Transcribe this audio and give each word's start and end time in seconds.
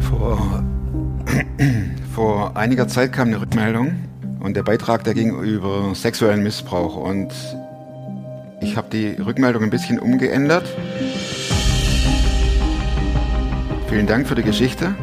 Vor, 0.00 0.64
vor 2.14 2.56
einiger 2.56 2.88
Zeit 2.88 3.12
kam 3.12 3.28
eine 3.28 3.40
Rückmeldung 3.40 3.94
und 4.40 4.56
der 4.56 4.62
Beitrag, 4.62 5.04
der 5.04 5.14
ging 5.14 5.38
über 5.40 5.94
sexuellen 5.94 6.42
Missbrauch 6.42 6.96
und 6.96 7.32
ich 8.60 8.76
habe 8.76 8.88
die 8.90 9.10
Rückmeldung 9.10 9.62
ein 9.62 9.70
bisschen 9.70 9.98
umgeändert. 9.98 10.64
Vielen 13.88 14.06
Dank 14.06 14.28
für 14.28 14.34
die 14.34 14.42
Geschichte. 14.42 14.94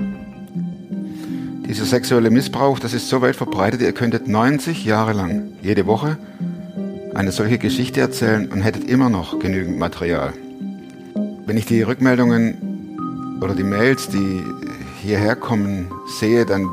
Dieser 1.68 1.86
sexuelle 1.86 2.30
Missbrauch, 2.30 2.80
das 2.80 2.94
ist 2.94 3.10
so 3.10 3.22
weit 3.22 3.36
verbreitet, 3.36 3.82
ihr 3.82 3.92
könntet 3.92 4.28
90 4.28 4.86
Jahre 4.86 5.14
lang 5.14 5.54
jede 5.62 5.88
Woche 5.88 6.18
eine 7.14 7.32
solche 7.32 7.58
Geschichte 7.58 8.02
erzählen 8.02 8.52
und 8.52 8.62
hättet 8.62 8.84
immer 8.84 9.10
noch 9.10 9.40
genügend 9.40 9.80
Material. 9.80 10.34
Wenn 11.46 11.58
ich 11.58 11.66
die 11.66 11.82
Rückmeldungen 11.82 12.65
oder 13.46 13.54
die 13.54 13.64
Mails, 13.64 14.10
die 14.10 14.44
hierher 15.02 15.36
kommen, 15.36 15.92
sehe, 16.20 16.46
dann 16.46 16.68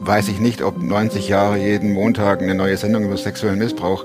weiß 0.00 0.28
ich 0.28 0.40
nicht, 0.40 0.60
ob 0.60 0.82
90 0.82 1.28
Jahre 1.28 1.56
jeden 1.58 1.92
Montag 1.92 2.42
eine 2.42 2.54
neue 2.54 2.76
Sendung 2.76 3.04
über 3.04 3.16
sexuellen 3.16 3.58
Missbrauch 3.58 4.04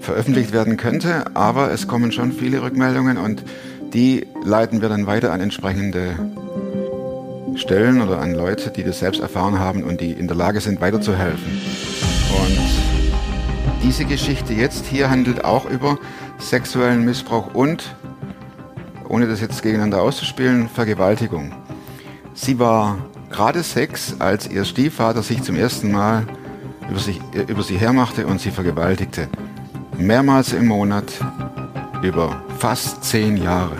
veröffentlicht 0.00 0.52
werden 0.52 0.76
könnte, 0.76 1.34
aber 1.34 1.70
es 1.70 1.88
kommen 1.88 2.12
schon 2.12 2.32
viele 2.32 2.62
Rückmeldungen 2.62 3.16
und 3.16 3.42
die 3.94 4.26
leiten 4.44 4.82
wir 4.82 4.90
dann 4.90 5.06
weiter 5.06 5.32
an 5.32 5.40
entsprechende 5.40 6.14
Stellen 7.56 8.02
oder 8.02 8.18
an 8.18 8.34
Leute, 8.34 8.70
die 8.70 8.84
das 8.84 8.98
selbst 8.98 9.20
erfahren 9.20 9.58
haben 9.58 9.84
und 9.84 10.00
die 10.00 10.12
in 10.12 10.26
der 10.26 10.36
Lage 10.36 10.60
sind, 10.60 10.80
weiterzuhelfen. 10.80 11.60
Und 12.42 13.82
diese 13.82 14.04
Geschichte 14.04 14.52
jetzt 14.52 14.86
hier 14.86 15.08
handelt 15.08 15.44
auch 15.44 15.68
über 15.68 15.98
sexuellen 16.38 17.04
Missbrauch 17.04 17.54
und, 17.54 17.94
ohne 19.12 19.28
das 19.28 19.42
jetzt 19.42 19.62
gegeneinander 19.62 20.00
auszuspielen, 20.00 20.70
Vergewaltigung. 20.70 21.52
Sie 22.32 22.58
war 22.58 22.96
gerade 23.30 23.62
sechs, 23.62 24.16
als 24.18 24.48
ihr 24.48 24.64
Stiefvater 24.64 25.22
sich 25.22 25.42
zum 25.42 25.54
ersten 25.54 25.92
Mal 25.92 26.26
über, 26.88 26.98
sich, 26.98 27.20
über 27.46 27.62
sie 27.62 27.76
hermachte 27.76 28.26
und 28.26 28.40
sie 28.40 28.50
vergewaltigte. 28.50 29.28
Mehrmals 29.98 30.54
im 30.54 30.66
Monat 30.66 31.12
über 32.02 32.42
fast 32.58 33.04
zehn 33.04 33.36
Jahre. 33.36 33.76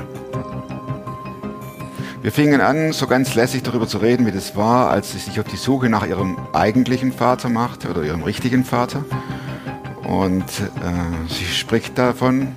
Wir 2.20 2.30
fingen 2.30 2.60
an, 2.60 2.92
so 2.92 3.06
ganz 3.06 3.34
lässig 3.34 3.62
darüber 3.62 3.88
zu 3.88 3.98
reden, 3.98 4.26
wie 4.26 4.32
das 4.32 4.54
war, 4.54 4.90
als 4.90 5.12
sie 5.12 5.18
sich 5.18 5.40
auf 5.40 5.46
die 5.46 5.56
Suche 5.56 5.88
nach 5.88 6.06
ihrem 6.06 6.36
eigentlichen 6.52 7.10
Vater 7.10 7.48
machte 7.48 7.88
oder 7.88 8.02
ihrem 8.02 8.22
richtigen 8.22 8.66
Vater. 8.66 9.02
Und 10.04 10.44
äh, 10.44 11.28
sie 11.30 11.46
spricht 11.46 11.96
davon. 11.96 12.54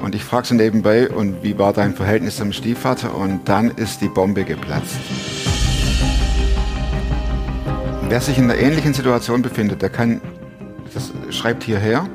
Und 0.00 0.14
ich 0.14 0.24
frage 0.24 0.46
sie 0.46 0.54
nebenbei, 0.54 1.08
und 1.08 1.42
wie 1.42 1.58
war 1.58 1.72
dein 1.72 1.94
Verhältnis 1.94 2.36
zum 2.36 2.52
Stiefvater? 2.52 3.14
Und 3.14 3.48
dann 3.48 3.70
ist 3.70 4.00
die 4.00 4.08
Bombe 4.08 4.44
geplatzt. 4.44 4.96
Wer 8.08 8.20
sich 8.20 8.38
in 8.38 8.44
einer 8.44 8.58
ähnlichen 8.58 8.94
Situation 8.94 9.42
befindet, 9.42 9.82
der 9.82 9.90
kann, 9.90 10.20
das 10.94 11.12
schreibt 11.30 11.64
hierher, 11.64 12.08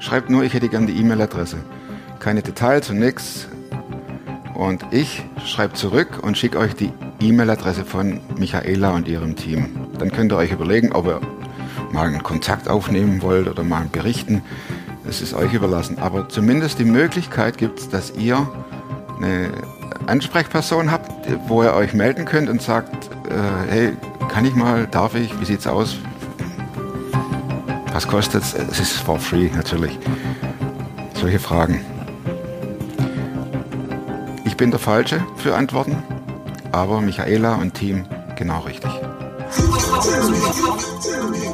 schreibt 0.00 0.28
nur, 0.28 0.42
ich 0.42 0.54
hätte 0.54 0.68
gern 0.68 0.86
die 0.86 0.98
E-Mail-Adresse. 0.98 1.58
Keine 2.18 2.42
Details 2.42 2.90
und 2.90 2.98
nichts. 2.98 3.48
Und 4.54 4.84
ich 4.90 5.22
schreibe 5.44 5.74
zurück 5.74 6.18
und 6.22 6.36
schicke 6.36 6.58
euch 6.58 6.74
die 6.74 6.92
E-Mail-Adresse 7.20 7.84
von 7.84 8.20
Michaela 8.36 8.90
und 8.90 9.06
ihrem 9.06 9.36
Team. 9.36 9.66
Dann 9.98 10.10
könnt 10.10 10.32
ihr 10.32 10.36
euch 10.36 10.50
überlegen, 10.50 10.92
ob 10.92 11.06
ihr 11.06 11.20
mal 11.92 12.08
einen 12.08 12.22
Kontakt 12.22 12.68
aufnehmen 12.68 13.22
wollt 13.22 13.46
oder 13.46 13.62
mal 13.62 13.86
berichten. 13.90 14.42
Das 15.08 15.20
ist 15.20 15.34
euch 15.34 15.52
überlassen. 15.52 15.98
Aber 15.98 16.28
zumindest 16.28 16.78
die 16.78 16.84
Möglichkeit 16.84 17.58
gibt 17.58 17.80
es, 17.80 17.88
dass 17.88 18.12
ihr 18.12 18.48
eine 19.16 19.50
Ansprechperson 20.06 20.92
habt, 20.92 21.10
wo 21.48 21.64
ihr 21.64 21.74
euch 21.74 21.94
melden 21.94 22.24
könnt 22.24 22.48
und 22.48 22.62
sagt, 22.62 23.10
äh, 23.28 23.68
hey, 23.68 23.92
kann 24.28 24.44
ich 24.44 24.54
mal, 24.54 24.86
darf 24.86 25.16
ich, 25.16 25.40
wie 25.40 25.44
sieht's 25.44 25.66
aus? 25.66 25.96
Was 27.92 28.06
kostet 28.06 28.44
es? 28.44 28.54
Ist 28.54 28.92
for 29.00 29.18
free 29.18 29.50
natürlich. 29.52 29.98
Solche 31.14 31.40
Fragen 31.40 31.84
bin 34.58 34.70
der 34.72 34.80
Falsche 34.80 35.24
für 35.36 35.54
Antworten, 35.54 36.02
aber 36.72 37.00
Michaela 37.00 37.54
und 37.54 37.74
Team 37.74 38.04
genau 38.36 38.58
richtig. 38.62 38.90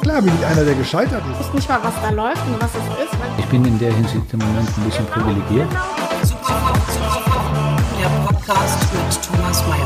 Klar 0.01 0.21
bin 0.23 0.33
ich 0.39 0.45
einer, 0.45 0.65
der 0.65 0.73
gescheitert. 0.73 1.21
Ich 1.24 1.24
nicht 1.55 1.69
mal, 1.69 1.79
was 1.83 1.93
da 2.01 2.09
läuft 2.09 2.45
und 2.47 2.61
was 2.61 2.71
es 2.71 3.05
ist. 3.05 3.17
Ich 3.37 3.45
bin 3.45 3.65
in 3.65 3.79
der 3.79 3.93
Hinsicht 3.93 4.31
im 4.33 4.39
Moment 4.39 4.69
ein 4.77 4.83
bisschen 4.83 5.05
privilegiert. 5.07 5.67
Der 8.01 8.09
Podcast 8.27 8.79
mit 8.93 9.21
Thomas 9.23 9.63
Mayer. 9.67 9.85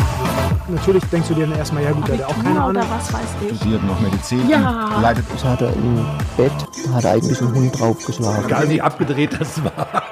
Natürlich 0.68 1.04
denkst 1.06 1.28
du 1.30 1.34
dir 1.36 1.48
dann 1.48 1.58
erstmal, 1.58 1.84
ja 1.84 1.92
gut, 1.92 2.08
der 2.08 2.18
hat 2.20 2.26
auch 2.26 2.36
keine 2.44 2.60
Ahnung. 2.62 2.70
Oder 2.70 2.86
was 2.90 3.14
weiß 3.14 3.22
ich. 3.50 3.58
Studiert 3.58 3.84
noch 3.84 4.00
Medizin 4.00 4.50
Ja. 4.50 4.90
und 4.96 5.02
leitet 5.02 5.26
Das 5.34 5.44
hat 5.44 5.62
er 5.62 5.74
im 5.74 6.06
Bett, 6.38 6.52
hat 6.94 7.04
er 7.04 7.12
eigentlich 7.14 7.42
einen 7.42 7.54
Hund 7.56 7.80
draufgeschlagen. 7.80 8.46
Egal 8.46 8.70
wie 8.70 8.82
abgedreht 8.82 9.38
das 9.40 9.64
war. 9.64 10.04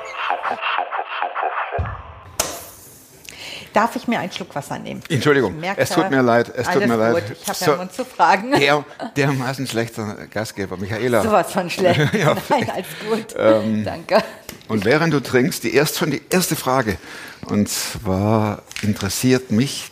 Darf 3.78 3.96
ich 3.96 4.08
mir 4.08 4.20
einen 4.20 4.32
Schluck 4.32 4.56
Wasser 4.56 4.80
nehmen? 4.80 5.04
Entschuldigung, 5.08 5.54
es 5.76 5.90
tut 5.90 6.10
mir 6.10 6.24
leid, 6.24 6.52
es 6.56 6.68
tut 6.68 6.88
mir 6.88 6.96
leid. 6.96 7.14
Gut. 7.28 7.38
Ich 7.40 7.48
habe 7.48 7.58
So- 7.60 7.72
ja 7.74 7.78
Mund 7.78 7.94
zu 7.94 8.06
fragen. 8.06 8.52
Der, 8.60 8.84
dermaßen 9.16 9.68
schlechter 9.68 10.18
Gastgeber, 10.34 10.78
Michaela. 10.78 11.22
Sowas 11.22 11.52
von 11.52 11.70
schlecht. 11.70 12.00
Ja, 12.16 12.36
Nein, 12.50 12.68
alles 12.74 12.88
gut. 13.08 13.36
Ähm, 13.38 13.84
Danke. 13.86 14.24
Und 14.68 14.84
während 14.84 15.14
du 15.14 15.20
trinkst, 15.22 15.64
die 15.64 15.76
erst 15.76 15.98
schon 15.98 16.10
die 16.10 16.24
erste 16.32 16.56
Frage. 16.56 16.98
Und 17.46 17.70
zwar 17.70 18.64
interessiert 18.82 19.52
mich 19.52 19.92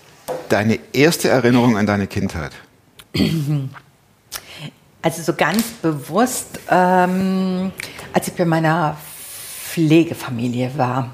deine 0.50 0.80
erste 0.92 1.30
Erinnerung 1.30 1.78
an 1.78 1.86
deine 1.86 2.08
Kindheit. 2.08 2.54
Also 5.04 5.22
so 5.22 5.34
ganz 5.36 5.62
bewusst, 5.84 6.60
ähm, 6.72 7.72
als 8.14 8.28
ich 8.30 8.34
bei 8.34 8.46
meiner 8.46 8.98
Pflegefamilie 9.70 10.72
war, 10.76 11.14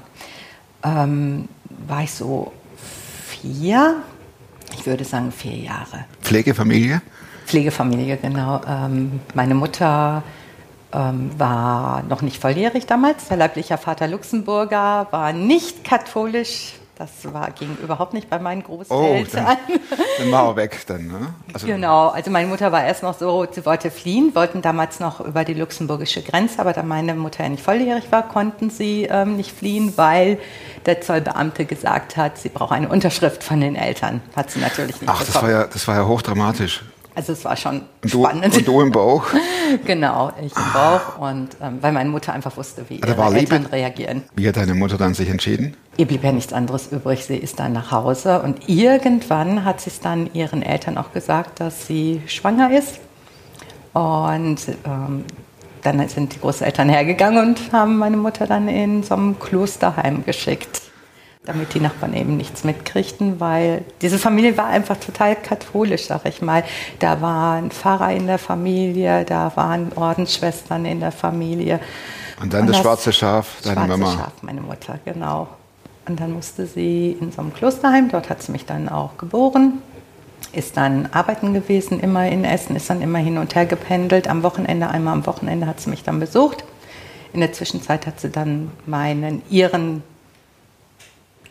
ähm, 0.82 1.50
war 1.86 2.02
ich 2.04 2.12
so 2.12 2.50
vier, 3.42 3.96
ich 4.72 4.86
würde 4.86 5.04
sagen 5.04 5.32
vier 5.32 5.56
Jahre. 5.56 6.04
Pflegefamilie? 6.22 7.02
Pflegefamilie, 7.46 8.16
genau. 8.16 8.60
Ähm, 8.66 9.20
meine 9.34 9.54
Mutter 9.54 10.22
ähm, 10.92 11.30
war 11.36 12.02
noch 12.04 12.22
nicht 12.22 12.40
volljährig 12.40 12.86
damals. 12.86 13.28
Der 13.28 13.36
leiblicher 13.36 13.78
Vater 13.78 14.06
Luxemburger 14.06 15.08
war 15.10 15.32
nicht 15.32 15.84
katholisch. 15.84 16.74
Das 16.98 17.10
war, 17.32 17.50
ging 17.52 17.76
überhaupt 17.82 18.12
nicht 18.12 18.28
bei 18.28 18.38
meinen 18.38 18.62
Oh, 18.68 18.76
Großeltern. 18.76 19.44
dann, 19.46 19.56
dann 20.18 20.30
war 20.30 20.46
er 20.48 20.56
weg 20.56 20.78
dann. 20.86 21.06
Ne? 21.08 21.34
Also, 21.52 21.66
Genau, 21.66 22.08
also 22.08 22.30
meine 22.30 22.46
Mutter 22.46 22.70
war 22.70 22.84
erst 22.84 23.02
noch 23.02 23.18
so, 23.18 23.46
sie 23.50 23.64
wollte 23.64 23.90
fliehen, 23.90 24.34
wollten 24.34 24.60
damals 24.62 25.00
noch 25.00 25.20
über 25.20 25.44
die 25.44 25.54
luxemburgische 25.54 26.22
Grenze, 26.22 26.58
aber 26.60 26.74
da 26.74 26.82
meine 26.82 27.14
Mutter 27.14 27.44
ja 27.44 27.48
nicht 27.48 27.62
volljährig 27.62 28.12
war, 28.12 28.28
konnten 28.28 28.68
sie 28.70 29.04
ähm, 29.10 29.36
nicht 29.36 29.52
fliehen, 29.56 29.94
weil 29.96 30.38
der 30.84 31.00
Zollbeamte 31.00 31.64
gesagt 31.64 32.16
hat, 32.18 32.36
sie 32.38 32.50
braucht 32.50 32.72
eine 32.72 32.88
Unterschrift 32.88 33.42
von 33.42 33.60
den 33.60 33.74
Eltern. 33.74 34.20
Hat 34.36 34.50
sie 34.50 34.60
natürlich 34.60 35.00
nicht 35.00 35.08
Ach, 35.10 35.18
das 35.20 35.34
war, 35.34 35.42
bekommen. 35.42 35.60
ja, 35.62 35.66
das 35.66 35.88
war 35.88 35.96
ja 35.96 36.06
hochdramatisch. 36.06 36.82
Also 37.14 37.32
es 37.34 37.44
war 37.44 37.56
schon 37.56 37.82
du, 38.00 38.08
spannend. 38.24 38.56
und 38.56 38.66
du 38.66 38.80
im 38.80 38.90
Bauch? 38.90 39.24
genau, 39.84 40.32
ich 40.40 40.54
im 40.56 40.72
Bauch 40.72 41.18
und 41.18 41.48
ähm, 41.60 41.78
weil 41.82 41.92
meine 41.92 42.08
Mutter 42.08 42.32
einfach 42.32 42.56
wusste, 42.56 42.84
wie 42.88 42.98
Da 42.98 43.08
ihre 43.08 43.28
Liebe- 43.28 43.38
Eltern 43.54 43.66
reagieren. 43.66 44.22
Wie 44.34 44.48
hat 44.48 44.56
deine 44.56 44.74
Mutter 44.74 44.96
dann 44.96 45.12
sich 45.14 45.28
entschieden? 45.28 45.76
Ihr 45.98 46.06
blieb 46.06 46.24
ja 46.24 46.32
nichts 46.32 46.52
anderes 46.54 46.90
übrig. 46.90 47.24
Sie 47.26 47.36
ist 47.36 47.60
dann 47.60 47.72
nach 47.74 47.90
Hause 47.90 48.40
und 48.42 48.66
irgendwann 48.68 49.64
hat 49.64 49.82
sie 49.82 49.90
es 49.90 50.00
dann 50.00 50.30
ihren 50.32 50.62
Eltern 50.62 50.96
auch 50.96 51.12
gesagt, 51.12 51.60
dass 51.60 51.86
sie 51.86 52.22
schwanger 52.26 52.76
ist. 52.76 52.98
Und 53.92 54.60
ähm, 54.86 55.24
dann 55.82 56.08
sind 56.08 56.34
die 56.34 56.40
Großeltern 56.40 56.88
hergegangen 56.88 57.46
und 57.48 57.72
haben 57.72 57.98
meine 57.98 58.16
Mutter 58.16 58.46
dann 58.46 58.68
in 58.68 59.02
so 59.02 59.14
einem 59.14 59.38
Klosterheim 59.38 60.24
geschickt, 60.24 60.80
damit 61.44 61.74
die 61.74 61.80
Nachbarn 61.80 62.14
eben 62.14 62.36
nichts 62.36 62.62
mitkriegten, 62.62 63.40
weil 63.40 63.84
diese 64.00 64.18
Familie 64.18 64.56
war 64.56 64.66
einfach 64.66 64.96
total 64.96 65.34
katholisch, 65.34 66.06
sag 66.06 66.24
ich 66.26 66.40
mal. 66.40 66.62
Da 67.00 67.20
war 67.20 67.54
ein 67.54 67.70
Pfarrer 67.70 68.12
in 68.12 68.28
der 68.28 68.38
Familie, 68.38 69.24
da 69.24 69.52
waren 69.56 69.92
Ordensschwestern 69.94 70.84
in 70.84 71.00
der 71.00 71.10
Familie. 71.10 71.80
Und 72.40 72.52
dann 72.52 72.62
Und 72.62 72.66
das 72.68 72.76
das 72.76 72.82
schwarze 72.82 73.12
Schaf, 73.12 73.60
deine 73.64 73.74
Schwarze 73.74 73.88
Mama. 73.88 74.12
Schaf, 74.12 74.32
meine 74.42 74.60
Mutter, 74.60 74.98
genau. 75.04 75.48
Und 76.06 76.20
dann 76.20 76.32
musste 76.32 76.66
sie 76.66 77.16
in 77.20 77.32
so 77.32 77.40
einem 77.40 77.52
Klosterheim, 77.52 78.08
dort 78.08 78.30
hat 78.30 78.42
sie 78.42 78.52
mich 78.52 78.64
dann 78.64 78.88
auch 78.88 79.16
geboren, 79.18 79.82
ist 80.52 80.76
dann 80.76 81.08
arbeiten 81.12 81.54
gewesen, 81.54 81.98
immer 82.00 82.26
in 82.28 82.44
Essen, 82.44 82.76
ist 82.76 82.88
dann 82.88 83.02
immer 83.02 83.18
hin 83.18 83.38
und 83.38 83.54
her 83.54 83.66
gependelt. 83.66 84.28
Am 84.28 84.44
Wochenende, 84.44 84.88
einmal 84.88 85.14
am 85.14 85.26
Wochenende 85.26 85.66
hat 85.66 85.80
sie 85.80 85.90
mich 85.90 86.04
dann 86.04 86.20
besucht. 86.20 86.64
In 87.32 87.40
der 87.40 87.52
Zwischenzeit 87.52 88.06
hat 88.06 88.20
sie 88.20 88.30
dann 88.30 88.70
meinen, 88.86 89.42
ihren 89.48 90.02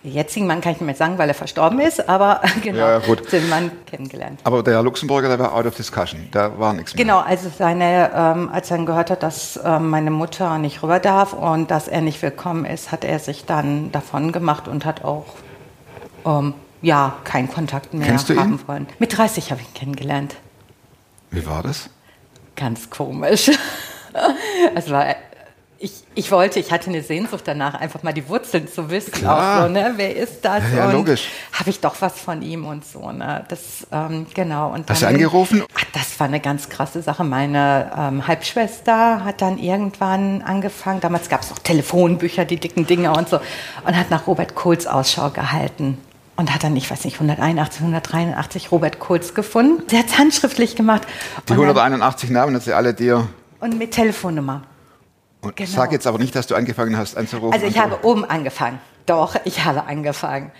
jetzigen 0.04 0.48
Mann, 0.48 0.62
kann 0.62 0.72
ich 0.74 0.80
nicht 0.80 0.86
mehr 0.88 0.96
sagen, 0.96 1.18
weil 1.18 1.30
er 1.30 1.36
verstorben 1.36 1.80
ist, 1.80 2.08
aber 2.10 2.42
genau, 2.64 2.80
Ja, 2.80 3.00
gut. 3.00 3.32
den 3.32 3.48
Mann 3.50 3.72
kennengelernt. 3.86 4.40
Aber 4.44 4.64
der 4.64 4.82
Luxemburger, 4.82 5.28
der 5.28 5.40
war 5.40 5.54
out 5.54 5.66
of 5.66 5.76
discussion. 5.76 6.28
Da 6.32 6.58
war 6.60 6.74
nichts 6.74 6.96
mehr. 6.96 7.04
Genau, 7.04 7.20
also 7.20 7.50
seine, 7.56 8.12
ähm, 8.16 8.50
als 8.52 8.72
er 8.72 8.78
dann 8.78 8.86
gehört 8.86 9.12
hat, 9.12 9.22
dass 9.24 9.60
ähm, 9.64 9.90
meine 9.90 10.10
Mutter 10.12 10.58
nicht 10.58 10.82
rüber 10.82 11.00
darf 11.00 11.34
und 11.34 11.70
dass 11.72 11.88
er 11.88 12.02
nicht 12.02 12.22
willkommen 12.22 12.66
ist, 12.66 12.92
hat 12.92 13.04
er 13.04 13.20
sich 13.20 13.46
dann 13.46 13.92
davon 13.92 14.32
gemacht 14.32 14.68
und 14.68 14.86
hat 14.86 15.04
auch 15.04 15.26
ähm, 16.26 16.54
ja 16.82 17.14
keinen 17.24 17.52
Kontakt 17.52 17.94
mehr 17.94 18.08
Kennst 18.08 18.30
du 18.30 18.34
ihn? 18.34 18.40
haben 18.40 18.60
wollen. 18.68 18.88
Mit 19.00 19.16
30 19.18 19.52
habe 19.52 19.62
ich 19.62 19.68
ihn 19.68 19.74
kennengelernt. 19.74 20.36
Wie 21.30 21.46
war 21.46 21.62
das? 21.64 21.90
Ganz 22.56 22.90
komisch. 22.90 23.52
Es 24.76 24.90
war, 24.92 25.06
ich, 25.82 25.92
ich 26.14 26.32
wollte, 26.32 26.60
ich 26.60 26.72
hatte 26.72 26.90
eine 26.90 27.02
Sehnsucht 27.02 27.44
danach, 27.46 27.74
einfach 27.74 28.04
mal 28.04 28.14
die 28.14 28.30
Wurzeln 28.30 28.68
zu 28.68 28.90
wissen. 28.90 29.12
Klar. 29.12 29.62
Auch 29.62 29.64
so, 29.64 29.70
ne? 29.74 29.94
Wer 29.96 30.16
ist 30.16 30.46
das? 30.46 30.64
Ja, 30.76 30.86
und 30.86 30.94
logisch. 30.94 31.28
Habe 31.54 31.70
ich 31.72 31.80
doch 31.80 31.96
was 32.02 32.20
von 32.20 32.42
ihm 32.42 32.66
und 32.66 32.86
so. 32.86 33.12
Ne? 33.12 33.44
Das, 33.50 33.88
ähm, 33.92 34.28
genau. 34.34 34.72
Und 34.72 34.90
Hast 34.90 35.02
du 35.02 35.06
dann- 35.06 35.16
angerufen? 35.16 35.64
Ach, 35.76 35.84
das 35.94 36.20
war 36.20 36.28
eine 36.28 36.40
ganz 36.40 36.70
krasse 36.70 37.02
Sache. 37.02 37.24
Meine 37.24 37.92
ähm, 37.98 38.28
Halbschwester 38.28 39.24
hat 39.26 39.42
dann 39.42 39.58
irgendwann 39.58 40.42
angefangen, 40.44 41.02
damals 41.02 41.30
gab 41.30 41.42
es 41.42 41.50
noch 41.50 41.60
Telefonbücher, 41.60 42.46
die 42.46 42.58
dicken 42.58 42.86
Dinger 42.86 43.18
und 43.18 43.28
so, 43.30 43.40
und 43.86 43.98
hat 43.98 44.12
nach 44.12 44.28
Robert 44.28 44.54
Kohls 44.56 44.86
Ausschau 44.88 45.32
gehalten. 45.32 45.98
Und 46.38 46.54
hat 46.54 46.64
dann, 46.64 46.76
ich 46.76 46.90
weiß 46.90 47.06
nicht, 47.06 47.16
181, 47.16 47.82
183 47.82 48.72
Robert 48.72 49.00
Kohls 49.00 49.34
gefunden. 49.36 49.86
Der 49.88 50.00
hat 50.00 50.08
es 50.08 50.18
handschriftlich 50.18 50.76
gemacht. 50.76 51.04
Die 51.50 51.54
und, 51.54 51.60
dann, 51.60 51.70
181 51.78 52.30
Namen 52.30 52.56
hat 52.56 52.64
sie 52.64 52.74
alle 52.74 52.94
dir. 52.94 53.28
und 53.60 53.78
mit 53.78 53.92
Telefonnummer. 53.92 54.64
Und 55.42 55.56
Genau. 55.56 55.70
Sag 55.70 55.92
jetzt 55.92 56.08
aber 56.08 56.18
nicht, 56.20 56.36
dass 56.36 56.48
du 56.48 56.56
angefangen 56.56 56.98
hast 56.98 57.18
anzurufen. 57.18 57.54
Also 57.54 57.66
ich 57.66 57.80
habe 57.80 58.04
oben 58.04 58.26
angefangen. 58.26 58.80
Doch, 59.06 59.36
ich 59.44 59.66
habe 59.66 59.86
angefangen. 59.86 60.52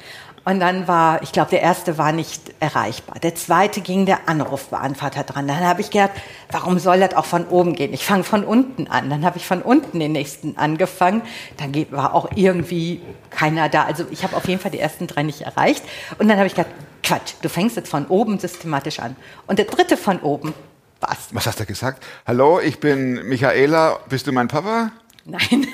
Und 0.44 0.60
dann 0.60 0.88
war, 0.88 1.22
ich 1.22 1.32
glaube, 1.32 1.52
der 1.52 1.62
erste 1.62 2.00
war 2.00 2.12
nicht 2.12 2.42
erreichbar. 2.60 3.20
Der 3.20 3.36
zweite 3.36 3.82
ging 3.82 4.08
der 4.08 4.28
Anrufbeantworter 4.28 5.24
dran. 5.24 5.48
Dann 5.48 5.60
habe 5.60 5.82
ich 5.82 5.92
gedacht, 5.92 6.10
warum 6.50 6.80
soll 6.80 7.00
das 7.00 7.14
auch 7.14 7.26
von 7.26 7.46
oben 7.48 7.76
gehen? 7.76 7.94
Ich 7.94 8.04
fange 8.04 8.24
von 8.24 8.44
unten 8.44 8.88
an. 8.88 9.12
Dann 9.12 9.24
habe 9.24 9.38
ich 9.38 9.46
von 9.46 9.62
unten 9.62 10.00
den 10.00 10.14
nächsten 10.14 10.58
angefangen. 10.58 11.22
Dann 11.58 11.74
war 11.92 12.16
auch 12.16 12.28
irgendwie 12.34 13.02
keiner 13.30 13.70
da. 13.70 13.84
Also 13.84 14.06
ich 14.10 14.24
habe 14.24 14.36
auf 14.36 14.48
jeden 14.48 14.60
Fall 14.60 14.72
die 14.72 14.80
ersten 14.80 15.06
drei 15.06 15.22
nicht 15.22 15.42
erreicht. 15.42 15.84
Und 16.18 16.28
dann 16.28 16.38
habe 16.38 16.48
ich 16.48 16.56
gedacht, 16.56 16.74
Quatsch, 17.04 17.34
du 17.44 17.48
fängst 17.50 17.76
jetzt 17.76 17.90
von 17.90 18.08
oben 18.08 18.40
systematisch 18.40 19.00
an. 19.00 19.16
Und 19.46 19.60
der 19.60 19.66
dritte 19.66 19.96
von 19.96 20.20
oben 20.22 20.56
war's. 21.02 21.30
Was 21.32 21.48
hast 21.48 21.60
du 21.60 21.66
gesagt? 21.66 22.04
Hallo, 22.26 22.60
ich 22.60 22.80
bin 22.80 23.28
Michaela. 23.28 24.00
Bist 24.10 24.28
du 24.28 24.32
mein 24.32 24.48
Papa? 24.48 24.92
Nein. 25.26 25.68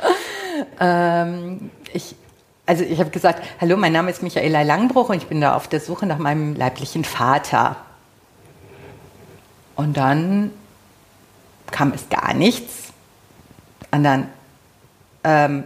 ähm, 0.80 1.70
ich, 1.92 2.14
also 2.66 2.84
ich 2.84 3.00
habe 3.00 3.10
gesagt, 3.10 3.42
hallo, 3.60 3.76
mein 3.76 3.92
Name 3.92 4.10
ist 4.10 4.22
Michaela 4.22 4.62
Langbruch 4.62 5.08
und 5.08 5.16
ich 5.16 5.26
bin 5.26 5.40
da 5.40 5.54
auf 5.54 5.68
der 5.68 5.80
Suche 5.80 6.06
nach 6.06 6.18
meinem 6.18 6.54
leiblichen 6.54 7.04
Vater. 7.04 7.76
Und 9.76 9.96
dann 9.96 10.50
kam 11.70 11.92
es 11.92 12.08
gar 12.08 12.34
nichts. 12.34 12.92
Und 13.90 14.04
dann, 14.04 14.28
ähm, 15.24 15.64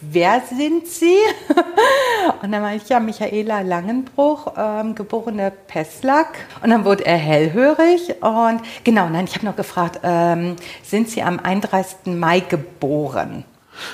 wer 0.00 0.42
sind 0.48 0.86
Sie? 0.86 1.16
Und 2.42 2.52
dann 2.52 2.62
war 2.62 2.74
ich, 2.74 2.88
ja, 2.88 3.00
Michaela 3.00 3.60
Langenbruch, 3.62 4.52
ähm, 4.56 4.94
geborene 4.94 5.50
Peslak. 5.50 6.28
Und 6.62 6.70
dann 6.70 6.84
wurde 6.84 7.04
er 7.06 7.16
hellhörig. 7.16 8.22
Und 8.22 8.60
genau, 8.84 9.08
nein, 9.08 9.26
ich 9.26 9.34
habe 9.34 9.46
noch 9.46 9.56
gefragt, 9.56 10.00
ähm, 10.02 10.56
sind 10.82 11.08
Sie 11.08 11.22
am 11.22 11.40
31. 11.40 12.14
Mai 12.18 12.40
geboren? 12.40 13.44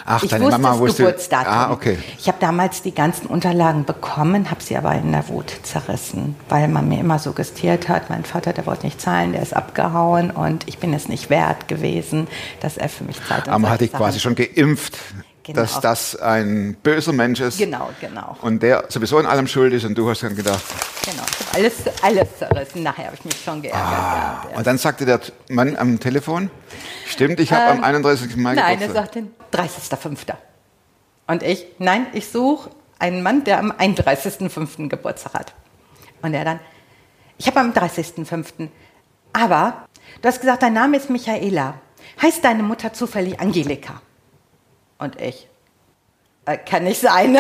Ach, 0.06 0.22
ich 0.22 0.30
deine 0.30 0.44
wusste 0.44 0.60
Mama 0.60 0.72
das 0.74 0.80
wusste. 0.80 1.02
Geburtsdatum. 1.04 1.52
Ah, 1.52 1.70
okay. 1.70 1.98
Ich 2.18 2.28
habe 2.28 2.38
damals 2.40 2.82
die 2.82 2.94
ganzen 2.94 3.26
Unterlagen 3.26 3.84
bekommen, 3.84 4.50
habe 4.50 4.62
sie 4.62 4.76
aber 4.76 4.94
in 4.94 5.12
der 5.12 5.28
Wut 5.28 5.52
zerrissen, 5.62 6.36
weil 6.48 6.68
man 6.68 6.88
mir 6.88 7.00
immer 7.00 7.18
suggestiert 7.18 7.88
hat, 7.88 8.10
mein 8.10 8.24
Vater, 8.24 8.52
der 8.52 8.66
wollte 8.66 8.86
nicht 8.86 9.00
zahlen, 9.00 9.32
der 9.32 9.42
ist 9.42 9.54
abgehauen 9.54 10.30
und 10.30 10.66
ich 10.68 10.78
bin 10.78 10.92
es 10.94 11.08
nicht 11.08 11.30
wert 11.30 11.68
gewesen, 11.68 12.28
dass 12.60 12.76
er 12.76 12.88
für 12.88 13.04
mich 13.04 13.16
zahlt. 13.26 13.46
und 13.46 13.52
Aber 13.52 13.70
hat 13.70 13.80
dich 13.80 13.92
quasi 13.92 14.20
schon 14.20 14.34
geimpft, 14.34 14.96
Genau. 15.44 15.60
dass 15.60 15.78
das 15.80 16.16
ein 16.16 16.74
böser 16.82 17.12
Mensch 17.12 17.38
ist. 17.40 17.58
Genau, 17.58 17.90
genau. 18.00 18.34
Und 18.40 18.62
der 18.62 18.86
sowieso 18.88 19.18
in 19.18 19.26
allem 19.26 19.46
schuld 19.46 19.74
ist 19.74 19.84
und 19.84 19.94
du 19.96 20.08
hast 20.08 20.22
dann 20.22 20.34
gedacht. 20.34 20.64
Genau, 21.04 21.22
ich 21.28 21.46
habe 21.46 21.58
alles, 21.58 21.74
alles 22.02 22.38
zerrissen. 22.38 22.82
Nachher 22.82 23.06
habe 23.06 23.16
ich 23.16 23.24
mich 23.26 23.44
schon 23.44 23.60
geärgert. 23.60 23.82
gehabt, 23.82 24.50
ja. 24.52 24.56
Und 24.56 24.66
dann 24.66 24.78
sagte 24.78 25.04
der 25.04 25.20
Mann 25.50 25.76
am 25.76 26.00
Telefon, 26.00 26.50
stimmt, 27.06 27.40
ich 27.40 27.52
habe 27.52 27.72
am 27.72 27.84
31. 27.84 28.36
Mai 28.36 28.50
Ähm, 28.52 28.56
Nein, 28.56 28.80
er 28.80 28.88
Geburtstag. 28.88 29.26
sagte 29.52 29.98
30.05. 29.98 30.34
Und 31.26 31.42
ich, 31.42 31.66
nein, 31.78 32.06
ich 32.14 32.28
suche 32.28 32.70
einen 32.98 33.22
Mann, 33.22 33.44
der 33.44 33.58
am 33.58 33.70
31.05. 33.70 34.88
Geburtstag 34.88 35.34
hat. 35.34 35.52
Und 36.22 36.32
er 36.32 36.46
dann, 36.46 36.60
ich 37.36 37.46
habe 37.48 37.60
am 37.60 37.72
30.05. 37.72 38.68
Aber 39.34 39.84
du 40.22 40.28
hast 40.28 40.40
gesagt, 40.40 40.62
dein 40.62 40.72
Name 40.72 40.96
ist 40.96 41.10
Michaela. 41.10 41.74
Heißt 42.22 42.42
deine 42.44 42.62
Mutter 42.62 42.94
zufällig 42.94 43.40
Angelika? 43.40 44.00
Und 44.98 45.20
ich, 45.20 45.48
äh, 46.46 46.56
kann 46.58 46.84
nicht 46.84 47.00
sein. 47.00 47.38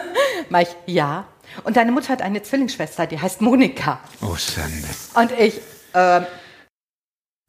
Mach 0.48 0.60
ich, 0.60 0.76
ja. 0.86 1.26
Und 1.64 1.76
deine 1.76 1.92
Mutter 1.92 2.08
hat 2.08 2.22
eine 2.22 2.42
Zwillingsschwester, 2.42 3.06
die 3.06 3.20
heißt 3.20 3.40
Monika. 3.40 4.00
Oh, 4.20 4.34
Sande. 4.36 4.88
Und 5.14 5.32
ich, 5.38 5.60
ähm, 5.94 6.26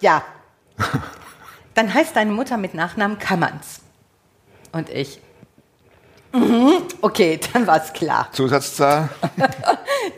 ja. 0.01 0.23
Dann 1.73 1.93
heißt 1.93 2.15
deine 2.15 2.31
Mutter 2.31 2.57
mit 2.57 2.73
Nachnamen 2.73 3.19
Kammerns. 3.19 3.81
Und 4.71 4.89
ich, 4.89 5.19
mhm, 6.33 6.73
okay, 7.01 7.39
dann 7.53 7.67
war 7.67 7.83
es 7.83 7.93
klar. 7.93 8.27
Zusatzzahl? 8.31 9.09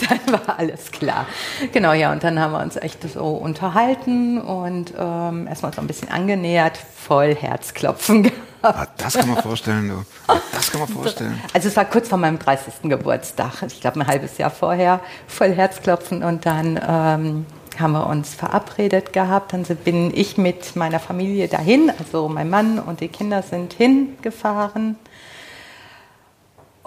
Dann 0.08 0.34
war 0.34 0.60
alles 0.60 0.92
klar. 0.92 1.26
Genau, 1.72 1.94
ja, 1.94 2.12
und 2.12 2.24
dann 2.24 2.40
haben 2.40 2.52
wir 2.52 2.60
uns 2.62 2.76
echt 2.76 3.00
so 3.12 3.26
unterhalten 3.30 4.40
und 4.40 4.94
ähm, 4.98 5.48
erstmal 5.48 5.74
so 5.74 5.82
ein 5.82 5.88
bisschen 5.88 6.10
angenähert, 6.10 6.78
voll 6.78 7.36
Herzklopfen 7.36 8.24
gehabt. 8.24 8.38
Ah, 8.62 8.88
das 8.98 9.16
kann 9.16 9.30
man 9.30 9.42
vorstellen, 9.42 9.90
du. 9.90 10.06
Ah, 10.32 10.38
Das 10.54 10.70
kann 10.72 10.82
man 10.82 10.90
vorstellen. 10.90 11.42
Also 11.54 11.70
es 11.70 11.76
war 11.76 11.86
kurz 11.86 12.08
vor 12.08 12.18
meinem 12.18 12.40
30. 12.40 12.74
Geburtstag, 12.84 13.64
ich 13.68 13.82
glaube 13.82 14.00
ein 14.02 14.08
halbes 14.08 14.38
Jahr 14.38 14.52
vorher, 14.52 15.00
voll 15.28 15.54
Herzklopfen 15.54 16.24
und 16.24 16.46
dann 16.46 16.80
ähm, 16.88 17.46
haben 17.80 17.94
wir 17.94 18.06
uns 18.08 18.36
verabredet 18.36 19.14
gehabt. 19.14 19.54
Dann 19.54 19.64
bin 19.64 20.12
ich 20.14 20.38
mit 20.38 20.76
meiner 20.76 21.00
Familie 21.00 21.48
dahin, 21.48 21.92
also 21.98 22.28
mein 22.30 22.50
Mann 22.50 22.80
und 22.80 23.00
die 23.00 23.08
Kinder 23.08 23.42
sind 23.42 23.74
hingefahren 23.74 24.98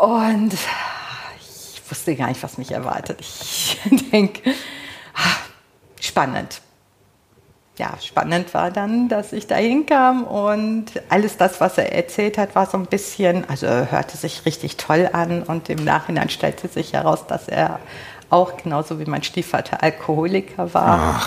und 0.02 0.54
ich 0.54 1.82
wusste 1.90 2.16
gar 2.16 2.28
nicht, 2.28 2.43
was 2.43 2.58
mich 2.58 2.72
erwartet. 2.72 3.20
Ich 3.20 3.81
denke, 4.12 4.50
ah, 5.14 5.37
spannend 6.00 6.60
ja, 7.78 7.94
spannend 8.00 8.52
war 8.52 8.70
dann, 8.70 9.08
dass 9.08 9.32
ich 9.32 9.46
da 9.46 9.56
hinkam 9.56 10.25
und 10.25 10.87
alles 11.08 11.37
das, 11.37 11.60
was 11.60 11.78
er 11.78 11.93
erzählt 11.93 12.37
hat, 12.37 12.54
war 12.54 12.66
so 12.66 12.76
ein 12.76 12.87
bisschen, 12.87 13.49
also 13.49 13.66
er 13.66 13.90
hörte 13.90 14.16
sich 14.16 14.44
richtig 14.44 14.76
toll 14.76 15.08
an 15.12 15.43
und 15.43 15.69
im 15.70 15.82
Nachhinein 15.82 16.28
stellte 16.28 16.69
sich 16.69 16.93
heraus, 16.93 17.26
dass 17.26 17.49
er 17.49 17.81
auch 18.28 18.56
genauso 18.59 18.99
wie 18.99 19.06
mein 19.06 19.23
Stiefvater 19.23 19.82
Alkoholiker 19.82 20.73
war. 20.75 21.23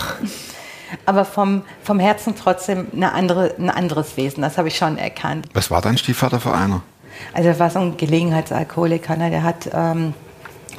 Aber 1.04 1.24
vom, 1.24 1.62
vom 1.82 1.98
Herzen 1.98 2.36
trotzdem 2.36 2.86
eine 2.94 3.12
andere, 3.12 3.54
ein 3.58 3.70
anderes 3.70 4.16
Wesen, 4.16 4.40
das 4.40 4.56
habe 4.56 4.68
ich 4.68 4.76
schon 4.76 4.98
erkannt. 4.98 5.48
Was 5.52 5.70
war 5.70 5.82
dein 5.82 5.98
Stiefvater 5.98 6.38
für 6.38 6.54
einer? 6.54 6.82
Also 7.32 7.48
er 7.48 7.58
war 7.58 7.70
so 7.70 7.78
ein 7.78 7.96
Gelegenheitsalkoholiker, 7.96 9.16
ne? 9.16 9.30
der 9.30 9.42
hat 9.42 9.70
ähm, 9.72 10.14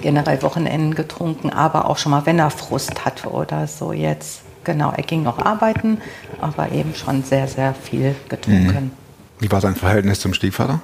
generell 0.01 0.41
Wochenenden 0.41 0.95
getrunken, 0.95 1.49
aber 1.49 1.89
auch 1.89 1.97
schon 1.97 2.11
mal, 2.11 2.25
wenn 2.25 2.39
er 2.39 2.49
Frust 2.49 3.05
hatte 3.05 3.29
oder 3.29 3.67
so 3.67 3.93
jetzt. 3.93 4.41
Genau, 4.63 4.91
er 4.91 5.03
ging 5.03 5.23
noch 5.23 5.39
arbeiten, 5.39 6.01
aber 6.41 6.73
eben 6.73 6.93
schon 6.93 7.23
sehr, 7.23 7.47
sehr 7.47 7.73
viel 7.73 8.15
getrunken. 8.27 8.91
Wie 9.39 9.49
war 9.49 9.61
dein 9.61 9.75
Verhältnis 9.75 10.19
zum 10.19 10.33
Stiefvater? 10.33 10.81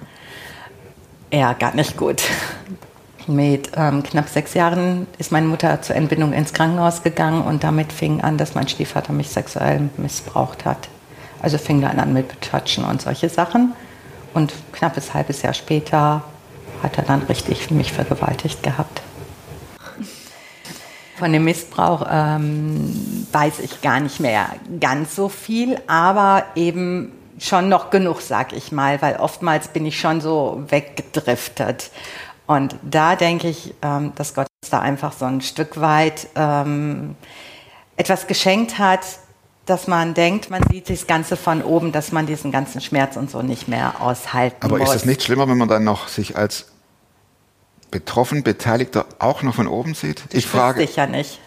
Ja, 1.34 1.52
gar 1.54 1.76
nicht 1.76 1.98
gut. 1.98 2.24
Mit 3.28 3.72
ähm, 3.76 4.04
knapp 4.04 4.30
sechs 4.30 4.54
Jahren 4.54 5.08
ist 5.18 5.32
meine 5.32 5.48
Mutter 5.48 5.82
zur 5.82 5.96
Entbindung 5.96 6.34
ins 6.34 6.54
Krankenhaus 6.54 7.04
gegangen 7.04 7.42
und 7.42 7.64
damit 7.64 7.92
fing 7.92 8.22
an, 8.22 8.38
dass 8.38 8.54
mein 8.54 8.68
Stiefvater 8.68 9.14
mich 9.14 9.30
sexuell 9.30 9.90
missbraucht 9.98 10.66
hat. 10.66 10.90
Also 11.42 11.58
fing 11.58 11.82
dann 11.82 12.00
an 12.00 12.14
mit 12.14 12.28
Betatschen 12.28 12.86
und 12.86 13.02
solche 13.02 13.30
Sachen. 13.30 13.74
Und 14.34 14.54
knappes 14.72 15.14
halbes 15.14 15.42
Jahr 15.42 15.54
später 15.54 16.24
hat 16.82 16.98
er 16.98 17.04
dann 17.04 17.24
richtig 17.24 17.72
mich 17.72 17.94
vergewaltigt 17.94 18.64
gehabt. 18.64 19.02
Von 21.18 21.32
dem 21.32 21.46
Missbrauch 21.46 22.06
ähm, 22.10 23.28
weiß 23.32 23.60
ich 23.60 23.82
gar 23.82 24.00
nicht 24.00 24.20
mehr 24.20 24.48
ganz 24.80 25.16
so 25.16 25.30
viel, 25.30 25.80
aber 25.88 26.44
eben 26.56 27.14
schon 27.40 27.70
noch 27.70 27.90
genug, 27.92 28.22
sag 28.22 28.54
ich 28.54 28.72
mal, 28.72 29.02
weil 29.02 29.18
oftmals 29.18 29.68
bin 29.68 29.86
ich 29.86 30.00
schon 30.00 30.22
so 30.22 30.64
weggedriftet. 30.68 31.92
Und 32.46 32.76
da 32.82 33.16
denke 33.16 33.48
ich, 33.48 33.74
ähm, 33.82 34.14
dass 34.16 34.34
Gott 34.34 34.48
uns 34.62 34.70
da 34.70 34.80
einfach 34.80 35.14
so 35.14 35.26
ein 35.26 35.42
Stück 35.42 35.80
weit 35.80 36.28
ähm, 36.36 37.16
etwas 37.96 38.28
geschenkt 38.28 38.80
hat, 38.80 39.02
dass 39.66 39.88
man 39.88 40.14
denkt, 40.14 40.50
man 40.50 40.62
sieht 40.70 40.90
das 40.90 41.08
Ganze 41.08 41.38
von 41.38 41.62
oben, 41.64 41.92
dass 41.92 42.12
man 42.12 42.26
diesen 42.26 42.52
ganzen 42.52 42.82
Schmerz 42.82 43.16
und 43.16 43.32
so 43.32 43.42
nicht 43.42 43.68
mehr 43.68 44.02
aushalten 44.02 44.58
Aber 44.66 44.78
muss. 44.78 44.90
ist 44.90 44.96
es 44.98 45.06
nicht 45.06 45.24
schlimmer, 45.24 45.48
wenn 45.48 45.58
man 45.58 45.70
dann 45.70 45.84
noch 45.84 46.08
sich 46.10 46.36
als 46.38 46.66
betroffen 47.92 48.44
Beteiligter 48.44 49.06
auch 49.20 49.42
noch 49.44 49.56
von 49.56 49.68
oben 49.68 49.94
sieht? 49.94 50.24
Du 50.32 50.38
Ich 50.38 50.46
spürst 50.46 50.50
frage. 50.64 50.80
dich 50.86 50.96
ja 50.96 51.06
nicht. 51.08 51.40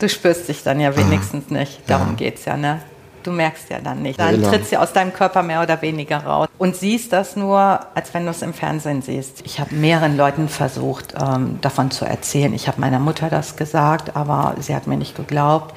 Du 0.00 0.08
spürst 0.08 0.48
dich 0.48 0.62
dann 0.62 0.80
ja 0.80 0.96
wenigstens 0.96 1.50
nicht. 1.50 1.80
Darum 1.86 2.16
geht's 2.16 2.44
ja, 2.44 2.56
ne? 2.56 2.80
Du 3.22 3.30
merkst 3.32 3.68
ja 3.68 3.80
dann 3.80 4.00
nicht. 4.00 4.18
Dann 4.18 4.30
Hela. 4.36 4.48
tritt 4.48 4.66
sie 4.66 4.78
aus 4.78 4.94
deinem 4.94 5.12
Körper 5.12 5.42
mehr 5.42 5.62
oder 5.62 5.80
weniger 5.82 6.24
raus 6.24 6.48
und 6.56 6.74
siehst 6.74 7.12
das 7.12 7.36
nur, 7.36 7.80
als 7.94 8.14
wenn 8.14 8.24
du 8.24 8.30
es 8.30 8.40
im 8.40 8.54
Fernsehen 8.54 9.02
siehst. 9.02 9.42
Ich 9.44 9.60
habe 9.60 9.74
mehreren 9.74 10.16
Leuten 10.16 10.48
versucht, 10.48 11.14
ähm, 11.20 11.58
davon 11.60 11.90
zu 11.90 12.06
erzählen. 12.06 12.54
Ich 12.54 12.66
habe 12.66 12.80
meiner 12.80 12.98
Mutter 12.98 13.28
das 13.28 13.56
gesagt, 13.56 14.16
aber 14.16 14.54
sie 14.58 14.74
hat 14.74 14.86
mir 14.86 14.96
nicht 14.96 15.14
geglaubt. 15.16 15.76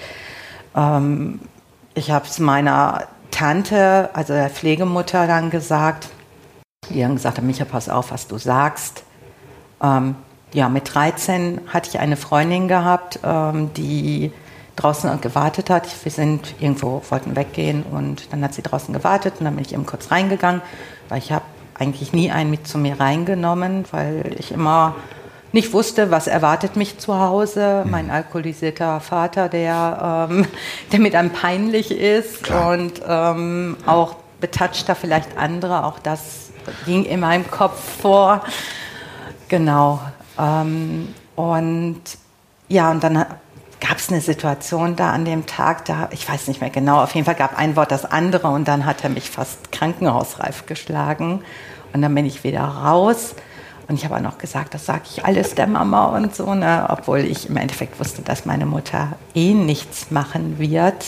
Ähm, 0.73 1.41
ich 1.95 2.12
habe 2.12 2.25
es 2.25 2.39
meiner 2.39 3.07
Tante, 3.31 4.09
also 4.13 4.33
der 4.33 4.50
Pflegemutter, 4.50 5.27
dann 5.27 5.50
gesagt. 5.50 6.09
Die 6.89 7.00
dann 7.00 7.15
gesagt 7.15 7.41
Micha, 7.41 7.65
pass 7.65 7.89
auf, 7.89 8.12
was 8.12 8.27
du 8.27 8.38
sagst. 8.38 9.03
Ähm, 9.81 10.15
ja, 10.53 10.69
mit 10.69 10.93
13 10.93 11.62
hatte 11.67 11.89
ich 11.89 12.00
eine 12.00 12.17
Freundin 12.17 12.67
gehabt, 12.67 13.19
ähm, 13.23 13.73
die 13.73 14.31
draußen 14.75 15.19
gewartet 15.21 15.69
hat. 15.69 15.88
Wir 16.03 16.12
sind 16.12 16.55
irgendwo, 16.59 17.01
wollten 17.09 17.35
weggehen 17.35 17.83
und 17.83 18.31
dann 18.31 18.43
hat 18.43 18.53
sie 18.53 18.62
draußen 18.62 18.93
gewartet 18.93 19.35
und 19.39 19.45
dann 19.45 19.55
bin 19.55 19.65
ich 19.65 19.73
eben 19.73 19.85
kurz 19.85 20.12
reingegangen, 20.12 20.62
weil 21.09 21.19
ich 21.19 21.31
habe 21.31 21.45
eigentlich 21.75 22.13
nie 22.13 22.31
einen 22.31 22.51
mit 22.51 22.67
zu 22.67 22.77
mir 22.77 23.00
reingenommen, 23.00 23.85
weil 23.91 24.35
ich 24.38 24.51
immer 24.51 24.95
nicht 25.53 25.72
wusste, 25.72 26.12
was 26.12 26.27
erwartet 26.27 26.75
mich 26.75 26.98
zu 26.98 27.17
Hause. 27.17 27.86
Mein 27.88 28.10
alkoholisierter 28.10 29.00
Vater, 29.00 29.50
der, 29.50 30.27
ähm, 30.29 30.48
der 30.91 31.00
mit 31.00 31.15
einem 31.15 31.29
peinlich 31.29 31.91
ist 31.91 32.50
und 32.50 33.01
ähm, 33.07 33.77
auch 33.86 34.15
betatscht 34.41 34.89
da 34.89 34.95
vielleicht 34.95 35.38
andere, 35.38 35.86
auch 35.86 36.00
das 36.00 36.50
ging 36.86 37.05
in 37.05 37.22
meinem 37.22 37.50
Kopf 37.50 37.79
vor. 38.01 38.43
Genau. 39.48 40.01
Ähm, 40.39 41.13
und 41.36 42.01
ja, 42.67 42.89
und 42.89 43.03
dann 43.03 43.25
gab 43.79 43.98
es 43.98 44.10
eine 44.10 44.22
Situation 44.22 44.95
da 44.95 45.12
an 45.12 45.24
dem 45.24 45.45
Tag, 45.45 45.86
da, 45.86 46.10
ich 46.12 46.27
weiß 46.27 46.48
nicht 46.48 46.62
mehr 46.62 46.69
genau, 46.72 47.01
auf 47.01 47.13
jeden 47.13 47.25
Fall 47.25 47.36
gab 47.36 47.57
ein 47.57 47.75
Wort 47.75 47.91
das 47.91 48.05
andere 48.05 48.48
und 48.48 48.67
dann 48.67 48.86
hat 48.86 49.03
er 49.03 49.10
mich 49.10 49.29
fast 49.29 49.72
krankenhausreif 49.72 50.65
geschlagen. 50.65 51.43
Und 51.93 52.01
dann 52.01 52.15
bin 52.15 52.25
ich 52.25 52.43
wieder 52.43 52.63
raus. 52.63 53.36
Und 53.87 53.95
ich 53.95 54.05
habe 54.05 54.15
auch 54.15 54.21
noch 54.21 54.37
gesagt, 54.37 54.73
das 54.73 54.85
sage 54.85 55.03
ich 55.11 55.25
alles 55.25 55.55
der 55.55 55.67
Mama 55.67 56.05
und 56.15 56.35
so, 56.35 56.53
ne? 56.53 56.85
obwohl 56.89 57.19
ich 57.19 57.49
im 57.49 57.57
Endeffekt 57.57 57.99
wusste, 57.99 58.21
dass 58.21 58.45
meine 58.45 58.65
Mutter 58.65 59.13
eh 59.35 59.53
nichts 59.53 60.09
machen 60.09 60.57
wird. 60.59 61.05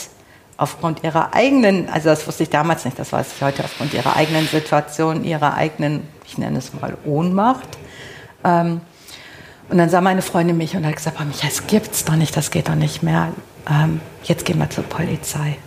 Aufgrund 0.58 1.04
ihrer 1.04 1.34
eigenen, 1.34 1.88
also 1.88 2.08
das 2.08 2.26
wusste 2.26 2.44
ich 2.44 2.50
damals 2.50 2.84
nicht, 2.84 2.98
das 2.98 3.12
weiß 3.12 3.32
ich 3.36 3.42
heute, 3.42 3.64
aufgrund 3.64 3.92
ihrer 3.94 4.16
eigenen 4.16 4.46
Situation, 4.46 5.24
ihrer 5.24 5.54
eigenen, 5.54 6.06
ich 6.26 6.38
nenne 6.38 6.58
es 6.58 6.72
mal 6.74 6.96
Ohnmacht. 7.04 7.68
Ähm, 8.44 8.80
und 9.68 9.78
dann 9.78 9.90
sah 9.90 10.00
meine 10.00 10.22
Freundin 10.22 10.56
mich 10.56 10.76
und 10.76 10.86
hat 10.86 10.96
gesagt, 10.96 11.18
"Boah, 11.18 11.24
Micha, 11.24 11.46
das 11.46 11.66
gibt's 11.66 12.04
doch 12.04 12.16
nicht, 12.16 12.36
das 12.36 12.50
geht 12.50 12.68
doch 12.68 12.74
nicht 12.74 13.02
mehr. 13.02 13.32
Ähm, 13.68 14.00
jetzt 14.24 14.44
gehen 14.44 14.58
wir 14.58 14.70
zur 14.70 14.84
Polizei. 14.84 15.58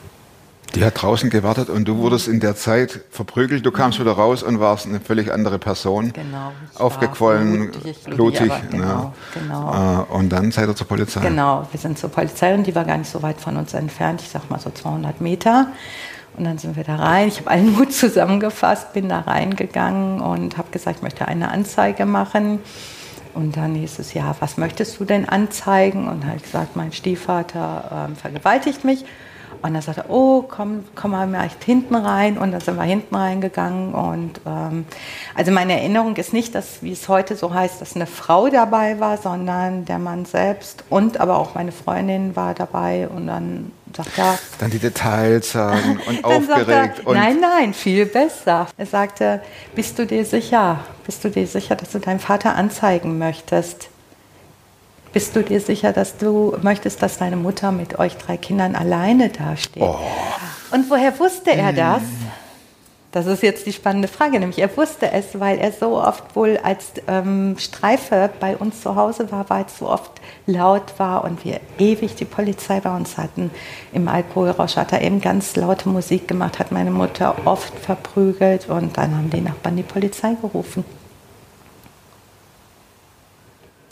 Die 0.76 0.86
hat 0.86 1.02
draußen 1.02 1.30
gewartet 1.32 1.70
und 1.70 1.88
du 1.88 1.98
wurdest 1.98 2.28
in 2.28 2.40
der 2.40 2.56
Zeit 2.56 3.02
verprügelt. 3.10 3.66
Du 3.66 3.72
kamst 3.72 4.00
wieder 4.00 4.12
raus 4.12 4.44
und 4.44 4.60
warst 4.60 4.86
eine 4.86 5.00
völlig 5.00 5.32
andere 5.32 5.58
Person. 5.58 6.14
Genau. 6.14 6.52
Aufgequollen, 6.76 7.72
blutig, 7.72 8.04
blutig. 8.04 8.52
aber 8.52 8.62
Genau, 8.70 8.86
ja. 8.86 9.14
genau. 9.34 10.06
Äh, 10.12 10.16
Und 10.16 10.30
dann 10.30 10.52
seid 10.52 10.68
ihr 10.68 10.76
zur 10.76 10.88
Polizei. 10.88 11.22
Genau, 11.22 11.68
wir 11.72 11.80
sind 11.80 11.98
zur 11.98 12.12
Polizei 12.12 12.54
und 12.54 12.68
die 12.68 12.76
war 12.76 12.86
gar 12.86 12.98
nicht 12.98 13.10
so 13.10 13.24
weit 13.24 13.42
von 13.42 13.58
uns 13.58 13.74
entfernt, 13.74 14.22
ich 14.22 14.30
sag 14.30 14.50
mal 14.50 14.60
so 14.60 14.70
200 14.70 15.22
Meter. 15.22 15.68
Und 16.38 16.46
dann 16.46 16.58
sind 16.60 16.76
wir 16.76 16.84
da 16.84 16.98
rein. 16.98 17.30
Ich 17.30 17.40
habe 17.40 17.50
allen 17.50 17.74
Mut 17.78 17.92
zusammengefasst, 17.92 18.94
bin 18.94 19.10
da 19.10 19.22
reingegangen 19.22 20.22
und 20.22 20.58
habe 20.58 20.70
gesagt, 20.72 20.98
ich 20.98 21.02
möchte 21.04 21.28
eine 21.28 21.50
Anzeige 21.50 22.06
machen. 22.06 22.60
Und 23.34 23.58
dann 23.58 23.76
hieß 23.76 24.00
es, 24.00 24.14
ja, 24.14 24.36
was 24.40 24.58
möchtest 24.58 25.00
du 25.00 25.06
denn 25.06 25.28
anzeigen? 25.28 26.08
Und 26.08 26.26
habe 26.26 26.40
gesagt, 26.40 26.76
mein 26.76 26.92
Stiefvater 26.92 28.08
ähm, 28.10 28.16
vergewaltigt 28.16 28.84
mich. 28.84 29.06
Und 29.62 29.74
dann 29.74 29.82
sagte 29.82 30.02
er, 30.02 30.10
oh, 30.10 30.44
komm, 30.44 30.86
komm 30.96 31.12
mal 31.12 31.28
vielleicht 31.28 31.64
hinten 31.64 31.96
rein. 31.96 32.38
Und 32.38 32.52
dann 32.52 32.62
sind 32.62 32.76
wir 32.78 32.84
hinten 32.84 33.16
reingegangen. 33.16 33.94
Und 33.94 34.40
ähm, 34.46 34.86
also 35.36 35.52
meine 35.52 35.74
Erinnerung 35.74 36.16
ist 36.16 36.34
nicht, 36.34 36.56
dass, 36.56 36.82
wie 36.82 36.92
es 36.92 37.08
heute 37.10 37.36
so 37.36 37.54
heißt, 37.54 37.82
dass 37.82 37.96
eine 37.96 38.08
Frau 38.08 38.50
dabei 38.50 39.00
war, 39.00 39.18
sondern 39.18 39.86
der 39.86 40.00
Mann 40.00 40.26
selbst 40.26 40.84
und 40.90 41.20
aber 41.20 41.38
auch 41.38 41.56
meine 41.56 41.72
Freundin 41.72 42.36
war 42.36 42.54
dabei. 42.54 43.08
Und 43.08 43.28
dann 43.28 43.72
sagt 43.96 44.18
er, 44.18 44.38
Dann 44.60 44.72
die 44.72 44.80
Details 44.80 45.52
sagen 45.52 46.00
und 46.08 46.24
aufgeregt. 46.24 47.00
er, 47.00 47.08
und 47.08 47.16
nein, 47.16 47.40
nein, 47.40 47.74
viel 47.74 48.06
besser. 48.06 48.68
Er 48.78 48.86
sagte, 48.86 49.42
bist 49.76 50.00
du 50.00 50.06
dir 50.06 50.26
sicher? 50.26 50.80
Bist 51.06 51.24
du 51.24 51.30
dir 51.30 51.48
sicher, 51.48 51.76
dass 51.76 51.92
du 51.92 52.00
deinen 52.00 52.20
Vater 52.20 52.56
anzeigen 52.56 53.18
möchtest? 53.18 53.90
Bist 55.12 55.36
du 55.36 55.44
dir 55.44 55.60
sicher, 55.60 55.92
dass 55.92 56.18
du 56.18 56.56
möchtest, 56.62 57.02
dass 57.02 57.18
deine 57.18 57.36
Mutter 57.36 57.72
mit 57.72 57.98
euch 57.98 58.16
drei 58.18 58.38
Kindern 58.38 58.76
alleine 58.76 59.30
dasteht? 59.30 59.82
Oh. 59.82 59.96
Und 60.72 60.90
woher 60.90 61.18
wusste 61.20 61.52
Mm. 61.56 61.60
er 61.60 61.74
das? 61.74 62.02
Das 63.12 63.26
ist 63.26 63.42
jetzt 63.42 63.66
die 63.66 63.74
spannende 63.74 64.08
Frage, 64.08 64.40
nämlich 64.40 64.60
er 64.60 64.78
wusste 64.78 65.12
es, 65.12 65.40
weil 65.40 65.58
er 65.58 65.72
so 65.72 66.00
oft 66.00 66.36
wohl 66.36 66.60
als 66.62 66.92
ähm, 67.08 67.56
Streife 67.58 68.30
bei 68.40 68.56
uns 68.56 68.82
zu 68.84 68.96
Hause 68.96 69.32
war, 69.32 69.50
weil 69.50 69.66
es 69.66 69.80
so 69.80 69.90
oft 69.90 70.12
laut 70.46 70.94
war 70.98 71.24
und 71.24 71.44
wir 71.44 71.60
ewig 71.80 72.14
die 72.14 72.26
Polizei 72.26 72.80
bei 72.80 72.96
uns 72.96 73.18
hatten. 73.18 73.50
Im 73.94 74.08
Alkoholrausch 74.08 74.76
hat 74.76 74.94
er 74.94 75.02
eben 75.02 75.22
ganz 75.22 75.56
laute 75.56 75.90
Musik 75.90 76.28
gemacht, 76.28 76.60
hat 76.60 76.72
meine 76.72 76.92
Mutter 76.92 77.34
oft 77.46 77.74
verprügelt 77.80 78.70
und 78.70 78.96
dann 78.96 79.16
haben 79.18 79.32
die 79.32 79.42
Nachbarn 79.42 79.76
die 79.78 79.82
Polizei 79.82 80.36
gerufen. 80.40 80.86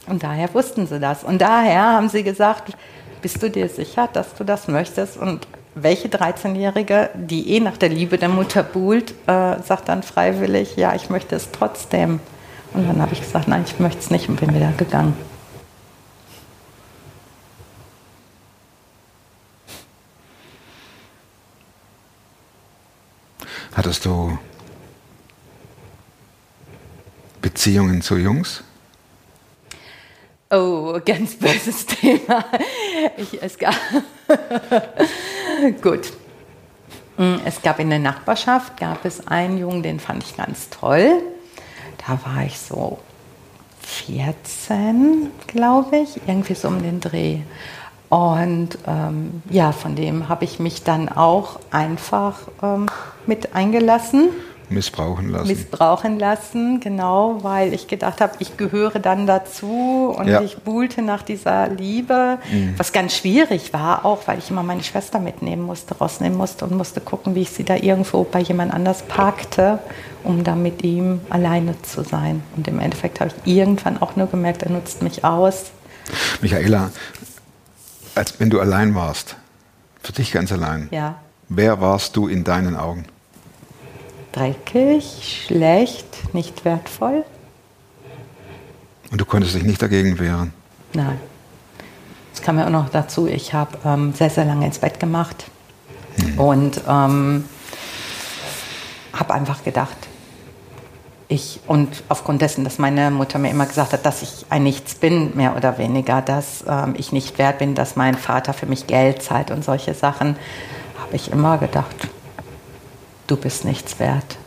Und 0.07 0.23
daher 0.23 0.53
wussten 0.53 0.87
sie 0.87 0.99
das. 0.99 1.23
Und 1.23 1.41
daher 1.41 1.93
haben 1.93 2.09
sie 2.09 2.23
gesagt, 2.23 2.73
bist 3.21 3.41
du 3.43 3.49
dir 3.49 3.69
sicher, 3.69 4.09
dass 4.11 4.33
du 4.35 4.43
das 4.43 4.67
möchtest? 4.67 5.17
Und 5.17 5.47
welche 5.75 6.07
13-Jährige, 6.07 7.09
die 7.13 7.51
eh 7.51 7.59
nach 7.59 7.77
der 7.77 7.89
Liebe 7.89 8.17
der 8.17 8.29
Mutter 8.29 8.63
buhlt, 8.63 9.11
äh, 9.27 9.61
sagt 9.61 9.89
dann 9.89 10.03
freiwillig, 10.03 10.75
ja, 10.75 10.95
ich 10.95 11.09
möchte 11.09 11.35
es 11.35 11.51
trotzdem. 11.51 12.19
Und 12.73 12.87
dann 12.87 13.01
habe 13.01 13.13
ich 13.13 13.21
gesagt, 13.21 13.47
nein, 13.47 13.63
ich 13.65 13.79
möchte 13.79 13.99
es 13.99 14.09
nicht 14.09 14.29
und 14.29 14.39
bin 14.39 14.53
wieder 14.53 14.71
gegangen. 14.77 15.13
hattest 23.87 24.03
du 24.03 24.37
Beziehungen 27.41 28.01
zu 28.01 28.17
Jungs? 28.17 28.63
Oh, 30.49 30.97
ganz 31.03 31.35
böses 31.35 31.85
Thema. 31.85 32.45
Ich, 33.17 33.41
es 33.41 33.57
gab 33.57 33.75
Gut. 35.81 36.13
Mm, 37.17 37.35
Es 37.45 37.61
gab 37.61 37.79
in 37.79 37.89
der 37.89 37.99
Nachbarschaft 37.99 38.77
gab 38.77 39.03
es 39.03 39.27
einen 39.27 39.57
Jungen, 39.57 39.83
den 39.83 39.99
fand 39.99 40.23
ich 40.23 40.37
ganz 40.37 40.69
toll. 40.69 41.21
Da 42.05 42.19
war 42.23 42.45
ich 42.45 42.59
so 42.59 42.99
14, 43.81 45.31
glaube 45.47 45.97
ich, 45.97 46.21
irgendwie 46.27 46.55
so 46.55 46.69
um 46.69 46.81
den 46.81 47.01
Dreh. 47.01 47.39
Und 48.09 48.77
ähm, 48.87 49.41
ja, 49.49 49.73
von 49.73 49.95
dem 49.97 50.29
habe 50.29 50.45
ich 50.45 50.59
mich 50.59 50.83
dann 50.83 51.09
auch 51.09 51.59
einfach 51.71 52.39
ähm, 52.63 52.85
mit 53.25 53.53
eingelassen 53.53 54.29
Missbrauchen 54.69 55.29
lassen. 55.29 55.47
missbrauchen 55.47 56.19
lassen, 56.19 56.79
genau, 56.81 57.41
weil 57.41 57.73
ich 57.73 57.87
gedacht 57.87 58.19
habe, 58.19 58.33
ich 58.39 58.57
gehöre 58.57 58.99
dann 58.99 59.25
dazu 59.25 60.13
und 60.17 60.27
Ja. 60.27 60.41
ich 60.41 60.57
buhlte 60.57 61.01
nach 61.01 61.21
dieser 61.23 61.69
Liebe, 61.69 62.37
was 62.75 62.91
ganz 62.91 63.15
schwierig 63.15 63.71
war, 63.71 64.03
auch 64.05 64.27
weil 64.27 64.39
ich 64.39 64.49
immer 64.51 64.63
meine 64.63 64.83
Schwester 64.83 65.19
mitnehmen 65.19 65.61
musste, 65.63 65.97
rausnehmen 65.97 66.37
musste 66.37 66.65
und 66.65 66.75
musste 66.75 66.99
gucken, 66.99 67.33
wie 67.33 67.41
ich 67.43 67.51
sie 67.51 67.63
da 67.63 67.75
irgendwo 67.75 68.23
bei 68.23 68.39
jemand 68.41 68.73
anders 68.73 69.03
parkte, 69.03 69.79
um 70.25 70.43
dann 70.43 70.61
mit 70.63 70.83
ihm 70.83 71.21
alleine 71.29 71.81
zu 71.83 72.03
sein. 72.03 72.43
Und 72.57 72.67
im 72.67 72.79
Endeffekt 72.79 73.21
habe 73.21 73.31
ich 73.45 73.53
irgendwann 73.55 74.01
auch 74.01 74.15
nur 74.17 74.27
gemerkt, 74.27 74.63
er 74.63 74.71
nutzt 74.71 75.01
mich 75.01 75.23
aus. 75.23 75.71
Michaela, 76.41 76.91
als 78.15 78.37
wenn 78.39 78.49
du 78.49 78.59
allein 78.59 78.95
warst, 78.95 79.37
für 80.03 80.11
dich 80.11 80.31
ganz 80.33 80.51
allein, 80.51 80.87
Ja, 80.91 81.15
wer 81.49 81.79
warst 81.79 82.15
du 82.17 82.27
in 82.27 82.43
deinen 82.43 82.75
Augen? 82.75 83.05
Dreckig, 84.37 85.45
schlecht, 85.45 86.33
nicht 86.33 86.63
wertvoll. 86.65 87.23
Und 89.11 89.21
du 89.21 89.25
konntest 89.25 89.55
dich 89.55 89.63
nicht 89.63 89.81
dagegen 89.81 90.19
wehren. 90.19 90.53
Nein. 90.93 91.19
Es 92.33 92.41
kam 92.41 92.59
ja 92.59 92.65
auch 92.65 92.71
noch 92.71 92.89
dazu, 92.89 93.27
ich 93.27 93.53
habe 93.53 93.77
ähm, 93.83 94.13
sehr, 94.13 94.29
sehr 94.29 94.45
lange 94.45 94.65
ins 94.65 94.79
Bett 94.79 94.99
gemacht 94.99 95.45
und 96.37 96.81
ähm, 96.87 97.45
habe 99.13 99.33
einfach 99.33 99.63
gedacht, 99.63 99.97
ich, 101.29 101.59
und 101.67 102.03
aufgrund 102.07 102.41
dessen, 102.41 102.63
dass 102.63 102.77
meine 102.77 103.11
Mutter 103.11 103.37
mir 103.39 103.49
immer 103.49 103.65
gesagt 103.65 103.91
hat, 103.91 104.05
dass 104.05 104.21
ich 104.21 104.45
ein 104.49 104.63
Nichts 104.63 104.95
bin, 104.95 105.35
mehr 105.35 105.57
oder 105.57 105.77
weniger, 105.77 106.21
dass 106.21 106.63
ähm, 106.67 106.93
ich 106.97 107.11
nicht 107.11 107.37
wert 107.37 107.59
bin, 107.59 107.75
dass 107.75 107.95
mein 107.95 108.15
Vater 108.15 108.53
für 108.53 108.65
mich 108.65 108.87
Geld 108.87 109.23
zahlt 109.23 109.51
und 109.51 109.65
solche 109.65 109.93
Sachen, 109.93 110.37
habe 111.01 111.15
ich 111.15 111.31
immer 111.31 111.57
gedacht, 111.57 112.07
du 113.27 113.35
bist 113.37 113.65
nichts 113.65 113.99
wert. 113.99 114.37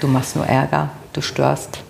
Du 0.00 0.06
machst 0.06 0.36
nur 0.36 0.46
Ärger, 0.46 0.90
du 1.12 1.20
störst. 1.20 1.82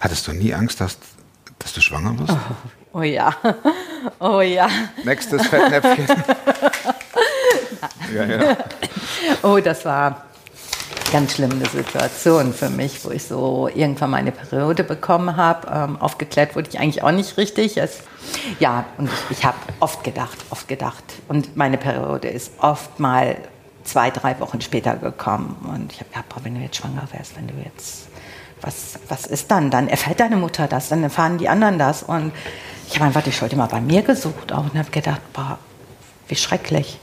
Hattest 0.00 0.26
du 0.26 0.32
nie 0.32 0.54
Angst, 0.54 0.80
dass 0.80 0.98
Dass 1.58 1.72
du 1.74 1.80
schwanger 1.80 2.18
wirst? 2.18 2.36
Oh 2.92 3.02
ja, 3.02 3.34
oh 4.18 4.40
ja. 4.40 4.68
Nächstes 5.04 5.46
Fettnäpfchen. 5.46 6.06
ja, 8.14 8.24
ja. 8.24 8.56
Oh, 9.42 9.58
das 9.60 9.84
war 9.84 10.24
ganz 11.12 11.34
schlimm 11.34 11.50
eine 11.50 11.66
Situation 11.66 12.54
für 12.54 12.70
mich, 12.70 13.04
wo 13.04 13.10
ich 13.10 13.24
so 13.24 13.68
irgendwann 13.72 14.10
meine 14.10 14.32
Periode 14.32 14.82
bekommen 14.82 15.36
habe. 15.36 15.68
Ähm, 15.70 16.00
aufgeklärt 16.00 16.56
wurde 16.56 16.70
ich 16.70 16.80
eigentlich 16.80 17.02
auch 17.02 17.12
nicht 17.12 17.36
richtig. 17.36 17.76
Es, 17.76 18.00
ja, 18.58 18.86
und 18.96 19.10
ich, 19.10 19.38
ich 19.38 19.44
habe 19.44 19.58
oft 19.80 20.02
gedacht, 20.04 20.38
oft 20.48 20.66
gedacht. 20.68 21.04
Und 21.28 21.54
meine 21.54 21.76
Periode 21.76 22.28
ist 22.28 22.52
oft 22.58 22.98
mal 22.98 23.36
zwei, 23.84 24.10
drei 24.10 24.40
Wochen 24.40 24.62
später 24.62 24.96
gekommen. 24.96 25.56
Und 25.70 25.92
ich 25.92 26.00
habe 26.00 26.08
gedacht, 26.08 26.44
wenn 26.44 26.54
du 26.54 26.60
jetzt 26.62 26.76
schwanger 26.76 27.06
wärst, 27.12 27.36
wenn 27.36 27.46
du 27.46 27.54
jetzt, 27.62 28.08
was, 28.62 28.98
was 29.08 29.26
ist 29.26 29.50
dann? 29.50 29.70
Dann 29.70 29.88
erfährt 29.88 30.18
deine 30.18 30.36
Mutter 30.36 30.66
das, 30.66 30.88
dann 30.88 31.02
erfahren 31.02 31.36
die 31.36 31.48
anderen 31.50 31.78
das. 31.78 32.02
Und 32.02 32.32
ich 32.88 32.94
habe 32.94 33.04
einfach 33.04 33.22
die 33.22 33.32
Schuld 33.32 33.52
immer 33.52 33.68
bei 33.68 33.82
mir 33.82 34.00
gesucht 34.00 34.50
auch 34.50 34.64
und 34.64 34.78
habe 34.78 34.90
gedacht, 34.90 35.20
boah, 35.34 35.58
wie 36.28 36.36
schrecklich. 36.36 36.98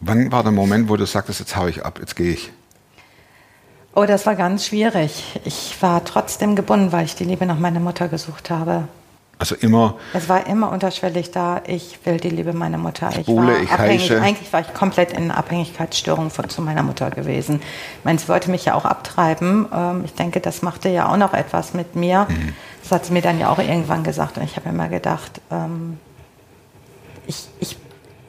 Wann 0.00 0.32
war 0.32 0.42
der 0.42 0.52
Moment, 0.52 0.88
wo 0.88 0.96
du 0.96 1.04
sagtest, 1.04 1.40
jetzt 1.40 1.54
hau 1.54 1.66
ich 1.66 1.84
ab, 1.84 1.98
jetzt 2.00 2.16
gehe 2.16 2.32
ich? 2.32 2.50
Oh, 3.94 4.04
das 4.06 4.24
war 4.24 4.36
ganz 4.36 4.66
schwierig. 4.66 5.40
Ich 5.44 5.76
war 5.82 6.04
trotzdem 6.04 6.56
gebunden, 6.56 6.92
weil 6.92 7.04
ich 7.04 7.14
die 7.14 7.24
Liebe 7.24 7.44
nach 7.44 7.58
meiner 7.58 7.80
Mutter 7.80 8.08
gesucht 8.08 8.50
habe. 8.50 8.88
Also 9.38 9.56
immer, 9.56 9.96
Es 10.12 10.28
war 10.28 10.46
immer 10.46 10.70
unterschwellig 10.70 11.32
da. 11.32 11.62
Ich 11.66 11.98
will 12.04 12.18
die 12.18 12.30
Liebe 12.30 12.52
meiner 12.52 12.78
Mutter. 12.78 13.10
Ich 13.18 13.26
war 13.26 13.60
ich 13.60 13.70
abhängig. 13.72 14.02
heische. 14.02 14.22
Eigentlich 14.22 14.52
war 14.52 14.60
ich 14.60 14.72
komplett 14.72 15.12
in 15.12 15.32
Abhängigkeitsstörung 15.32 16.30
von, 16.30 16.48
zu 16.48 16.62
meiner 16.62 16.84
Mutter 16.84 17.10
gewesen. 17.10 17.60
Ich 17.98 18.04
meine, 18.04 18.20
sie 18.20 18.28
wollte 18.28 18.52
mich 18.52 18.64
ja 18.64 18.74
auch 18.74 18.84
abtreiben. 18.84 19.66
Ähm, 19.74 20.02
ich 20.04 20.14
denke, 20.14 20.38
das 20.38 20.62
machte 20.62 20.88
ja 20.90 21.08
auch 21.08 21.16
noch 21.16 21.34
etwas 21.34 21.74
mit 21.74 21.96
mir. 21.96 22.26
Mhm. 22.30 22.54
Das 22.82 22.92
hat 22.92 23.06
sie 23.06 23.12
mir 23.12 23.22
dann 23.22 23.40
ja 23.40 23.50
auch 23.50 23.58
irgendwann 23.58 24.04
gesagt. 24.04 24.38
Und 24.38 24.44
ich 24.44 24.54
habe 24.54 24.68
immer 24.68 24.88
gedacht, 24.88 25.40
ähm, 25.50 25.98
ich, 27.26 27.48
ich, 27.58 27.76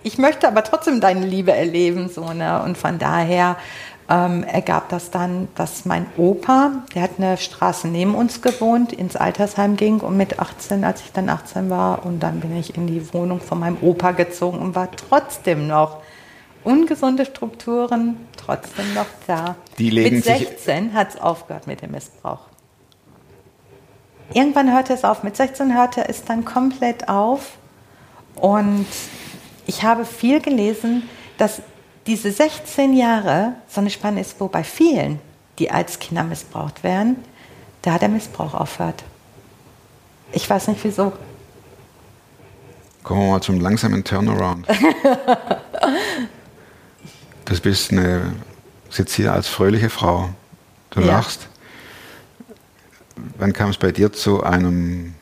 ich 0.02 0.18
möchte 0.18 0.48
aber 0.48 0.64
trotzdem 0.64 1.00
deine 1.00 1.26
Liebe 1.28 1.52
erleben. 1.52 2.10
So, 2.10 2.34
ne? 2.34 2.62
Und 2.64 2.76
von 2.76 2.98
daher 2.98 3.58
ähm, 4.10 4.44
ergab 4.44 4.90
das 4.90 5.12
dann, 5.12 5.48
dass 5.56 5.86
mein 5.86 6.06
Opa, 6.18 6.72
der 6.94 7.04
hat 7.04 7.12
eine 7.18 7.38
Straße 7.38 7.88
neben 7.88 8.16
uns 8.16 8.42
gewohnt, 8.42 8.92
ins 8.94 9.16
Altersheim 9.16 9.78
ging 9.78 10.00
und 10.02 10.18
mit 10.18 10.40
18, 10.40 10.84
als 10.84 11.02
ich 11.02 11.12
dann 11.14 11.30
18 11.30 11.70
war, 11.70 12.06
und 12.06 12.20
dann 12.22 12.42
bin 12.42 12.56
ich 12.58 12.76
in 12.76 12.88
die 12.88 13.14
Wohnung 13.14 13.40
von 13.40 13.60
meinem 13.60 13.78
Opa 13.82 14.12
gezogen 14.12 14.60
und 14.60 14.76
war 14.76 14.90
trotzdem 14.92 15.68
noch 15.68 15.98
ungesunde 16.64 17.26
Strukturen, 17.26 18.18
trotzdem 18.38 18.94
noch 18.94 19.06
da. 19.28 19.56
Die 19.78 19.90
legen 19.90 20.18
mit 20.18 20.26
sich- 20.26 20.48
16 20.48 20.94
hat 20.94 21.10
es 21.10 21.22
aufgehört 21.22 21.68
mit 21.68 21.82
dem 21.82 21.92
Missbrauch. 21.92 22.40
Irgendwann 24.34 24.74
hörte 24.74 24.94
es 24.94 25.04
auf. 25.04 25.24
Mit 25.24 25.36
16 25.36 25.76
hörte 25.76 26.08
es 26.08 26.24
dann 26.24 26.44
komplett 26.46 27.08
auf. 27.10 27.58
Und 28.36 28.88
ich 29.66 29.84
habe 29.84 30.06
viel 30.06 30.42
gelesen, 30.42 31.04
dass 31.38 31.62
diese 32.08 32.32
16 32.32 32.94
Jahre 32.94 33.54
so 33.68 33.82
eine 33.82 33.90
Spanne 33.90 34.22
ist, 34.22 34.40
wo 34.40 34.48
bei 34.48 34.64
vielen, 34.64 35.20
die 35.60 35.72
als 35.72 36.00
Kinder 36.00 36.24
missbraucht 36.24 36.84
werden, 36.84 37.18
da 37.82 37.98
der 37.98 38.10
Missbrauch 38.10 38.54
aufhört. 38.54 39.04
Ich 40.32 40.50
weiß 40.50 40.68
nicht 40.70 40.84
wieso. 40.84 41.14
kommen 43.04 43.22
wir 43.22 43.32
mal 43.32 43.42
zum 43.42 43.60
langsamen 43.60 44.04
Turnaround. 44.04 44.68
Du 47.46 47.60
bist 47.60 47.92
eine, 47.92 48.34
sitzt 48.90 49.16
hier 49.16 49.34
als 49.34 49.50
fröhliche 49.50 49.90
Frau. 49.90 50.30
Du 50.92 51.02
Ja. 51.02 51.08
lachst. 51.08 51.50
Wann 53.38 53.52
kam 53.52 53.70
es 53.70 53.78
bei 53.78 53.92
dir 53.92 54.14
zu 54.14 54.44
einem 54.44 55.14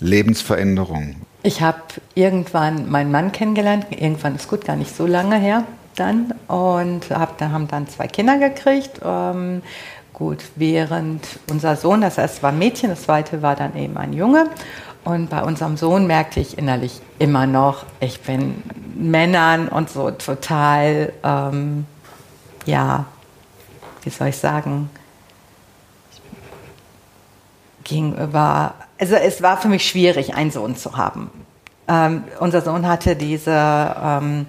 Lebensveränderung? 0.00 1.16
Ich 1.42 1.60
habe 1.60 1.82
irgendwann 2.14 2.88
meinen 2.90 3.10
Mann 3.10 3.32
kennengelernt. 3.32 3.86
Irgendwann 3.90 4.36
ist 4.36 4.48
gut, 4.48 4.64
gar 4.64 4.76
nicht 4.76 4.94
so 4.94 5.06
lange 5.06 5.36
her 5.36 5.64
dann. 5.96 6.32
Und 6.48 7.10
hab, 7.10 7.38
da 7.38 7.50
haben 7.50 7.68
dann 7.68 7.88
zwei 7.88 8.06
Kinder 8.06 8.38
gekriegt. 8.38 9.00
Ähm, 9.04 9.62
gut, 10.12 10.38
während 10.56 11.26
unser 11.50 11.76
Sohn, 11.76 12.00
das 12.00 12.18
erste 12.18 12.42
war 12.42 12.52
ein 12.52 12.58
Mädchen, 12.58 12.90
das 12.90 13.02
zweite 13.02 13.42
war 13.42 13.56
dann 13.56 13.76
eben 13.76 13.96
ein 13.96 14.12
Junge. 14.12 14.50
Und 15.04 15.30
bei 15.30 15.42
unserem 15.42 15.76
Sohn 15.76 16.06
merkte 16.06 16.38
ich 16.38 16.58
innerlich 16.58 17.00
immer 17.18 17.46
noch, 17.46 17.86
ich 17.98 18.20
bin 18.20 18.62
Männern 18.94 19.68
und 19.68 19.90
so 19.90 20.12
total, 20.12 21.12
ähm, 21.24 21.86
ja, 22.66 23.06
wie 24.02 24.10
soll 24.10 24.28
ich 24.28 24.36
sagen, 24.36 24.90
gegenüber, 27.82 28.74
also 28.98 29.16
es 29.16 29.42
war 29.42 29.56
für 29.56 29.68
mich 29.68 29.88
schwierig, 29.88 30.34
einen 30.34 30.52
Sohn 30.52 30.76
zu 30.76 30.96
haben. 30.96 31.30
Ähm, 31.88 32.24
unser 32.38 32.62
Sohn 32.62 32.86
hatte 32.86 33.16
diese, 33.16 33.50
ähm, 33.50 34.46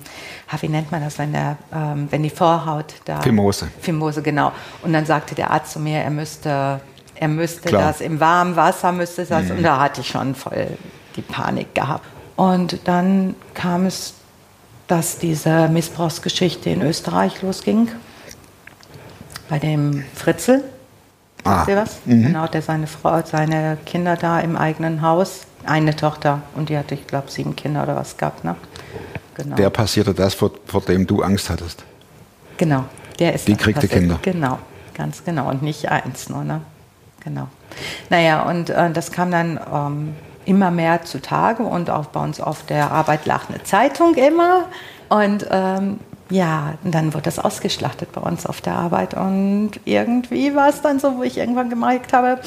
ah, 0.50 0.58
wie 0.62 0.70
nennt 0.70 0.92
man 0.92 1.04
das, 1.04 1.18
wenn, 1.18 1.34
der, 1.34 1.58
ähm, 1.74 2.08
wenn 2.12 2.22
die 2.22 2.30
Vorhaut 2.30 2.94
da... 3.06 3.22
Phimose. 3.22 3.68
Phimose, 3.82 4.22
genau. 4.22 4.52
Und 4.84 4.94
dann 4.94 5.06
sagte 5.06 5.34
der 5.34 5.50
Arzt 5.52 5.74
zu 5.74 5.80
mir, 5.80 6.00
er 6.00 6.12
müsste, 6.12 6.80
er 7.16 7.28
müsste 7.28 7.70
Klar. 7.70 7.82
das 7.82 8.02
im 8.02 8.20
warmen 8.20 8.56
Wasser, 8.56 8.92
müsste 8.92 9.26
das, 9.26 9.50
und 9.50 9.64
da 9.64 9.80
hatte 9.80 10.02
ich 10.02 10.10
schon 10.10 10.36
voll 10.36 10.68
die 11.16 11.22
Panik 11.22 11.74
gehabt. 11.74 12.06
Und 12.36 12.80
dann 12.88 13.36
kam 13.54 13.86
es, 13.86 14.14
dass 14.88 15.18
diese 15.18 15.70
Missbrauchsgeschichte 15.70 16.70
in 16.70 16.82
Österreich 16.82 17.42
losging, 17.42 17.90
bei 19.50 19.60
dem 19.60 20.04
Fritzl. 20.16 20.64
Ah, 21.44 21.60
Wisst 21.60 21.70
ihr 21.70 21.78
was? 21.78 21.98
Genau, 22.06 22.48
der 22.48 22.62
seine 22.62 22.88
Frau, 22.88 23.22
seine 23.26 23.78
Kinder 23.86 24.16
da 24.16 24.40
im 24.40 24.56
eigenen 24.56 25.02
Haus, 25.02 25.42
eine 25.66 25.96
Tochter 25.96 26.42
und 26.56 26.70
die 26.70 26.78
hatte, 26.78 26.96
ich 26.96 27.08
glaube, 27.08 27.30
sieben 27.32 27.56
Kinder 27.56 27.84
oder 27.84 27.96
was 27.96 28.18
gehabt, 28.18 28.44
ne? 28.44 28.56
Genau. 29.36 29.56
der 29.56 29.72
passierte 29.72 30.14
das, 30.14 30.36
vor, 30.36 30.52
vor 30.66 30.82
dem 30.82 31.08
du 31.08 31.24
Angst 31.24 31.50
hattest. 31.50 31.84
genau, 32.58 32.86
der 33.20 33.34
ist 33.34 33.48
Die 33.48 33.56
kriegte. 33.56 33.88
Kinder. 33.88 34.20
Genau, 34.22 34.60
ganz 34.94 35.24
genau 35.24 35.50
und 35.50 35.64
nicht 35.64 35.90
eins 35.90 36.30
nur, 36.30 36.44
ne? 36.44 36.62
Genau. 37.24 37.48
Naja, 38.10 38.44
und 38.44 38.70
äh, 38.70 38.92
das 38.92 39.12
kam 39.12 39.32
dann 39.32 39.60
ähm, 39.74 40.16
immer 40.46 40.72
mehr 40.72 41.04
zutage 41.04 41.64
und 41.64 41.90
auch 41.90 42.08
bei 42.08 42.22
uns 42.22 42.40
auf 42.42 42.64
der 42.66 42.92
Arbeit 42.92 43.26
lag 43.26 43.50
eine 43.50 43.64
Zeitung 43.64 44.16
immer 44.16 44.66
und 45.10 45.48
ähm, 45.50 46.00
ja, 46.30 46.76
und 46.84 46.94
dann 46.94 47.14
wurde 47.14 47.24
das 47.24 47.40
ausgeschlachtet 47.40 48.12
bei 48.12 48.22
uns 48.22 48.46
auf 48.46 48.62
der 48.62 48.74
Arbeit 48.76 49.14
und 49.14 49.72
irgendwie 49.86 50.54
war 50.56 50.70
es 50.70 50.82
dann 50.82 51.00
so, 51.00 51.18
wo 51.18 51.24
ich 51.24 51.38
irgendwann 51.38 51.70
gemerkt 51.70 52.14
habe, 52.14 52.40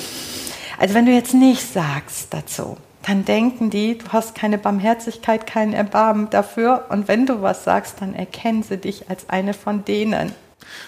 also 0.78 0.94
wenn 0.94 1.06
du 1.06 1.12
jetzt 1.12 1.34
nichts 1.34 1.72
sagst 1.72 2.32
dazu, 2.32 2.76
dann 3.06 3.24
denken 3.24 3.70
die, 3.70 3.98
du 3.98 4.06
hast 4.12 4.34
keine 4.34 4.58
Barmherzigkeit, 4.58 5.46
kein 5.46 5.72
Erbarmen 5.72 6.28
dafür 6.30 6.86
und 6.88 7.08
wenn 7.08 7.26
du 7.26 7.42
was 7.42 7.64
sagst, 7.64 7.96
dann 8.00 8.14
erkennen 8.14 8.62
sie 8.62 8.78
dich 8.78 9.08
als 9.10 9.28
eine 9.28 9.54
von 9.54 9.84
denen. 9.84 10.32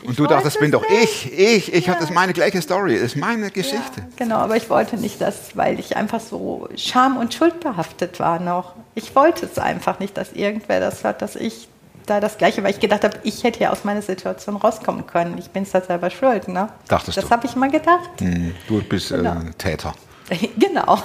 Und 0.03 0.11
Ich 0.11 0.17
du 0.17 0.27
dachtest, 0.27 0.61
wollte 0.61 0.61
bin 0.61 0.73
doch 0.73 0.85
ich, 1.03 1.33
ich, 1.33 1.73
ich 1.73 1.87
Ja. 1.87 1.93
habe 1.93 2.01
das 2.05 2.13
meine 2.13 2.33
gleiche 2.33 2.61
Story, 2.61 2.95
das 2.95 3.03
ist 3.15 3.17
meine 3.17 3.51
Geschichte. 3.51 4.01
Ja, 4.01 4.07
genau, 4.17 4.37
aber 4.37 4.57
ich 4.57 4.69
wollte 4.71 4.97
nicht 4.97 5.21
das, 5.21 5.57
weil 5.57 5.79
ich 5.79 5.97
einfach 5.97 6.19
so 6.21 6.69
scham- 6.77 7.17
und 7.17 7.33
schuldbehaftet 7.35 8.19
war 8.19 8.41
noch. 8.41 8.75
Ich 8.97 9.15
wollte 9.15 9.47
es 9.47 9.59
einfach 9.59 10.01
nicht, 10.01 10.17
dass 10.17 10.33
irgendwer 10.33 10.81
das 10.81 11.05
hört, 11.05 11.23
dass 11.23 11.37
ich 11.37 11.69
da 12.07 12.19
das 12.21 12.39
Gleiche, 12.39 12.63
weil 12.65 12.71
ich 12.73 12.81
gedacht 12.81 13.05
habe, 13.05 13.19
ich 13.23 13.45
hätte 13.45 13.61
ja 13.61 13.71
aus 13.71 13.85
meiner 13.85 14.03
Situation 14.03 14.57
rauskommen 14.57 15.07
können. 15.07 15.37
Ich 15.39 15.51
bin 15.51 15.63
es 15.63 15.71
da 15.71 15.81
selber 15.83 16.11
schuld, 16.11 16.49
ne? 16.49 16.71
Dachtest 16.89 17.17
das 17.19 17.27
du? 17.27 17.31
habe 17.31 17.47
ich 17.47 17.55
mal 17.55 17.71
gedacht. 17.71 18.09
Hm, 18.19 18.55
Du 18.67 18.83
bist 18.83 19.11
Genau. 19.11 19.33
äh, 19.35 19.53
Täter. 19.59 19.95
genau. 20.59 20.99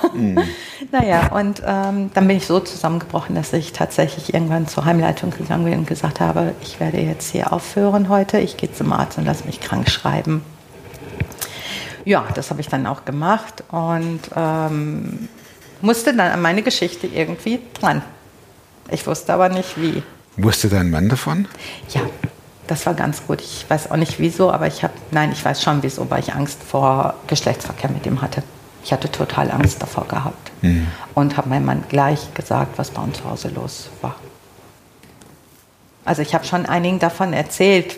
Naja, 0.92 1.28
und 1.28 1.62
ähm, 1.66 2.12
dann 2.14 2.28
bin 2.28 2.38
ich 2.38 2.46
so 2.46 2.60
zusammengebrochen, 2.60 3.36
dass 3.36 3.54
ich 3.54 3.72
tatsächlich 3.72 4.34
irgendwann 4.34 4.68
zur 4.68 4.86
Heimleitung 4.86 5.32
gegangen 5.32 5.66
bin 5.66 5.80
und 5.80 5.88
gesagt 5.88 6.20
habe, 6.20 6.54
ich 6.62 6.80
werde 6.80 7.00
jetzt 7.00 7.32
hier 7.32 7.54
aufhören 7.54 8.10
heute, 8.10 8.40
ich 8.40 8.58
gehe 8.58 8.72
zum 8.72 8.92
Arzt 8.92 9.18
und 9.18 9.26
lasse 9.26 9.46
mich 9.46 9.60
krank 9.60 9.90
schreiben. 9.90 10.44
Ja, 12.06 12.26
das 12.36 12.50
habe 12.50 12.60
ich 12.60 12.68
dann 12.68 12.86
auch 12.86 13.06
gemacht 13.06 13.64
und 13.72 14.20
ähm, 14.36 15.30
musste 15.82 16.14
dann 16.14 16.32
an 16.32 16.42
meine 16.42 16.62
Geschichte 16.62 17.08
irgendwie 17.08 17.60
dran. 17.80 18.02
Ich 18.92 19.08
wusste 19.08 19.34
aber 19.34 19.48
nicht 19.50 19.80
wie. 19.80 20.04
Wusste 20.36 20.68
dein 20.68 20.90
Mann 20.90 21.08
davon? 21.08 21.48
Ja, 21.90 22.02
das 22.68 22.86
war 22.86 22.94
ganz 22.94 23.26
gut. 23.26 23.40
Ich 23.40 23.66
weiß 23.70 23.90
auch 23.92 23.96
nicht 23.96 24.20
wieso, 24.20 24.52
aber 24.52 24.68
ich 24.68 24.84
habe, 24.84 24.94
nein, 25.12 25.32
ich 25.32 25.44
weiß 25.44 25.62
schon 25.62 25.82
wieso, 25.82 26.10
weil 26.10 26.20
ich 26.20 26.34
Angst 26.34 26.62
vor 26.62 27.14
Geschlechtsverkehr 27.28 27.90
mit 27.90 28.06
ihm 28.06 28.22
hatte. 28.22 28.44
Ich 28.84 28.92
hatte 28.92 29.10
total 29.10 29.50
Angst 29.52 29.82
davor 29.82 30.08
gehabt 30.08 30.52
und 31.16 31.38
habe 31.38 31.50
meinem 31.50 31.66
Mann 31.66 31.84
gleich 31.90 32.34
gesagt, 32.34 32.78
was 32.78 32.92
bei 32.92 33.02
uns 33.02 33.18
zu 33.18 33.26
Hause 33.26 33.50
los 33.50 33.90
war. 34.02 34.16
Also 36.06 36.22
ich 36.22 36.34
habe 36.34 36.46
schon 36.46 36.66
einigen 36.66 37.00
davon 37.00 37.32
erzählt 37.34 37.98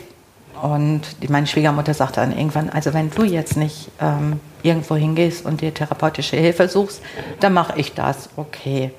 und 0.61 1.01
die, 1.21 1.27
meine 1.27 1.47
Schwiegermutter 1.47 1.93
sagte 1.93 2.21
dann 2.21 2.37
irgendwann, 2.37 2.69
also 2.69 2.93
wenn 2.93 3.09
du 3.09 3.23
jetzt 3.23 3.57
nicht 3.57 3.89
ähm, 3.99 4.39
irgendwo 4.63 4.95
hingehst 4.95 5.45
und 5.45 5.61
dir 5.61 5.73
therapeutische 5.73 6.37
Hilfe 6.37 6.67
suchst, 6.67 7.01
dann 7.39 7.53
mache 7.53 7.79
ich 7.79 7.93
das, 7.93 8.29
okay. 8.35 8.91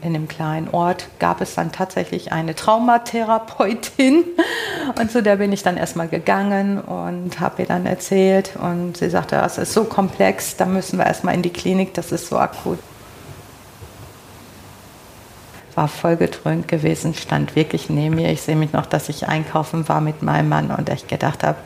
In 0.00 0.14
dem 0.14 0.28
kleinen 0.28 0.68
Ort 0.70 1.08
gab 1.18 1.40
es 1.40 1.54
dann 1.54 1.72
tatsächlich 1.72 2.32
eine 2.32 2.54
Traumatherapeutin 2.54 4.24
und 4.98 5.10
zu 5.10 5.22
der 5.22 5.36
bin 5.36 5.52
ich 5.52 5.62
dann 5.62 5.76
erstmal 5.76 6.08
gegangen 6.08 6.80
und 6.80 7.40
habe 7.40 7.62
ihr 7.62 7.68
dann 7.68 7.84
erzählt 7.86 8.56
und 8.56 8.96
sie 8.96 9.10
sagte, 9.10 9.36
das 9.36 9.58
ist 9.58 9.72
so 9.72 9.84
komplex, 9.84 10.56
da 10.56 10.66
müssen 10.66 10.98
wir 10.98 11.06
erstmal 11.06 11.34
in 11.34 11.42
die 11.42 11.50
Klinik, 11.50 11.94
das 11.94 12.12
ist 12.12 12.28
so 12.28 12.38
akut. 12.38 12.78
War 15.74 15.88
voll 15.88 16.16
gedröhnt 16.16 16.68
gewesen, 16.68 17.14
stand 17.14 17.56
wirklich 17.56 17.90
neben 17.90 18.14
mir. 18.14 18.30
Ich 18.30 18.42
sehe 18.42 18.56
mich 18.56 18.72
noch, 18.72 18.86
dass 18.86 19.08
ich 19.08 19.26
einkaufen 19.26 19.88
war 19.88 20.00
mit 20.00 20.22
meinem 20.22 20.48
Mann 20.48 20.70
und 20.70 20.88
echt 20.88 21.08
gedacht 21.08 21.42
habe, 21.42 21.58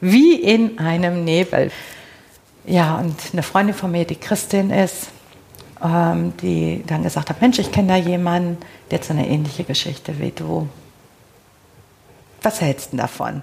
wie 0.00 0.34
in 0.34 0.78
einem 0.78 1.24
Nebel. 1.24 1.70
Ja, 2.66 2.96
und 2.96 3.16
eine 3.32 3.42
Freundin 3.42 3.74
von 3.74 3.90
mir, 3.90 4.04
die 4.04 4.16
Christin 4.16 4.70
ist, 4.70 5.08
die 5.84 6.82
dann 6.86 7.02
gesagt 7.02 7.30
hat, 7.30 7.40
Mensch, 7.40 7.58
ich 7.58 7.70
kenne 7.70 7.88
da 7.88 7.96
jemanden, 7.96 8.56
der 8.90 8.98
hat 8.98 9.04
so 9.04 9.12
eine 9.12 9.28
ähnliche 9.28 9.64
Geschichte 9.64 10.18
wie 10.18 10.30
du. 10.30 10.68
Was 12.42 12.60
hältst 12.60 12.92
du 12.92 12.96
davon? 12.96 13.42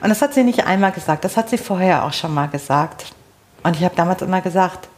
Und 0.00 0.08
das 0.08 0.22
hat 0.22 0.34
sie 0.34 0.44
nicht 0.44 0.66
einmal 0.66 0.92
gesagt, 0.92 1.24
das 1.24 1.36
hat 1.36 1.50
sie 1.50 1.58
vorher 1.58 2.04
auch 2.04 2.12
schon 2.12 2.32
mal 2.32 2.46
gesagt. 2.46 3.06
Und 3.62 3.76
ich 3.76 3.84
habe 3.84 3.96
damals 3.96 4.22
immer 4.22 4.40
gesagt, 4.40 4.88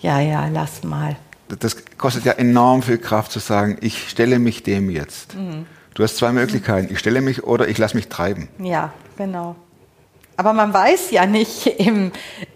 ja, 0.00 0.20
ja, 0.20 0.46
lass 0.48 0.84
mal. 0.84 1.16
Das 1.48 1.76
kostet 1.98 2.24
ja 2.24 2.32
enorm 2.32 2.82
viel 2.82 2.98
Kraft 2.98 3.32
zu 3.32 3.38
sagen, 3.38 3.78
ich 3.80 4.08
stelle 4.08 4.38
mich 4.38 4.62
dem 4.62 4.90
jetzt. 4.90 5.34
Mhm. 5.34 5.66
Du 5.94 6.02
hast 6.02 6.16
zwei 6.16 6.32
Möglichkeiten, 6.32 6.92
ich 6.92 6.98
stelle 6.98 7.20
mich 7.20 7.44
oder 7.44 7.68
ich 7.68 7.78
lasse 7.78 7.96
mich 7.96 8.08
treiben. 8.08 8.48
Ja, 8.58 8.92
genau. 9.16 9.56
Aber 10.36 10.52
man 10.52 10.72
weiß 10.74 11.10
ja 11.10 11.26
nicht 11.26 11.66
im, 11.78 12.12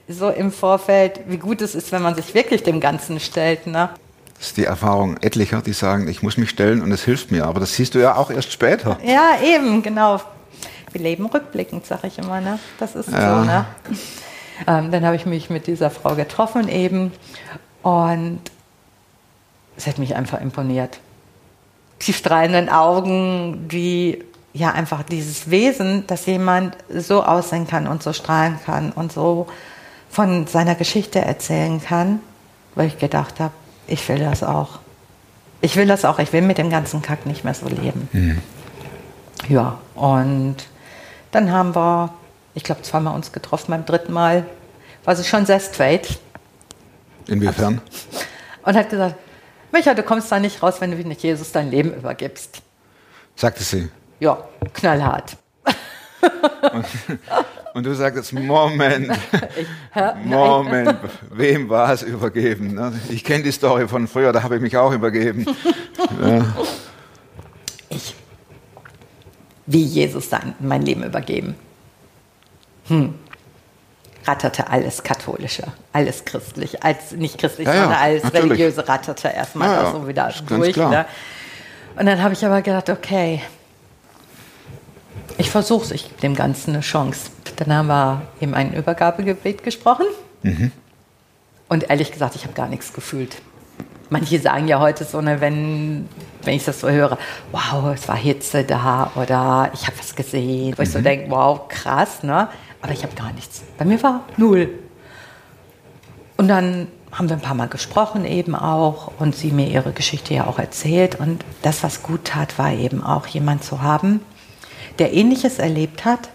so 0.08 0.28
im 0.30 0.50
Vorfeld, 0.52 1.20
wie 1.28 1.36
gut 1.38 1.60
es 1.62 1.74
ist, 1.74 1.92
wenn 1.92 2.02
man 2.02 2.14
sich 2.14 2.34
wirklich 2.34 2.62
dem 2.62 2.80
Ganzen 2.80 3.20
stellt. 3.20 3.66
Ne? 3.66 3.90
Das 4.38 4.48
ist 4.48 4.56
die 4.56 4.64
Erfahrung 4.64 5.16
etlicher, 5.20 5.62
die 5.62 5.72
sagen, 5.72 6.08
ich 6.08 6.22
muss 6.22 6.36
mich 6.36 6.50
stellen 6.50 6.82
und 6.82 6.92
es 6.92 7.04
hilft 7.04 7.30
mir. 7.30 7.46
Aber 7.46 7.60
das 7.60 7.74
siehst 7.74 7.94
du 7.94 7.98
ja 7.98 8.16
auch 8.16 8.30
erst 8.30 8.52
später. 8.52 8.98
Ja, 9.04 9.38
eben, 9.44 9.82
genau. 9.82 10.20
Wir 10.92 11.00
leben 11.02 11.26
rückblickend, 11.26 11.84
sage 11.86 12.06
ich 12.06 12.18
immer. 12.18 12.40
Ne? 12.40 12.58
Das 12.78 12.94
ist 12.94 13.10
Ja. 13.10 13.38
so. 13.40 13.44
Ne? 13.44 13.66
Ähm, 14.66 14.90
dann 14.90 15.04
habe 15.04 15.16
ich 15.16 15.26
mich 15.26 15.50
mit 15.50 15.66
dieser 15.66 15.90
Frau 15.90 16.14
getroffen 16.14 16.68
eben 16.68 17.12
und 17.82 18.40
es 19.76 19.86
hat 19.86 19.98
mich 19.98 20.16
einfach 20.16 20.40
imponiert. 20.40 20.98
Die 22.02 22.12
strahlenden 22.12 22.68
Augen, 22.68 23.68
die 23.68 24.24
ja 24.52 24.72
einfach 24.72 25.02
dieses 25.02 25.50
Wesen, 25.50 26.06
dass 26.06 26.26
jemand 26.26 26.76
so 26.88 27.22
aussehen 27.22 27.66
kann 27.66 27.87
und 27.87 28.02
so 28.02 28.12
strahlen 28.12 28.58
kann 28.64 28.92
und 28.92 29.12
so 29.12 29.46
von 30.11 30.46
seiner 30.46 30.74
Geschichte 30.74 31.20
erzählen 31.20 31.82
kann, 31.82 32.20
weil 32.74 32.88
ich 32.88 32.98
gedacht 32.98 33.40
habe, 33.40 33.52
ich 33.87 34.08
will 34.08 34.18
das 34.18 34.42
auch. 34.42 34.80
Ich 35.61 35.76
will 35.76 35.87
das 35.87 36.04
auch. 36.04 36.18
Ich 36.18 36.32
will 36.32 36.42
mit 36.42 36.58
dem 36.58 36.70
ganzen 36.70 37.02
Kack 37.02 37.26
nicht 37.26 37.44
mehr 37.44 37.54
so 37.54 37.68
leben. 37.68 38.08
Ja, 39.48 39.78
und 39.94 40.56
dann 41.30 41.52
haben 41.52 41.74
wir, 41.74 42.12
ich 42.54 42.64
glaube, 42.64 42.82
zweimal 42.82 43.14
uns 43.14 43.32
getroffen, 43.32 43.70
beim 43.70 43.84
dritten 43.84 44.12
Mal 44.12 44.46
war 45.04 45.16
sie 45.16 45.24
schon 45.24 45.46
sehr 45.46 45.61
straight 45.61 46.18
Inwiefern? 47.26 47.80
und 48.62 48.76
hat 48.76 48.90
gesagt, 48.90 49.14
Micha, 49.72 49.94
du 49.94 50.02
kommst 50.02 50.30
da 50.32 50.38
nicht 50.38 50.62
raus, 50.62 50.76
wenn 50.80 50.90
du 50.90 50.96
nicht 50.96 51.22
Jesus 51.22 51.52
dein 51.52 51.70
Leben 51.70 51.94
übergibst. 51.94 52.62
Sagte 53.37 53.62
sie. 53.62 53.88
Ja, 54.20 54.38
knallhart. 54.74 55.37
Und 57.74 57.85
du 57.87 57.94
sagtest, 57.94 58.33
Moment, 58.33 59.12
Moment, 60.24 60.96
wem 61.31 61.68
war 61.68 61.92
es 61.92 62.02
übergeben? 62.02 62.74
ne? 62.74 62.92
Ich 63.09 63.22
kenne 63.22 63.44
die 63.44 63.52
Story 63.52 63.87
von 63.87 64.09
früher, 64.09 64.33
da 64.33 64.42
habe 64.42 64.57
ich 64.57 64.62
mich 64.62 64.76
auch 64.76 64.92
übergeben. 64.92 65.46
Ich. 67.90 68.14
Wie 69.64 69.83
Jesus 69.83 70.28
sein, 70.28 70.54
mein 70.61 70.83
Leben 70.83 71.02
übergeben. 71.02 71.54
Hm. 72.88 73.14
Ratterte 74.26 74.68
alles 74.68 75.02
Katholische, 75.02 75.64
alles 75.94 76.26
christlich, 76.26 76.83
als 76.85 77.12
nicht 77.12 77.38
christlich, 77.38 77.66
Ja, 77.66 77.74
ja, 77.74 77.81
sondern 77.85 77.98
alles 77.98 78.22
natürlich. 78.24 78.44
religiöse 78.44 78.87
ratterte 78.87 79.28
erstmal 79.28 79.68
Ja, 79.68 79.83
ja, 79.85 79.90
so 79.92 80.07
wieder 80.07 80.31
durch. 80.48 80.76
Ne? 80.76 81.07
Und 81.96 82.04
dann 82.04 82.22
habe 82.22 82.35
ich 82.35 82.44
aber 82.44 82.61
gedacht, 82.61 82.90
okay, 82.90 83.40
ich 85.38 85.51
versuche 85.51 85.85
es, 85.85 85.90
ich 85.92 86.09
gebe 86.09 86.20
dem 86.20 86.35
Ganzen 86.35 86.74
eine 86.74 86.81
Chance. 86.81 87.31
Dann 87.57 87.72
haben 87.72 87.87
wir 87.88 88.22
eben 88.40 88.55
ein 88.55 88.74
Übergabegebet 88.74 89.62
gesprochen. 89.62 90.07
Mhm. 90.42 90.72
Und 91.68 91.88
ehrlich 91.90 92.12
gesagt, 92.12 92.35
ich 92.35 92.44
habe 92.44 92.55
gar 92.55 92.68
nichts 92.68 92.92
gefühlt. 92.92 93.40
Manche 94.11 94.40
sagen 94.40 94.68
ja 94.68 94.81
heute 94.81 95.05
so, 95.05 95.20
ne, 95.20 95.40
wenn, 95.40 96.09
wenn 96.42 96.55
ich 96.55 96.64
das 96.64 96.81
so 96.81 96.88
höre, 96.88 97.18
wow, 97.53 97.92
es 97.94 98.09
war 98.09 98.16
Hitze 98.16 98.64
da 98.64 99.12
oder 99.16 99.70
ich 99.74 99.87
habe 99.87 99.98
was 99.98 100.14
gesehen. 100.14 100.74
Wo 100.77 100.83
ich 100.83 100.88
Mhm. 100.88 100.92
so 100.92 101.01
denke, 101.03 101.31
wow, 101.31 101.68
krass, 101.68 102.22
ne? 102.22 102.48
Aber 102.81 102.92
ich 102.92 103.03
habe 103.03 103.14
gar 103.14 103.33
nichts. 103.33 103.62
Bei 103.77 103.85
mir 103.85 104.03
war 104.03 104.24
null. 104.37 104.70
Und 106.37 106.48
dann 106.48 106.88
haben 107.12 107.29
wir 107.29 107.37
ein 107.37 107.42
paar 107.42 107.55
Mal 107.55 107.68
gesprochen 107.68 108.24
eben 108.24 108.55
auch 108.55 109.12
und 109.18 109.35
sie 109.35 109.51
mir 109.51 109.66
ihre 109.68 109.92
Geschichte 109.92 110.35
ja 110.35 110.46
auch 110.46 110.59
erzählt. 110.59 111.16
Und 111.16 111.44
das, 111.62 111.83
was 111.83 112.03
gut 112.03 112.24
tat, 112.24 112.59
war 112.59 112.72
eben 112.72 113.03
auch 113.03 113.27
jemand 113.27 113.64
zu 113.64 113.83
haben, 113.83 114.20
der 114.98 115.12
Ähnliches 115.12 115.58
erlebt 115.58 116.04
hat 116.04 116.28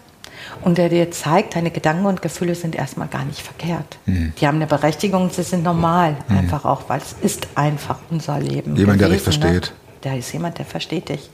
und 0.62 0.78
der 0.78 0.88
dir 0.88 1.10
zeigt, 1.10 1.56
deine 1.56 1.70
Gedanken 1.70 2.06
und 2.06 2.22
Gefühle 2.22 2.54
sind 2.54 2.74
erstmal 2.74 3.08
gar 3.08 3.24
nicht 3.24 3.40
verkehrt. 3.40 3.98
Die 4.06 4.46
haben 4.46 4.56
eine 4.56 4.66
Berechtigung, 4.66 5.30
sie 5.30 5.42
sind 5.42 5.62
normal, 5.62 6.16
einfach 6.28 6.64
auch, 6.64 6.88
weil 6.88 7.00
es 7.00 7.14
ist 7.22 7.48
einfach 7.54 7.98
unser 8.10 8.38
Leben. 8.38 8.76
Jemand, 8.76 9.00
der 9.00 9.08
dich 9.08 9.24
gewesen, 9.24 9.40
versteht. 9.42 9.62
Ne? 9.62 10.00
Da 10.02 10.14
ist 10.14 10.32
jemand, 10.32 10.58
der 10.58 10.64
versteht 10.64 11.08
dich. 11.08 11.30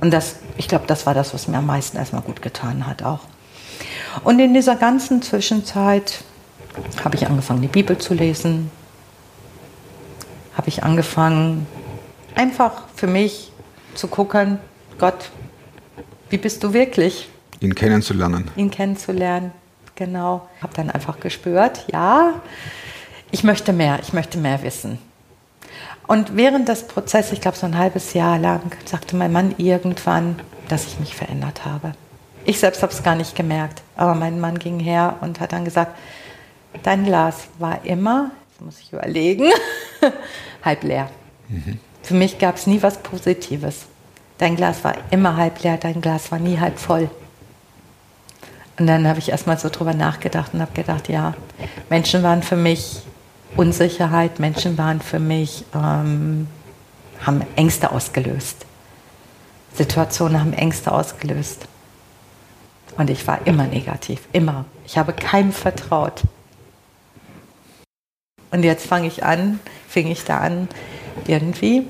Und 0.00 0.12
das, 0.12 0.36
ich 0.56 0.68
glaube, 0.68 0.84
das 0.86 1.06
war 1.06 1.14
das, 1.14 1.34
was 1.34 1.48
mir 1.48 1.58
am 1.58 1.66
meisten 1.66 1.96
erstmal 1.96 2.22
gut 2.22 2.42
getan 2.42 2.86
hat 2.86 3.02
auch. 3.02 3.20
Und 4.22 4.38
in 4.38 4.54
dieser 4.54 4.76
ganzen 4.76 5.22
Zwischenzeit 5.22 6.22
habe 7.04 7.16
ich 7.16 7.26
angefangen, 7.26 7.62
die 7.62 7.68
Bibel 7.68 7.98
zu 7.98 8.14
lesen. 8.14 8.70
Habe 10.56 10.68
ich 10.68 10.82
angefangen, 10.82 11.66
einfach 12.34 12.84
für 12.94 13.06
mich 13.06 13.52
zu 13.94 14.08
gucken, 14.08 14.58
Gott, 14.98 15.30
wie 16.34 16.38
bist 16.38 16.64
du 16.64 16.72
wirklich? 16.72 17.28
Ihn 17.60 17.76
kennenzulernen. 17.76 18.50
ihn 18.56 18.68
kennenzulernen. 18.68 19.52
Genau. 19.94 20.48
Habe 20.60 20.74
dann 20.74 20.90
einfach 20.90 21.20
gespürt, 21.20 21.84
ja, 21.92 22.40
ich 23.30 23.44
möchte 23.44 23.72
mehr, 23.72 24.00
ich 24.02 24.12
möchte 24.12 24.38
mehr 24.38 24.60
wissen. 24.64 24.98
Und 26.08 26.36
während 26.36 26.68
des 26.68 26.88
Prozesses, 26.88 27.34
ich 27.34 27.40
glaube 27.40 27.56
so 27.56 27.66
ein 27.66 27.78
halbes 27.78 28.14
Jahr 28.14 28.40
lang, 28.40 28.72
sagte 28.84 29.14
mein 29.14 29.30
Mann 29.30 29.54
irgendwann, 29.58 30.40
dass 30.68 30.86
ich 30.86 30.98
mich 30.98 31.14
verändert 31.14 31.64
habe. 31.64 31.94
Ich 32.44 32.58
selbst 32.58 32.82
habe 32.82 32.92
es 32.92 33.04
gar 33.04 33.14
nicht 33.14 33.36
gemerkt, 33.36 33.82
aber 33.94 34.16
mein 34.16 34.40
Mann 34.40 34.58
ging 34.58 34.80
her 34.80 35.18
und 35.20 35.38
hat 35.38 35.52
dann 35.52 35.64
gesagt, 35.64 35.96
dein 36.82 37.04
Glas 37.04 37.46
war 37.60 37.84
immer, 37.84 38.32
jetzt 38.50 38.60
muss 38.60 38.80
ich 38.80 38.92
überlegen, 38.92 39.52
halb 40.64 40.82
leer. 40.82 41.08
Für 42.02 42.14
mich 42.14 42.38
gab 42.40 42.56
es 42.56 42.66
nie 42.66 42.82
was 42.82 42.98
Positives. 42.98 43.86
Dein 44.38 44.56
Glas 44.56 44.82
war 44.82 44.94
immer 45.10 45.36
halb 45.36 45.62
leer, 45.62 45.76
dein 45.76 46.00
Glas 46.00 46.32
war 46.32 46.38
nie 46.38 46.58
halb 46.58 46.78
voll. 46.78 47.08
Und 48.78 48.86
dann 48.88 49.06
habe 49.06 49.20
ich 49.20 49.28
erstmal 49.28 49.58
so 49.58 49.68
drüber 49.68 49.94
nachgedacht 49.94 50.52
und 50.52 50.60
habe 50.60 50.72
gedacht, 50.72 51.08
ja, 51.08 51.34
Menschen 51.88 52.22
waren 52.24 52.42
für 52.42 52.56
mich 52.56 53.02
Unsicherheit, 53.56 54.40
Menschen 54.40 54.76
waren 54.76 55.00
für 55.00 55.20
mich, 55.20 55.64
ähm, 55.74 56.48
haben 57.24 57.42
Ängste 57.54 57.92
ausgelöst. 57.92 58.66
Situationen 59.74 60.40
haben 60.40 60.52
Ängste 60.52 60.90
ausgelöst. 60.90 61.68
Und 62.96 63.10
ich 63.10 63.26
war 63.26 63.46
immer 63.46 63.66
negativ, 63.66 64.20
immer. 64.32 64.64
Ich 64.86 64.98
habe 64.98 65.12
keinem 65.12 65.52
vertraut. 65.52 66.22
Und 68.50 68.64
jetzt 68.64 68.86
fange 68.86 69.06
ich 69.06 69.24
an, 69.24 69.60
fing 69.88 70.08
ich 70.10 70.24
da 70.24 70.38
an, 70.38 70.68
irgendwie 71.26 71.86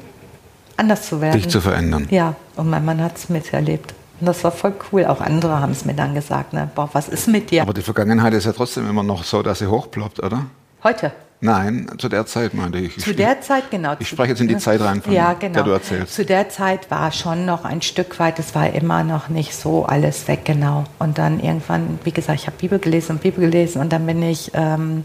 anders 0.76 1.08
zu 1.08 1.20
werden. 1.20 1.40
Dich 1.40 1.48
zu 1.48 1.60
verändern. 1.60 2.06
Ja, 2.10 2.34
und 2.56 2.70
mein 2.70 2.84
Mann 2.84 3.02
hat 3.02 3.16
es 3.16 3.28
miterlebt. 3.28 3.94
Und 4.20 4.26
das 4.26 4.44
war 4.44 4.52
voll 4.52 4.74
cool. 4.92 5.06
Auch 5.06 5.20
andere 5.20 5.60
haben 5.60 5.72
es 5.72 5.84
mir 5.84 5.94
dann 5.94 6.14
gesagt, 6.14 6.52
ne? 6.52 6.70
Boah, 6.74 6.88
was 6.92 7.08
ist 7.08 7.28
mit 7.28 7.50
dir? 7.50 7.62
Aber 7.62 7.74
die 7.74 7.82
Vergangenheit 7.82 8.32
ist 8.34 8.44
ja 8.44 8.52
trotzdem 8.52 8.88
immer 8.88 9.02
noch 9.02 9.24
so, 9.24 9.42
dass 9.42 9.58
sie 9.58 9.66
hochploppt, 9.66 10.22
oder? 10.22 10.46
Heute. 10.82 11.12
Nein, 11.40 11.90
zu 11.98 12.08
der 12.08 12.24
Zeit 12.24 12.54
meinte 12.54 12.78
ich. 12.78 12.98
Zu 12.98 13.14
der 13.14 13.40
Zeit, 13.42 13.70
genau. 13.70 13.94
Ich 13.98 14.08
spreche 14.08 14.30
jetzt 14.30 14.40
in 14.40 14.48
die 14.48 14.56
Zeit 14.56 14.80
rein, 14.80 15.02
von 15.02 15.12
ja, 15.12 15.34
der 15.34 15.50
genau. 15.50 15.62
du 15.62 15.72
erzählst. 15.72 16.14
Zu 16.14 16.24
der 16.24 16.48
Zeit 16.48 16.90
war 16.90 17.12
schon 17.12 17.44
noch 17.44 17.66
ein 17.66 17.82
Stück 17.82 18.18
weit, 18.18 18.38
es 18.38 18.54
war 18.54 18.72
immer 18.72 19.04
noch 19.04 19.28
nicht 19.28 19.54
so 19.54 19.84
alles 19.84 20.26
weg, 20.26 20.46
genau. 20.46 20.84
Und 20.98 21.18
dann 21.18 21.40
irgendwann, 21.40 21.98
wie 22.04 22.12
gesagt, 22.12 22.40
ich 22.40 22.46
habe 22.46 22.56
Bibel 22.56 22.78
gelesen 22.78 23.12
und 23.12 23.22
Bibel 23.22 23.44
gelesen 23.44 23.82
und 23.82 23.92
dann 23.92 24.06
bin 24.06 24.22
ich, 24.22 24.52
ähm, 24.54 25.04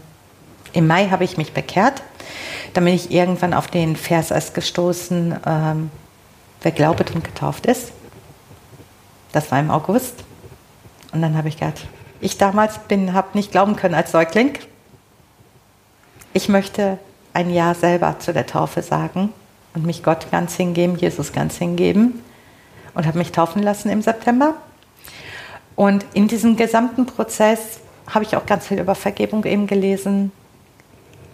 im 0.72 0.86
Mai 0.86 1.08
habe 1.08 1.24
ich 1.24 1.36
mich 1.36 1.52
bekehrt. 1.52 2.02
Dann 2.74 2.84
bin 2.84 2.94
ich 2.94 3.10
irgendwann 3.10 3.54
auf 3.54 3.66
den 3.66 3.96
Vers 3.96 4.30
erst 4.30 4.54
gestoßen, 4.54 5.36
ähm, 5.44 5.90
wer 6.62 6.72
glaubet 6.72 7.14
und 7.14 7.24
getauft 7.24 7.66
ist. 7.66 7.92
Das 9.32 9.50
war 9.50 9.58
im 9.58 9.70
August. 9.70 10.24
Und 11.12 11.22
dann 11.22 11.36
habe 11.36 11.48
ich 11.48 11.58
gedacht, 11.58 11.86
ich 12.20 12.38
damals 12.38 12.78
bin, 12.78 13.12
habe 13.12 13.28
nicht 13.34 13.50
glauben 13.50 13.76
können 13.76 13.94
als 13.94 14.12
Säugling. 14.12 14.58
Ich 16.32 16.48
möchte 16.48 16.98
ein 17.32 17.50
Ja 17.50 17.74
selber 17.74 18.18
zu 18.18 18.32
der 18.32 18.46
Taufe 18.46 18.82
sagen 18.82 19.32
und 19.74 19.86
mich 19.86 20.02
Gott 20.02 20.30
ganz 20.30 20.54
hingeben, 20.54 20.96
Jesus 20.96 21.32
ganz 21.32 21.56
hingeben 21.56 22.22
und 22.94 23.06
habe 23.06 23.18
mich 23.18 23.32
taufen 23.32 23.62
lassen 23.62 23.88
im 23.88 24.02
September. 24.02 24.54
Und 25.76 26.04
in 26.12 26.28
diesem 26.28 26.56
gesamten 26.56 27.06
Prozess 27.06 27.80
habe 28.08 28.24
ich 28.24 28.36
auch 28.36 28.46
ganz 28.46 28.66
viel 28.66 28.78
über 28.78 28.94
Vergebung 28.94 29.44
eben 29.44 29.66
gelesen 29.66 30.32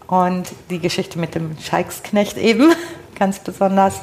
und 0.06 0.48
die 0.70 0.78
Geschichte 0.78 1.18
mit 1.18 1.34
dem 1.34 1.56
Scheiksknecht 1.58 2.36
eben 2.36 2.72
ganz 3.18 3.38
besonders. 3.38 4.00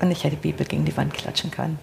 Und 0.00 0.10
ich 0.10 0.24
hätte 0.24 0.36
die 0.36 0.42
Bibel 0.42 0.66
gegen 0.66 0.84
die 0.84 0.96
Wand 0.96 1.14
klatschen 1.14 1.50
können. 1.50 1.78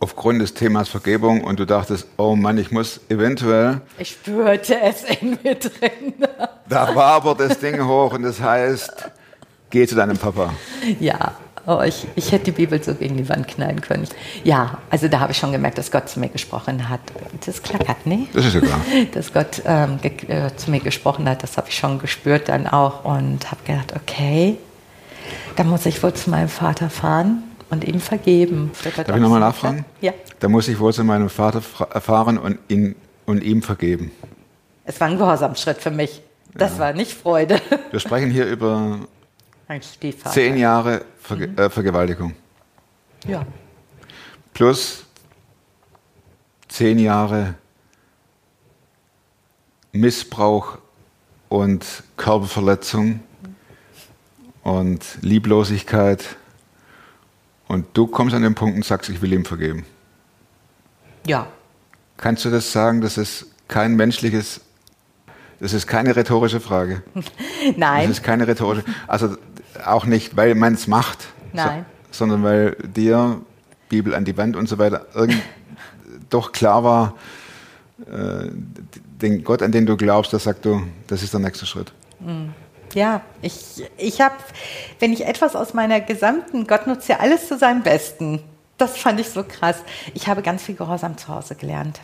Aufgrund 0.00 0.42
des 0.42 0.52
Themas 0.52 0.88
Vergebung 0.88 1.42
und 1.42 1.58
du 1.58 1.64
dachtest, 1.64 2.06
oh 2.18 2.36
Mann, 2.36 2.58
ich 2.58 2.70
muss 2.70 3.00
eventuell. 3.08 3.80
Ich 3.96 4.10
spürte 4.10 4.78
es 4.80 5.04
in 5.04 5.38
mir 5.42 5.54
drin. 5.54 6.14
Da 6.68 6.94
war 6.94 7.14
aber 7.14 7.34
das 7.34 7.58
Ding 7.58 7.82
hoch 7.86 8.12
und 8.12 8.22
das 8.22 8.40
heißt, 8.40 9.10
geh 9.70 9.86
zu 9.86 9.94
deinem 9.94 10.18
Papa. 10.18 10.52
Ja, 11.00 11.34
oh, 11.66 11.80
ich, 11.82 12.06
ich 12.16 12.32
hätte 12.32 12.46
die 12.46 12.50
Bibel 12.52 12.82
so 12.82 12.94
gegen 12.94 13.16
die 13.16 13.28
Wand 13.28 13.48
knallen 13.48 13.80
können. 13.80 14.06
Ja, 14.44 14.78
also 14.90 15.08
da 15.08 15.20
habe 15.20 15.32
ich 15.32 15.38
schon 15.38 15.52
gemerkt, 15.52 15.78
dass 15.78 15.90
Gott 15.90 16.08
zu 16.08 16.20
mir 16.20 16.28
gesprochen 16.28 16.88
hat. 16.88 17.00
Das 17.46 17.62
klackert, 17.62 18.06
ne? 18.06 18.26
Das 18.32 18.44
ist 18.46 18.54
ja 18.54 18.60
klar. 18.60 18.80
Dass 19.12 19.32
Gott 19.32 19.62
ähm, 19.64 19.98
äh, 20.28 20.50
zu 20.56 20.70
mir 20.70 20.80
gesprochen 20.80 21.28
hat, 21.28 21.42
das 21.42 21.56
habe 21.56 21.68
ich 21.68 21.76
schon 21.76 21.98
gespürt 21.98 22.48
dann 22.48 22.66
auch 22.66 23.04
und 23.04 23.50
habe 23.50 23.60
gedacht, 23.66 23.94
okay, 23.96 24.56
da 25.56 25.64
muss 25.64 25.86
ich 25.86 26.02
wohl 26.02 26.12
zu 26.14 26.30
meinem 26.30 26.48
Vater 26.48 26.90
fahren 26.90 27.42
und 27.70 27.84
ihm 27.84 28.00
vergeben. 28.00 28.70
Darf 28.84 29.08
ich 29.08 29.22
nochmal 29.22 29.40
nachfragen? 29.40 29.84
Ja. 30.00 30.12
Da 30.40 30.48
muss 30.48 30.68
ich 30.68 30.78
wohl 30.78 30.92
zu 30.92 31.04
meinem 31.04 31.28
Vater 31.30 31.62
fra- 31.62 32.00
fahren 32.00 32.38
und, 32.38 32.58
ihn, 32.68 32.94
und 33.26 33.42
ihm 33.42 33.62
vergeben. 33.62 34.10
Es 34.84 35.00
war 35.00 35.08
ein 35.08 35.16
Gehorsamschritt 35.16 35.78
für 35.78 35.90
mich. 35.90 36.20
Das 36.56 36.78
war 36.78 36.92
nicht 36.92 37.12
Freude. 37.12 37.60
Wir 37.90 37.98
sprechen 38.00 38.30
hier 38.30 38.46
über 38.46 38.98
Ein 39.68 39.82
Stiefvater. 39.82 40.34
zehn 40.34 40.56
Jahre 40.58 41.04
Verge 41.20 41.46
äh, 41.56 41.70
Vergewaltigung 41.70 42.34
Ja. 43.26 43.46
plus 44.52 45.04
zehn 46.68 46.98
Jahre 46.98 47.54
Missbrauch 49.92 50.78
und 51.48 51.84
Körperverletzung 52.16 53.20
und 54.64 55.04
Lieblosigkeit. 55.20 56.36
Und 57.68 57.86
du 57.96 58.06
kommst 58.08 58.34
an 58.34 58.42
den 58.42 58.54
Punkt 58.54 58.76
und 58.76 58.84
sagst, 58.84 59.08
ich 59.08 59.22
will 59.22 59.32
ihm 59.32 59.44
vergeben. 59.44 59.86
Ja. 61.26 61.46
Kannst 62.16 62.44
du 62.44 62.50
das 62.50 62.72
sagen? 62.72 63.00
Das 63.00 63.16
ist 63.18 63.46
kein 63.68 63.94
menschliches, 63.94 64.60
das 65.60 65.72
ist 65.72 65.86
keine 65.86 66.16
rhetorische 66.16 66.60
Frage. 66.60 67.02
Nein. 67.76 68.08
Das 68.08 68.18
ist 68.18 68.24
keine 68.24 68.46
rhetorische, 68.48 68.84
also 69.06 69.36
auch 69.84 70.04
nicht, 70.06 70.36
weil 70.36 70.54
man 70.54 70.74
es 70.74 70.86
macht, 70.86 71.28
Nein. 71.52 71.84
So, 72.10 72.18
sondern 72.26 72.42
weil 72.44 72.76
dir 72.82 73.40
Bibel 73.88 74.14
an 74.14 74.24
die 74.24 74.36
Wand 74.36 74.56
und 74.56 74.68
so 74.68 74.78
weiter 74.78 75.06
irgend, 75.14 75.40
doch 76.30 76.52
klar 76.52 76.82
war, 76.84 77.14
äh, 78.06 78.50
den 79.20 79.44
Gott, 79.44 79.62
an 79.62 79.72
den 79.72 79.86
du 79.86 79.96
glaubst, 79.96 80.32
das 80.32 80.44
sagt 80.44 80.64
du, 80.64 80.82
das 81.06 81.22
ist 81.22 81.32
der 81.32 81.40
nächste 81.40 81.66
Schritt. 81.66 81.92
Ja, 82.94 83.20
ich, 83.42 83.84
ich 83.96 84.20
habe, 84.20 84.34
wenn 85.00 85.12
ich 85.12 85.26
etwas 85.26 85.54
aus 85.56 85.74
meiner 85.74 86.00
gesamten, 86.00 86.66
Gott 86.66 86.86
nutzt 86.86 87.08
ja 87.08 87.18
alles 87.20 87.48
zu 87.48 87.58
seinem 87.58 87.82
Besten. 87.82 88.40
Das 88.78 88.96
fand 88.96 89.20
ich 89.20 89.28
so 89.30 89.44
krass. 89.44 89.76
Ich 90.14 90.26
habe 90.28 90.42
ganz 90.42 90.62
viel 90.62 90.74
Gehorsam 90.74 91.16
zu 91.16 91.28
Hause 91.28 91.54
gelernt. 91.54 92.00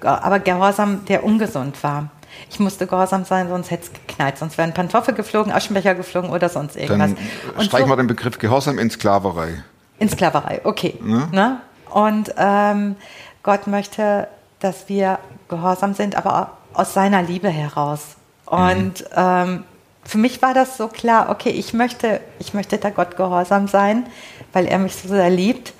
Ge- 0.00 0.08
Aber 0.10 0.38
Gehorsam, 0.40 1.04
der 1.06 1.22
ungesund 1.24 1.82
war. 1.82 2.10
Ich 2.50 2.60
musste 2.60 2.86
gehorsam 2.86 3.24
sein, 3.24 3.48
sonst 3.48 3.70
hätte 3.70 3.84
es 3.84 3.92
geknallt. 3.92 4.38
Sonst 4.38 4.56
wären 4.58 4.72
Pantoffel 4.74 5.14
geflogen, 5.14 5.52
Aschenbecher 5.52 5.94
geflogen 5.94 6.30
oder 6.30 6.48
sonst 6.48 6.76
irgendwas. 6.76 7.10
Dann 7.14 7.16
Und 7.56 7.64
streichen 7.64 7.86
so- 7.88 7.92
wir 7.92 7.96
den 7.96 8.06
Begriff 8.06 8.38
Gehorsam 8.38 8.78
in 8.78 8.90
Sklaverei. 8.90 9.62
in 9.98 10.08
Sklaverei, 10.08 10.60
okay. 10.64 10.98
Ne? 11.02 11.28
Ne? 11.32 11.60
Und 11.90 12.32
ähm, 12.36 12.96
Gott 13.42 13.66
möchte, 13.66 14.28
dass 14.60 14.88
wir 14.88 15.18
gehorsam 15.48 15.94
sind, 15.94 16.14
aber 16.16 16.52
aus 16.74 16.92
seiner 16.94 17.22
Liebe 17.22 17.48
heraus. 17.48 18.16
Und 18.46 19.04
ähm, 19.16 19.64
für 20.04 20.18
mich 20.18 20.40
war 20.42 20.54
das 20.54 20.76
so 20.76 20.88
klar, 20.88 21.28
okay, 21.30 21.50
ich 21.50 21.74
möchte, 21.74 22.20
ich 22.38 22.54
möchte 22.54 22.78
da 22.78 22.90
Gott 22.90 23.16
gehorsam 23.16 23.68
sein, 23.68 24.06
weil 24.52 24.66
er 24.66 24.78
mich 24.78 24.94
so 24.96 25.08
sehr 25.08 25.30
liebt. 25.30 25.72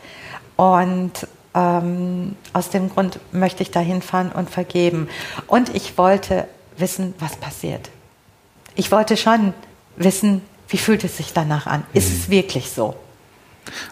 Und 0.56 1.12
ähm, 1.58 2.36
aus 2.52 2.70
dem 2.70 2.88
Grund 2.88 3.18
möchte 3.32 3.62
ich 3.62 3.70
da 3.70 3.80
hinfahren 3.80 4.30
und 4.30 4.48
vergeben. 4.48 5.08
Und 5.46 5.74
ich 5.74 5.98
wollte 5.98 6.46
wissen, 6.76 7.14
was 7.18 7.36
passiert. 7.36 7.90
Ich 8.76 8.92
wollte 8.92 9.16
schon 9.16 9.52
wissen, 9.96 10.42
wie 10.68 10.78
fühlt 10.78 11.02
es 11.02 11.16
sich 11.16 11.32
danach 11.32 11.66
an? 11.66 11.82
Ist 11.92 12.12
es 12.12 12.30
wirklich 12.30 12.70
so? 12.70 12.94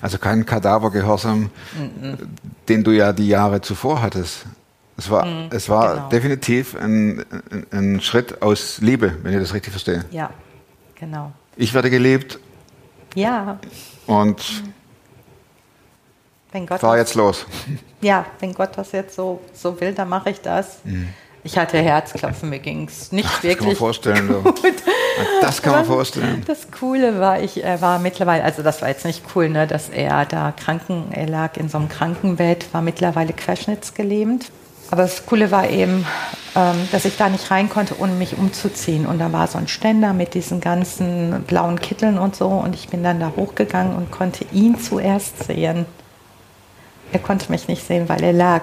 Also 0.01 0.19
kein 0.19 0.47
Kadavergehorsam, 0.47 1.51
den 2.69 2.85
du 2.85 2.93
ja 2.93 3.13
die 3.13 3.29
Jahre 3.29 3.61
zuvor 3.61 4.01
hattest. 4.01 4.47
Es 4.97 5.11
war, 5.11 5.27
es 5.51 5.69
war 5.69 5.95
genau. 5.95 6.09
definitiv 6.09 6.75
ein, 6.75 7.25
ein, 7.51 7.67
ein 7.71 8.01
Schritt 8.01 8.41
aus 8.41 8.79
Liebe, 8.81 9.17
wenn 9.23 9.35
ich 9.35 9.41
das 9.41 9.53
richtig 9.53 9.73
verstehe. 9.73 10.05
Ja, 10.11 10.31
genau. 10.95 11.33
Ich 11.57 11.75
werde 11.75 11.91
geliebt 11.91 12.39
Ja, 13.15 13.59
und 14.07 14.63
wenn 16.53 16.67
Gott, 16.67 16.81
fahr 16.81 16.97
das, 16.97 17.09
jetzt 17.09 17.15
los. 17.15 17.47
ja, 18.01 18.25
wenn 18.41 18.55
Gott 18.55 18.71
das 18.77 18.93
jetzt 18.93 19.15
so, 19.15 19.41
so 19.53 19.81
will, 19.81 19.93
dann 19.93 20.09
mache 20.09 20.31
ich 20.31 20.41
das. 20.41 20.79
Ich 21.43 21.57
hatte 21.57 21.79
Herzklopfen, 21.79 22.51
mir 22.51 22.59
ging 22.59 22.89
es 22.89 23.13
nicht 23.13 23.29
Das 23.29 23.41
kann 23.41 23.43
man 23.43 23.59
wirklich 23.59 23.79
vorstellen. 23.79 24.43
Gut. 24.43 24.83
Das 25.41 25.63
kann 25.63 25.73
man 25.73 25.85
vorstellen. 25.85 26.43
Das 26.47 26.71
Coole 26.73 27.21
war, 27.21 27.41
ich 27.41 27.63
er 27.63 27.81
war 27.81 27.99
mittlerweile, 28.01 28.43
also 28.43 28.63
das 28.63 28.83
war 28.83 28.89
jetzt 28.89 29.05
nicht 29.05 29.23
cool, 29.35 29.49
ne, 29.49 29.67
dass 29.67 29.89
er 29.89 30.25
da 30.25 30.53
kranken, 30.53 31.05
er 31.13 31.29
lag 31.29 31.57
in 31.57 31.69
so 31.69 31.79
einem 31.79 31.89
Krankenbett, 31.89 32.73
war 32.75 32.83
mittlerweile 32.83 33.33
querschnittsgelähmt. 33.33 34.51
Aber 34.91 35.03
das 35.03 35.27
Coole 35.27 35.51
war 35.51 35.69
eben, 35.69 36.07
ähm, 36.55 36.89
dass 36.93 37.05
ich 37.05 37.17
da 37.17 37.29
nicht 37.29 37.51
rein 37.51 37.69
konnte, 37.69 37.99
ohne 37.99 38.13
mich 38.13 38.37
umzuziehen. 38.37 39.07
Und 39.07 39.19
da 39.19 39.33
war 39.33 39.47
so 39.47 39.59
ein 39.59 39.69
Ständer 39.69 40.13
mit 40.13 40.35
diesen 40.35 40.61
ganzen 40.61 41.45
blauen 41.47 41.81
Kitteln 41.81 42.19
und 42.19 42.37
so. 42.37 42.49
Und 42.49 42.75
ich 42.75 42.89
bin 42.89 43.03
dann 43.03 43.21
da 43.21 43.33
hochgegangen 43.37 43.97
und 43.97 44.11
konnte 44.11 44.45
ihn 44.53 44.79
zuerst 44.79 45.45
sehen. 45.45 45.87
Er 47.13 47.19
konnte 47.21 47.51
mich 47.51 47.69
nicht 47.69 47.87
sehen, 47.87 48.09
weil 48.09 48.23
er 48.23 48.33
lag. 48.33 48.63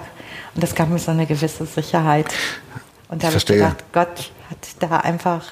Und 0.56 0.64
das 0.64 0.76
gab 0.76 0.90
mir 0.90 1.00
so 1.00 1.12
eine 1.12 1.26
gewisse 1.26 1.66
Sicherheit. 1.66 2.28
Und 3.10 3.24
da 3.24 3.28
habe 3.28 3.38
ich 3.38 3.46
gedacht, 3.46 3.84
Gott 3.92 4.32
hat 4.50 4.58
da 4.80 4.98
einfach 4.98 5.44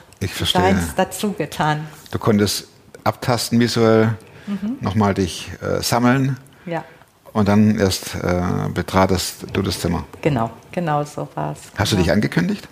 seins 0.46 0.94
dazu 0.96 1.32
getan. 1.34 1.88
Du 2.12 2.20
konntest 2.20 2.68
abtasten 3.04 3.60
visuell, 3.60 4.16
Mhm. 4.48 4.78
nochmal 4.82 5.14
dich 5.14 5.52
äh, 5.62 5.84
sammeln 5.84 6.36
Ja, 6.66 6.84
und 7.32 7.48
dann 7.48 7.78
erst 7.80 8.16
äh, 8.16 8.42
betratest 8.74 9.46
du 9.54 9.62
das 9.62 9.80
Zimmer. 9.80 10.04
genau, 10.22 10.50
genau 10.72 11.04
so 11.04 11.28
war 11.36 11.52
es. 11.54 11.60
Hast 11.78 11.92
du 11.92 11.96
dich 11.98 12.12
angekündigt? 12.12 12.68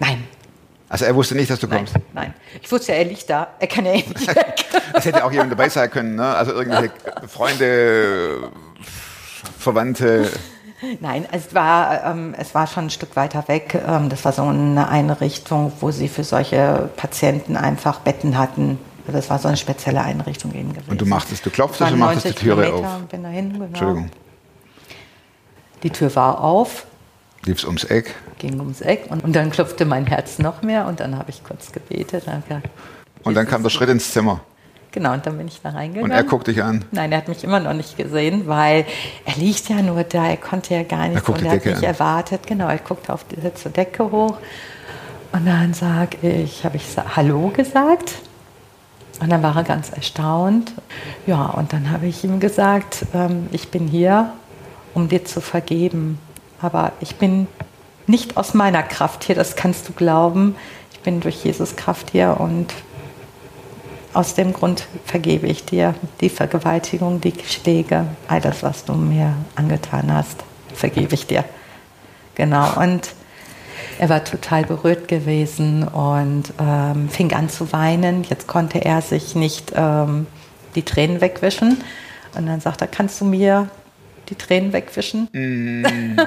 Nein, 0.00 0.24
Also 0.88 1.04
er 1.04 1.14
wusste 1.14 1.34
nicht, 1.34 1.50
dass 1.50 1.60
du 1.60 1.66
nein, 1.66 1.84
kommst. 1.84 1.94
nein. 2.14 2.32
Ich 2.62 2.72
wusste 2.72 2.92
ja, 2.92 2.98
er 2.98 3.04
liegt 3.04 3.28
da. 3.28 3.48
Er 3.58 3.66
kann 3.66 3.84
ja 3.84 3.92
eh 3.92 3.96
nicht 4.08 4.26
weg. 4.34 4.64
Es 4.94 5.04
hätte 5.04 5.22
auch 5.22 5.30
jemand 5.30 5.52
dabei 5.52 5.68
sein 5.68 5.90
können, 5.90 6.14
ne? 6.16 6.24
Also 6.34 6.52
irgendwelche 6.54 6.90
Freunde, 7.28 8.48
Verwandte. 9.72 10.30
Nein, 11.00 11.26
es 11.32 11.54
war, 11.54 12.04
ähm, 12.04 12.34
es 12.38 12.54
war 12.54 12.66
schon 12.66 12.86
ein 12.86 12.90
Stück 12.90 13.16
weiter 13.16 13.48
weg. 13.48 13.80
Ähm, 13.86 14.08
das 14.08 14.24
war 14.24 14.32
so 14.32 14.42
eine 14.42 14.88
Einrichtung, 14.88 15.72
wo 15.80 15.90
sie 15.90 16.08
für 16.08 16.24
solche 16.24 16.88
Patienten 16.96 17.56
einfach 17.56 18.00
Betten 18.00 18.38
hatten. 18.38 18.78
Das 19.06 19.28
war 19.30 19.38
so 19.38 19.48
eine 19.48 19.56
spezielle 19.56 20.02
Einrichtung 20.02 20.54
eben 20.54 20.72
gewesen. 20.72 20.90
Und 20.90 21.00
du 21.00 21.06
machtest, 21.06 21.44
du 21.44 21.50
waren 21.58 21.92
und 21.94 21.98
machtest 21.98 22.24
die 22.24 22.28
90 22.28 22.42
Türe 22.42 22.64
Kilometer 22.64 22.88
auf. 22.88 23.02
bin 23.08 23.22
dahin, 23.22 23.52
genau. 23.52 23.64
Entschuldigung. 23.64 24.10
Die 25.82 25.90
Tür 25.90 26.14
war 26.14 26.40
auf, 26.42 26.86
Lief's 27.44 27.64
ums 27.64 27.84
Eck. 27.84 28.14
ging 28.38 28.58
ums 28.58 28.80
Eck 28.80 29.06
und, 29.10 29.24
und 29.24 29.34
dann 29.34 29.50
klopfte 29.50 29.84
mein 29.84 30.06
Herz 30.06 30.38
noch 30.38 30.62
mehr 30.62 30.86
und 30.86 31.00
dann 31.00 31.16
habe 31.16 31.30
ich 31.30 31.42
kurz 31.44 31.72
gebetet. 31.72 32.26
Und, 32.26 32.46
gesagt, 32.46 32.68
Und 33.24 33.34
dann 33.34 33.46
kam 33.46 33.62
der 33.62 33.70
Schritt 33.70 33.88
ins 33.88 34.12
Zimmer. 34.12 34.40
Genau, 34.98 35.14
und 35.14 35.26
dann 35.26 35.38
bin 35.38 35.48
ich 35.48 35.60
da 35.62 35.70
reingegangen. 35.70 36.10
Und 36.10 36.16
er 36.16 36.24
guckt 36.24 36.46
dich 36.46 36.62
an. 36.62 36.84
Nein, 36.90 37.12
er 37.12 37.18
hat 37.18 37.28
mich 37.28 37.44
immer 37.44 37.60
noch 37.60 37.72
nicht 37.72 37.96
gesehen, 37.96 38.46
weil 38.46 38.84
er 39.24 39.36
liegt 39.36 39.68
ja 39.68 39.80
nur 39.80 40.02
da, 40.04 40.26
er 40.26 40.36
konnte 40.36 40.74
ja 40.74 40.82
gar 40.82 41.08
nichts 41.08 41.24
guckt 41.24 41.40
und 41.40 41.46
er 41.46 41.52
hat 41.52 41.64
mich 41.64 41.76
an. 41.76 41.82
erwartet. 41.84 42.46
Genau, 42.46 42.68
er 42.68 42.78
guckte 42.78 43.12
auf 43.12 43.24
die, 43.24 43.36
zur 43.54 43.70
Decke 43.70 44.10
hoch 44.10 44.38
und 45.32 45.46
dann 45.46 45.74
sag 45.74 46.22
ich, 46.22 46.64
habe 46.64 46.76
ich 46.76 46.84
Hallo 47.16 47.52
gesagt 47.54 48.14
und 49.20 49.30
dann 49.30 49.42
war 49.42 49.56
er 49.56 49.64
ganz 49.64 49.90
erstaunt. 49.90 50.72
Ja, 51.26 51.46
und 51.46 51.72
dann 51.72 51.90
habe 51.90 52.06
ich 52.06 52.24
ihm 52.24 52.40
gesagt, 52.40 53.06
ähm, 53.14 53.48
ich 53.52 53.70
bin 53.70 53.86
hier, 53.86 54.32
um 54.94 55.08
dir 55.08 55.24
zu 55.24 55.40
vergeben, 55.40 56.18
aber 56.60 56.92
ich 57.00 57.16
bin 57.16 57.46
nicht 58.06 58.36
aus 58.36 58.54
meiner 58.54 58.82
Kraft 58.82 59.24
hier, 59.24 59.34
das 59.34 59.54
kannst 59.54 59.88
du 59.88 59.92
glauben. 59.92 60.56
Ich 60.92 61.00
bin 61.00 61.20
durch 61.20 61.44
Jesus 61.44 61.76
Kraft 61.76 62.10
hier 62.10 62.36
und 62.40 62.72
aus 64.14 64.34
dem 64.34 64.52
Grund 64.52 64.86
vergebe 65.04 65.46
ich 65.46 65.64
dir 65.64 65.94
die 66.20 66.28
Vergewaltigung, 66.28 67.20
die 67.20 67.34
Schläge, 67.46 68.06
all 68.26 68.40
das, 68.40 68.62
was 68.62 68.84
du 68.84 68.94
mir 68.94 69.34
angetan 69.54 70.12
hast, 70.12 70.44
vergebe 70.72 71.14
ich 71.14 71.26
dir. 71.26 71.44
Genau. 72.34 72.80
Und 72.80 73.10
er 73.98 74.08
war 74.08 74.24
total 74.24 74.64
berührt 74.64 75.08
gewesen 75.08 75.82
und 75.82 76.52
ähm, 76.60 77.08
fing 77.08 77.32
an 77.32 77.48
zu 77.48 77.72
weinen. 77.72 78.24
Jetzt 78.24 78.46
konnte 78.46 78.84
er 78.84 79.02
sich 79.02 79.34
nicht 79.34 79.72
ähm, 79.74 80.26
die 80.74 80.82
Tränen 80.82 81.20
wegwischen. 81.20 81.78
Und 82.36 82.46
dann 82.46 82.60
sagt 82.60 82.80
er, 82.80 82.86
kannst 82.86 83.20
du 83.20 83.24
mir 83.24 83.68
die 84.28 84.36
Tränen 84.36 84.72
wegwischen? 84.72 85.28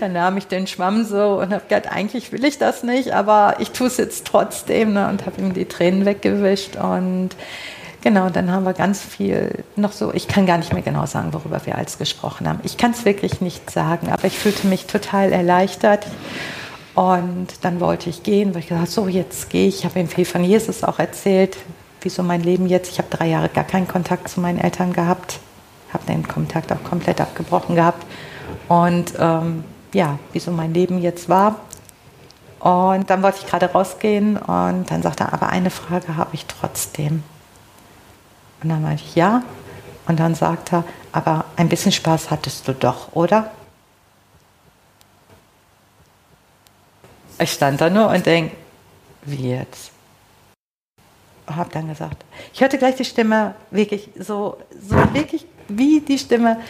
dann 0.00 0.12
nahm 0.12 0.36
ich 0.36 0.46
den 0.46 0.66
Schwamm 0.66 1.04
so 1.04 1.40
und 1.40 1.52
habe 1.52 1.62
gedacht, 1.68 1.92
eigentlich 1.92 2.32
will 2.32 2.44
ich 2.44 2.58
das 2.58 2.82
nicht, 2.82 3.12
aber 3.12 3.56
ich 3.58 3.70
tue 3.70 3.86
es 3.86 3.96
jetzt 3.96 4.26
trotzdem 4.26 4.92
ne, 4.94 5.08
und 5.08 5.26
habe 5.26 5.40
ihm 5.40 5.54
die 5.54 5.66
Tränen 5.66 6.04
weggewischt. 6.04 6.76
Und 6.76 7.30
genau, 8.02 8.30
dann 8.30 8.50
haben 8.50 8.64
wir 8.64 8.72
ganz 8.72 9.00
viel 9.00 9.64
noch 9.76 9.92
so, 9.92 10.12
ich 10.14 10.28
kann 10.28 10.46
gar 10.46 10.58
nicht 10.58 10.72
mehr 10.72 10.82
genau 10.82 11.06
sagen, 11.06 11.32
worüber 11.32 11.60
wir 11.64 11.76
alles 11.76 11.98
gesprochen 11.98 12.48
haben. 12.48 12.60
Ich 12.62 12.76
kann 12.76 12.92
es 12.92 13.04
wirklich 13.04 13.40
nicht 13.40 13.70
sagen, 13.70 14.08
aber 14.10 14.24
ich 14.24 14.38
fühlte 14.38 14.66
mich 14.66 14.86
total 14.86 15.32
erleichtert. 15.32 16.06
Und 16.94 17.48
dann 17.60 17.80
wollte 17.80 18.08
ich 18.08 18.22
gehen, 18.22 18.54
weil 18.54 18.60
ich 18.60 18.68
gesagt 18.68 18.88
so 18.88 19.06
jetzt 19.06 19.50
gehe 19.50 19.68
ich. 19.68 19.80
Ich 19.80 19.84
habe 19.84 20.00
ihm 20.00 20.08
viel 20.08 20.24
von 20.24 20.42
Jesus 20.42 20.82
auch 20.82 20.98
erzählt, 20.98 21.56
wieso 22.00 22.22
mein 22.22 22.42
Leben 22.42 22.66
jetzt. 22.66 22.90
Ich 22.90 22.98
habe 22.98 23.08
drei 23.10 23.26
Jahre 23.28 23.50
gar 23.50 23.64
keinen 23.64 23.86
Kontakt 23.86 24.28
zu 24.28 24.40
meinen 24.40 24.58
Eltern 24.58 24.94
gehabt, 24.94 25.38
habe 25.92 26.06
den 26.06 26.26
Kontakt 26.26 26.72
auch 26.72 26.82
komplett 26.84 27.20
abgebrochen 27.20 27.76
gehabt. 27.76 28.06
Und 28.68 29.12
ähm, 29.18 29.64
ja, 29.96 30.18
wieso 30.32 30.50
mein 30.50 30.74
Leben 30.74 30.98
jetzt 31.00 31.30
war. 31.30 31.56
Und 32.60 33.08
dann 33.08 33.22
wollte 33.22 33.38
ich 33.40 33.46
gerade 33.46 33.72
rausgehen 33.72 34.36
und 34.36 34.90
dann 34.90 35.02
sagte 35.02 35.24
er, 35.24 35.32
aber 35.32 35.48
eine 35.48 35.70
Frage 35.70 36.16
habe 36.16 36.34
ich 36.34 36.44
trotzdem. 36.44 37.22
Und 38.62 38.68
dann 38.68 38.82
meinte 38.82 39.02
ich, 39.02 39.14
ja. 39.14 39.42
Und 40.06 40.20
dann 40.20 40.34
sagte 40.34 40.76
er, 40.76 40.84
aber 41.12 41.46
ein 41.56 41.70
bisschen 41.70 41.92
Spaß 41.92 42.30
hattest 42.30 42.68
du 42.68 42.74
doch, 42.74 43.14
oder? 43.14 43.50
Ich 47.38 47.52
stand 47.52 47.80
da 47.80 47.88
nur 47.88 48.08
und 48.08 48.26
denke, 48.26 48.54
wie 49.22 49.50
jetzt? 49.50 49.92
Habe 51.46 51.70
dann 51.72 51.88
gesagt, 51.88 52.22
ich 52.52 52.60
hörte 52.60 52.76
gleich 52.76 52.96
die 52.96 53.04
Stimme, 53.04 53.54
wirklich 53.70 54.10
so, 54.18 54.58
so 54.78 54.96
wirklich 55.14 55.46
wie 55.68 56.00
die 56.00 56.18
Stimme, 56.18 56.60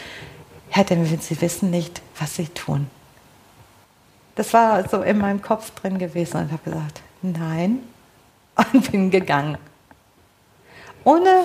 Herr, 0.68 0.84
denn 0.84 1.04
Sie 1.06 1.40
wissen 1.40 1.70
nicht, 1.70 2.02
was 2.18 2.36
Sie 2.36 2.48
tun. 2.48 2.90
Das 4.36 4.52
war 4.52 4.88
so 4.88 5.02
in 5.02 5.18
meinem 5.18 5.42
Kopf 5.42 5.70
drin 5.70 5.98
gewesen 5.98 6.36
und 6.36 6.52
habe 6.52 6.62
gesagt, 6.62 7.00
nein, 7.22 7.80
und 8.72 8.92
bin 8.92 9.10
gegangen. 9.10 9.58
Ohne 11.04 11.44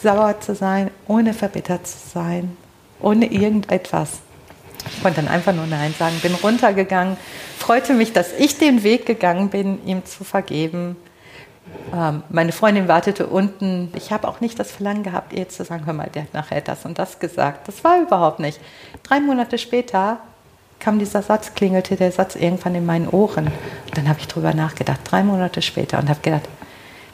sauer 0.00 0.40
zu 0.40 0.54
sein, 0.54 0.90
ohne 1.06 1.34
verbittert 1.34 1.86
zu 1.86 1.98
sein, 2.08 2.56
ohne 3.00 3.26
irgendetwas. 3.26 4.20
Ich 4.92 5.02
konnte 5.02 5.20
dann 5.20 5.28
einfach 5.28 5.52
nur 5.52 5.66
Nein 5.66 5.94
sagen, 5.98 6.18
bin 6.22 6.34
runtergegangen, 6.34 7.16
freute 7.58 7.94
mich, 7.94 8.12
dass 8.12 8.32
ich 8.32 8.58
den 8.58 8.84
Weg 8.84 9.06
gegangen 9.06 9.48
bin, 9.48 9.84
ihm 9.86 10.04
zu 10.04 10.22
vergeben. 10.22 10.96
Ähm, 11.92 12.22
meine 12.28 12.52
Freundin 12.52 12.88
wartete 12.88 13.26
unten. 13.26 13.92
Ich 13.96 14.12
habe 14.12 14.28
auch 14.28 14.40
nicht 14.40 14.58
das 14.58 14.70
Verlangen 14.70 15.02
gehabt, 15.02 15.32
ihr 15.32 15.48
zu 15.48 15.64
sagen, 15.64 15.84
hör 15.84 15.92
mal, 15.92 16.08
der 16.08 16.22
hat 16.22 16.34
nachher 16.34 16.60
das 16.60 16.84
und 16.84 16.98
das 16.98 17.18
gesagt. 17.18 17.66
Das 17.66 17.82
war 17.84 18.00
überhaupt 18.00 18.38
nicht. 18.38 18.60
Drei 19.02 19.20
Monate 19.20 19.58
später 19.58 20.20
kam 20.80 20.98
dieser 20.98 21.22
Satz, 21.22 21.54
klingelte 21.54 21.96
der 21.96 22.12
Satz 22.12 22.36
irgendwann 22.36 22.74
in 22.74 22.86
meinen 22.86 23.08
Ohren. 23.08 23.46
Und 23.46 23.96
dann 23.96 24.08
habe 24.08 24.20
ich 24.20 24.28
drüber 24.28 24.54
nachgedacht, 24.54 25.00
drei 25.04 25.22
Monate 25.22 25.62
später, 25.62 25.98
und 25.98 26.08
habe 26.08 26.20
gedacht, 26.20 26.48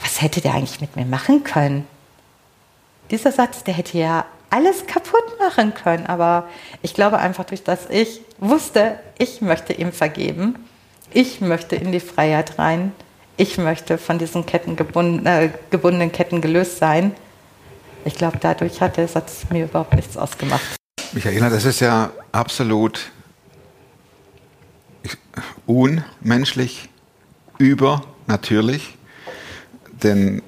was 0.00 0.20
hätte 0.20 0.40
der 0.40 0.54
eigentlich 0.54 0.80
mit 0.80 0.96
mir 0.96 1.06
machen 1.06 1.44
können? 1.44 1.86
Dieser 3.10 3.32
Satz, 3.32 3.64
der 3.64 3.74
hätte 3.74 3.98
ja 3.98 4.26
alles 4.50 4.86
kaputt 4.86 5.38
machen 5.40 5.74
können, 5.74 6.06
aber 6.06 6.48
ich 6.80 6.94
glaube 6.94 7.18
einfach 7.18 7.44
durch 7.44 7.64
das 7.64 7.90
ich 7.90 8.20
wusste, 8.38 9.00
ich 9.18 9.40
möchte 9.40 9.72
ihm 9.72 9.92
vergeben, 9.92 10.54
ich 11.12 11.40
möchte 11.40 11.74
in 11.74 11.90
die 11.90 12.00
Freiheit 12.00 12.58
rein, 12.58 12.92
ich 13.36 13.58
möchte 13.58 13.98
von 13.98 14.18
diesen 14.18 14.46
Ketten 14.46 14.76
gebunden, 14.76 15.26
äh, 15.26 15.50
gebundenen 15.70 16.12
Ketten 16.12 16.40
gelöst 16.40 16.78
sein. 16.78 17.14
Ich 18.04 18.14
glaube, 18.14 18.38
dadurch 18.40 18.80
hat 18.80 18.96
der 18.96 19.08
Satz 19.08 19.46
mir 19.50 19.64
überhaupt 19.64 19.94
nichts 19.94 20.16
ausgemacht. 20.16 20.76
Michaela, 21.12 21.50
das 21.50 21.64
ist 21.64 21.80
ja 21.80 22.10
absolut 22.30 23.10
unmenschlich, 25.66 26.88
übernatürlich. 27.58 28.96
Denn 30.02 30.42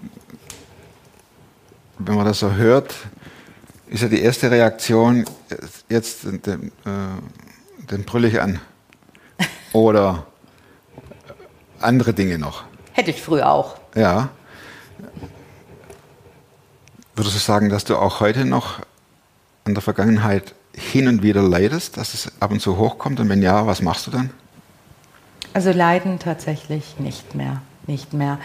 wenn 1.98 2.14
man 2.14 2.26
das 2.26 2.40
so 2.40 2.52
hört, 2.52 2.94
ist 3.88 4.02
ja 4.02 4.08
die 4.08 4.20
erste 4.20 4.50
Reaktion, 4.50 5.24
jetzt 5.88 6.24
den, 6.24 6.72
äh, 6.84 7.86
den 7.90 8.04
brülle 8.04 8.28
ich 8.28 8.40
an. 8.40 8.60
Oder 9.72 10.26
andere 11.80 12.12
Dinge 12.12 12.38
noch. 12.38 12.64
Hätte 12.92 13.10
ich 13.10 13.22
früher 13.22 13.48
auch. 13.48 13.76
Ja. 13.94 14.30
Würdest 17.14 17.36
du 17.36 17.40
sagen, 17.40 17.68
dass 17.68 17.84
du 17.84 17.96
auch 17.96 18.20
heute 18.20 18.44
noch 18.44 18.80
an 19.64 19.74
der 19.74 19.82
Vergangenheit 19.82 20.54
hin 20.74 21.08
und 21.08 21.22
wieder 21.22 21.42
leidest, 21.42 21.96
dass 21.96 22.14
es 22.14 22.30
ab 22.40 22.50
und 22.50 22.60
zu 22.60 22.76
hochkommt? 22.76 23.20
Und 23.20 23.28
wenn 23.28 23.42
ja, 23.42 23.66
was 23.66 23.80
machst 23.80 24.06
du 24.06 24.10
dann? 24.10 24.30
Also 25.56 25.72
leiden 25.72 26.18
tatsächlich 26.18 26.96
nicht 26.98 27.34
mehr, 27.34 27.62
nicht 27.86 28.12
mehr. 28.12 28.36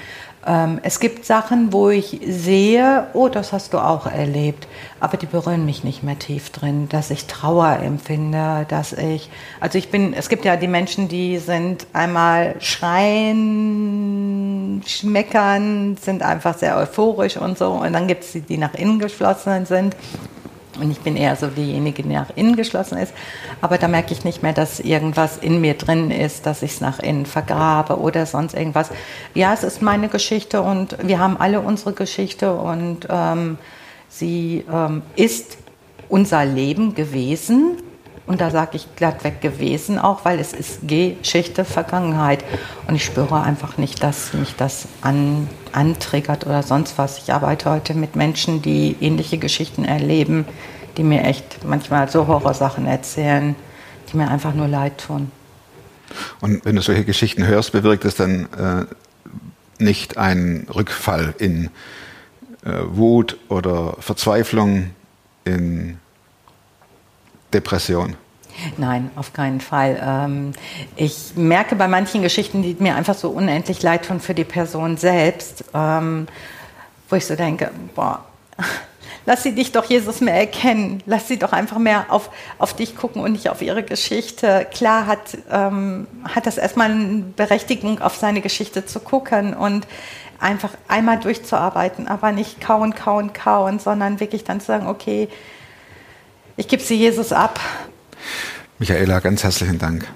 Ähm, 0.48 0.80
es 0.82 1.02
gibt 1.02 1.26
Sachen, 1.26 1.74
wo 1.74 1.90
ich 1.90 2.22
sehe, 2.26 3.08
oh, 3.12 3.28
das 3.28 3.52
hast 3.52 3.74
du 3.74 3.80
auch 3.80 4.06
erlebt, 4.08 4.66
aber 5.02 5.18
die 5.18 5.26
berühren 5.26 5.66
mich 5.66 5.84
nicht 5.84 6.04
mehr 6.04 6.18
tief 6.18 6.52
drin, 6.52 6.88
dass 6.88 7.12
ich 7.12 7.26
Trauer 7.26 7.80
empfinde, 7.84 8.66
dass 8.70 8.94
ich, 8.94 9.30
also 9.60 9.78
ich 9.78 9.92
bin, 9.92 10.14
es 10.14 10.30
gibt 10.30 10.46
ja 10.46 10.56
die 10.56 10.70
Menschen, 10.70 11.10
die 11.10 11.38
sind 11.40 11.86
einmal 11.92 12.56
schreien, 12.62 13.52
schmeckern, 14.86 15.98
sind 15.98 16.24
einfach 16.24 16.58
sehr 16.58 16.78
euphorisch 16.78 17.36
und 17.36 17.58
so, 17.58 17.72
und 17.72 17.92
dann 17.92 18.08
gibt 18.08 18.24
es 18.24 18.32
die, 18.32 18.40
die 18.40 18.58
nach 18.58 18.74
innen 18.76 19.00
geschlossen 19.00 19.66
sind 19.66 19.98
und 20.80 20.92
ich 20.92 21.00
bin 21.00 21.16
eher 21.16 21.36
so 21.36 21.48
diejenige, 21.48 22.04
die 22.04 22.10
nach 22.10 22.30
innen 22.36 22.56
geschlossen 22.56 22.98
ist. 22.98 23.14
Aber 23.60 23.78
da 23.78 23.88
merke 23.88 24.14
ich 24.14 24.24
nicht 24.24 24.44
mehr, 24.44 24.54
dass 24.54 24.80
irgendwas 24.80 25.38
in 25.38 25.60
mir 25.62 25.74
drin 25.74 26.12
ist, 26.12 26.46
dass 26.46 26.64
ich 26.64 26.72
es 26.72 26.82
nach 26.82 27.00
innen 27.00 27.26
vergrabe 27.26 28.00
oder 28.00 28.26
sonst 28.26 28.54
irgendwas. 28.54 28.90
Ja, 29.34 29.54
es 29.54 29.64
ist 29.64 29.82
meine 29.82 30.08
Geschichte 30.08 30.62
und 30.62 30.98
wir 31.02 31.20
haben 31.20 31.38
alle 31.38 31.62
unsere 31.62 31.94
Geschichte 31.94 32.54
und 32.54 33.08
ähm, 33.10 33.58
sie 34.10 34.64
ähm, 34.72 35.02
ist 35.16 35.58
unser 36.10 36.46
Leben 36.46 36.96
gewesen 36.96 37.78
und 38.28 38.40
da 38.40 38.52
sage 38.52 38.78
ich 38.78 38.96
glattweg 38.96 39.42
gewesen 39.42 39.98
auch, 40.00 40.26
weil 40.26 40.40
es 40.40 40.54
ist 40.54 40.88
Geschichte, 40.88 41.66
Vergangenheit. 41.66 42.44
Und 42.88 42.96
ich 42.96 43.04
spüre 43.04 43.42
einfach 43.42 43.78
nicht, 43.78 44.04
dass 44.04 44.34
mich 44.34 44.56
das 44.56 44.88
an, 45.02 45.50
antriggert 45.72 46.46
oder 46.46 46.64
sonst 46.64 46.98
was. 46.98 47.18
Ich 47.18 47.34
arbeite 47.34 47.70
heute 47.70 47.94
mit 47.94 48.16
Menschen, 48.16 48.62
die 48.62 48.96
ähnliche 49.02 49.38
Geschichten 49.38 49.86
erleben, 49.86 50.46
die 50.98 51.04
mir 51.04 51.24
echt 51.24 51.66
manchmal 51.66 52.10
so 52.10 52.28
Horrorsachen 52.28 52.86
erzählen, 52.86 53.56
die 54.12 54.18
mir 54.18 54.30
einfach 54.30 54.54
nur 54.54 54.68
leid 54.68 55.00
tun. 55.00 55.32
Und 56.42 56.64
wenn 56.66 56.76
du 56.76 56.82
solche 56.82 57.06
Geschichten 57.06 57.48
hörst, 57.48 57.72
bewirkt 57.72 58.06
es 58.06 58.16
dann 58.16 58.48
äh, 58.54 58.86
nicht 59.84 60.18
einen 60.18 60.68
Rückfall 60.70 61.34
in 61.38 61.70
äh, 62.64 62.72
Wut 62.86 63.38
oder 63.50 63.96
Verzweiflung, 64.00 64.92
in 65.44 65.98
Depression? 67.54 68.16
Nein, 68.78 69.12
auf 69.16 69.34
keinen 69.34 69.62
Fall. 69.62 70.02
Ähm, 70.04 70.52
ich 70.96 71.34
merke 71.36 71.76
bei 71.76 71.88
manchen 71.88 72.22
Geschichten, 72.22 72.62
die 72.62 72.76
mir 72.80 72.96
einfach 72.96 73.16
so 73.16 73.30
unendlich 73.30 73.82
leid 73.82 74.06
tun 74.06 74.20
für 74.20 74.34
die 74.34 74.44
Person 74.44 74.98
selbst, 74.98 75.64
ähm, 75.74 76.28
wo 77.10 77.16
ich 77.16 77.26
so 77.26 77.36
denke, 77.36 77.72
boah, 77.96 78.26
lass 79.26 79.44
sie 79.44 79.56
dich 79.56 79.72
doch 79.72 79.86
Jesus 79.86 80.22
mehr 80.22 80.36
erkennen. 80.36 81.02
Lass 81.06 81.28
sie 81.28 81.38
doch 81.38 81.54
einfach 81.54 81.78
mehr 81.78 82.06
auf, 82.10 82.30
auf 82.58 82.76
dich 82.76 82.96
gucken 82.96 83.22
und 83.22 83.32
nicht 83.32 83.50
auf 83.50 83.62
ihre 83.62 83.84
Geschichte. 83.84 84.68
Klar 84.72 85.08
hat, 85.08 85.38
ähm, 85.50 86.08
hat 86.24 86.46
das 86.46 86.58
erstmal 86.58 86.92
eine 86.92 87.24
Berechtigung, 87.36 88.02
auf 88.02 88.16
seine 88.16 88.42
Geschichte 88.42 88.86
zu 88.86 89.00
gucken 89.00 89.54
und 89.54 89.88
einfach 90.40 90.72
einmal 90.88 91.20
durchzuarbeiten, 91.20 92.08
aber 92.08 92.32
nicht 92.32 92.60
kauen, 92.60 92.96
kauen, 92.96 93.32
kauen, 93.32 93.80
sondern 93.80 94.20
wirklich 94.20 94.44
dann 94.44 94.60
zu 94.60 94.68
sagen, 94.68 94.88
okay, 94.88 95.30
ich 96.58 96.68
gebe 96.68 96.82
sie 96.82 96.96
Jesus 96.96 97.32
ab. 97.32 97.60
Michaela, 98.80 99.20
ganz 99.20 99.44
herzlichen 99.44 99.78
Dank 99.78 100.08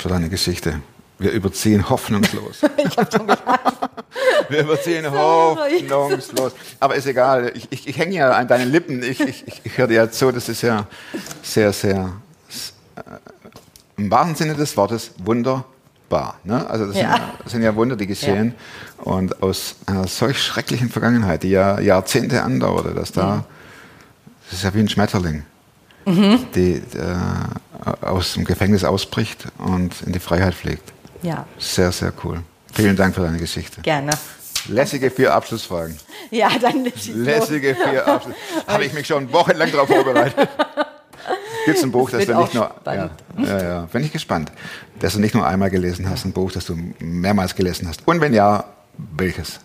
für 0.00 0.08
deine 0.08 0.28
Geschichte. 0.28 0.80
Wir 1.18 1.30
überziehen 1.30 1.88
hoffnungslos. 1.88 2.62
ich 2.76 2.96
habe 2.96 3.10
schon 3.10 3.26
gedacht. 3.26 3.90
Wir 4.48 4.60
überziehen 4.60 5.10
hoffnungslos. 5.10 6.52
Aber 6.80 6.96
ist 6.96 7.06
egal, 7.06 7.52
ich, 7.54 7.68
ich, 7.70 7.88
ich 7.88 7.98
hänge 7.98 8.16
ja 8.16 8.32
an 8.32 8.48
deinen 8.48 8.70
Lippen. 8.70 9.02
Ich, 9.02 9.20
ich, 9.20 9.44
ich 9.62 9.78
höre 9.78 9.86
dir 9.86 9.94
ja 9.94 10.10
zu, 10.10 10.32
das 10.32 10.48
ist 10.48 10.62
ja 10.62 10.86
sehr, 11.42 11.72
sehr, 11.72 12.12
äh, 12.96 13.00
im 13.96 14.10
wahren 14.10 14.34
Sinne 14.34 14.54
des 14.54 14.76
Wortes, 14.76 15.12
wunderbar. 15.18 16.38
Ne? 16.42 16.68
Also 16.68 16.86
das, 16.86 16.96
ja. 16.96 17.02
Sind 17.02 17.10
ja, 17.10 17.34
das, 17.42 17.52
sind 17.52 17.62
ja, 17.62 17.76
Wunder, 17.76 17.96
die 17.96 18.06
geschehen. 18.06 18.54
Ja. 18.98 19.04
Und 19.04 19.42
aus 19.42 19.76
einer 19.86 20.08
solch 20.08 20.42
schrecklichen 20.42 20.90
Vergangenheit, 20.90 21.44
die 21.44 21.50
ja 21.50 21.78
Jahrzehnte 21.78 22.42
andauerte, 22.42 22.92
dass 22.94 23.12
da, 23.12 23.44
das 24.46 24.58
ist 24.58 24.64
ja 24.64 24.74
wie 24.74 24.80
ein 24.80 24.88
Schmetterling 24.88 25.44
mhm. 26.04 26.46
die 26.54 26.82
äh, 26.96 28.04
aus 28.06 28.34
dem 28.34 28.44
Gefängnis 28.44 28.84
ausbricht 28.84 29.46
und 29.58 30.02
in 30.02 30.12
die 30.12 30.20
Freiheit 30.20 30.54
fliegt. 30.54 30.92
Ja, 31.22 31.46
Sehr, 31.58 31.90
sehr 31.92 32.12
cool. 32.22 32.40
Vielen 32.72 32.96
Dank 32.96 33.14
für 33.14 33.22
deine 33.22 33.38
Geschichte. 33.38 33.80
gerne. 33.82 34.12
Lässige 34.68 35.10
vier 35.10 35.34
Abschlussfragen. 35.34 35.96
Ja, 36.30 36.48
dann. 36.58 36.86
Lässige 37.14 37.74
vier 37.74 38.06
Abschluss. 38.06 38.34
Habe 38.66 38.84
ich 38.86 38.94
mich 38.94 39.06
schon 39.06 39.30
wochenlang 39.32 39.70
darauf 39.70 39.88
vorbereitet. 39.88 40.48
Gibt 41.66 41.78
es 41.78 41.84
ein 41.84 41.92
Buch, 41.92 42.08
das, 42.10 42.24
Das 42.26 42.34
du 42.34 42.42
nicht 42.42 42.54
nur. 42.54 42.70
Ja, 42.86 43.10
ja, 43.38 43.62
ja, 43.62 43.80
bin 43.92 44.04
ich 44.04 44.12
gespannt. 44.12 44.50
Dass 45.00 45.12
du 45.14 45.20
nicht 45.20 45.34
nur 45.34 45.46
einmal 45.46 45.68
gelesen 45.70 46.08
hast, 46.08 46.24
ein 46.24 46.32
Buch, 46.32 46.50
das 46.52 46.64
du 46.66 46.76
mehrmals 46.98 47.54
gelesen 47.54 47.88
hast. 47.88 48.06
Und 48.06 48.20
wenn 48.22 48.32
ja, 48.34 48.64
welches? 49.16 49.60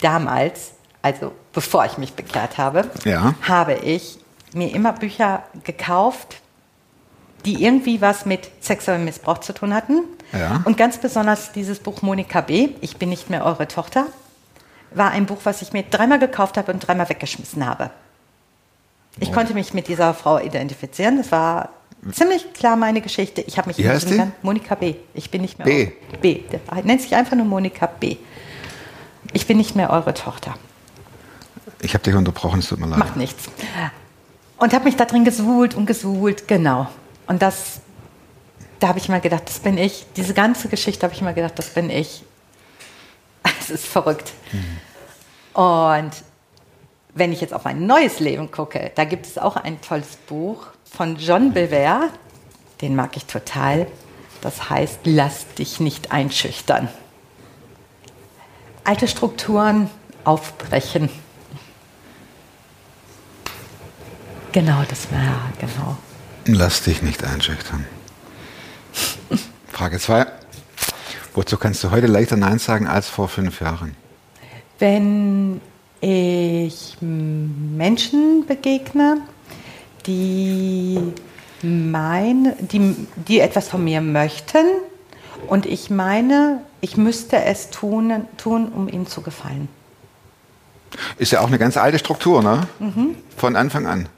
Damals, 0.00 0.70
also 1.02 1.32
bevor 1.52 1.84
ich 1.86 1.98
mich 1.98 2.12
bekehrt 2.14 2.56
habe, 2.58 2.84
Ja. 3.04 3.34
habe 3.42 3.74
ich 3.74 4.18
mir 4.54 4.74
immer 4.74 4.92
Bücher 4.92 5.42
gekauft, 5.64 6.40
die 7.44 7.62
irgendwie 7.64 8.00
was 8.00 8.24
mit 8.26 8.50
sexuellem 8.60 9.04
Missbrauch 9.04 9.38
zu 9.38 9.52
tun 9.52 9.74
hatten. 9.74 10.00
Ja. 10.32 10.62
Und 10.64 10.76
ganz 10.76 10.98
besonders 10.98 11.52
dieses 11.52 11.78
Buch 11.78 12.00
Monika 12.02 12.40
B., 12.40 12.70
Ich 12.80 12.96
bin 12.96 13.08
nicht 13.10 13.28
mehr 13.30 13.44
eure 13.44 13.68
Tochter, 13.68 14.06
war 14.92 15.10
ein 15.10 15.26
Buch, 15.26 15.38
was 15.44 15.60
ich 15.62 15.72
mir 15.72 15.82
dreimal 15.82 16.18
gekauft 16.18 16.56
habe 16.56 16.72
und 16.72 16.80
dreimal 16.86 17.08
weggeschmissen 17.08 17.66
habe. 17.66 17.90
Ich 19.20 19.28
Oh. 19.28 19.32
konnte 19.32 19.54
mich 19.54 19.74
mit 19.74 19.88
dieser 19.88 20.14
Frau 20.14 20.38
identifizieren. 20.38 21.18
Das 21.18 21.30
war 21.30 21.68
ziemlich 22.12 22.52
klar 22.52 22.76
meine 22.76 23.00
Geschichte. 23.00 23.42
Ich 23.42 23.58
habe 23.58 23.68
mich 23.68 23.78
Wie 23.78 23.88
heißt 23.88 24.08
die? 24.10 24.22
Monika 24.42 24.74
B. 24.74 24.94
Ich 25.14 25.30
bin 25.30 25.42
nicht 25.42 25.58
mehr 25.58 25.66
B. 25.66 25.92
eure- 26.10 26.18
B. 26.20 26.40
Der 26.50 26.60
nennt 26.82 27.02
sich 27.02 27.14
einfach 27.14 27.36
nur 27.36 27.46
Monika 27.46 27.86
B. 27.86 28.16
Ich 29.32 29.46
bin 29.46 29.56
nicht 29.56 29.76
mehr 29.76 29.90
eure 29.90 30.14
Tochter. 30.14 30.54
Ich 31.80 31.94
habe 31.94 32.02
dich 32.04 32.14
unterbrochen, 32.14 32.60
es 32.60 32.68
tut 32.68 32.78
mir 32.80 32.86
leid. 32.86 32.98
Macht 32.98 33.16
nichts. 33.16 33.44
Und 34.58 34.72
habe 34.72 34.84
mich 34.84 34.96
da 34.96 35.04
drin 35.04 35.24
gesuhlt 35.24 35.74
und 35.74 35.86
gesuhlt, 35.86 36.48
genau. 36.48 36.88
Und 37.26 37.42
das, 37.42 37.80
da 38.80 38.88
habe 38.88 38.98
ich 38.98 39.08
mal 39.08 39.20
gedacht, 39.20 39.42
das 39.46 39.58
bin 39.58 39.78
ich. 39.78 40.06
Diese 40.16 40.34
ganze 40.34 40.68
Geschichte 40.68 41.04
habe 41.04 41.14
ich 41.14 41.22
mal 41.22 41.34
gedacht, 41.34 41.58
das 41.58 41.70
bin 41.70 41.90
ich. 41.90 42.22
Es 43.60 43.70
ist 43.70 43.86
verrückt. 43.86 44.32
Und 45.54 46.10
wenn 47.14 47.32
ich 47.32 47.40
jetzt 47.40 47.54
auf 47.54 47.64
mein 47.64 47.86
neues 47.86 48.20
Leben 48.20 48.50
gucke, 48.50 48.92
da 48.94 49.04
gibt 49.04 49.26
es 49.26 49.38
auch 49.38 49.56
ein 49.56 49.80
tolles 49.80 50.16
Buch 50.26 50.66
von 50.84 51.16
John 51.16 51.52
Bever, 51.52 52.10
den 52.80 52.94
mag 52.94 53.16
ich 53.16 53.24
total. 53.24 53.86
Das 54.42 54.68
heißt, 54.68 55.00
lass 55.04 55.46
dich 55.54 55.80
nicht 55.80 56.12
einschüchtern. 56.12 56.88
Alte 58.84 59.08
Strukturen 59.08 59.88
aufbrechen. 60.24 61.08
Genau, 64.54 64.84
das 64.88 65.10
war 65.10 65.18
ja, 65.20 65.40
genau. 65.58 65.96
Lass 66.46 66.84
dich 66.84 67.02
nicht 67.02 67.24
einschüchtern. 67.24 67.84
Frage 69.72 69.98
2. 69.98 70.26
Wozu 71.34 71.56
kannst 71.56 71.82
du 71.82 71.90
heute 71.90 72.06
leichter 72.06 72.36
Nein 72.36 72.60
sagen 72.60 72.86
als 72.86 73.08
vor 73.08 73.28
fünf 73.28 73.60
Jahren? 73.60 73.96
Wenn 74.78 75.60
ich 76.00 76.96
Menschen 77.00 78.46
begegne, 78.46 79.22
die 80.06 81.00
mein, 81.62 82.52
die, 82.60 82.94
die 83.26 83.40
etwas 83.40 83.66
von 83.66 83.82
mir 83.82 84.00
möchten 84.00 84.66
und 85.48 85.66
ich 85.66 85.90
meine, 85.90 86.60
ich 86.80 86.96
müsste 86.96 87.42
es 87.42 87.70
tun, 87.70 88.28
tun, 88.36 88.68
um 88.68 88.88
ihnen 88.88 89.08
zu 89.08 89.20
gefallen. 89.20 89.66
Ist 91.18 91.32
ja 91.32 91.40
auch 91.40 91.48
eine 91.48 91.58
ganz 91.58 91.76
alte 91.76 91.98
Struktur, 91.98 92.40
ne? 92.40 92.68
Von 93.36 93.56
Anfang 93.56 93.88
an. 93.88 94.08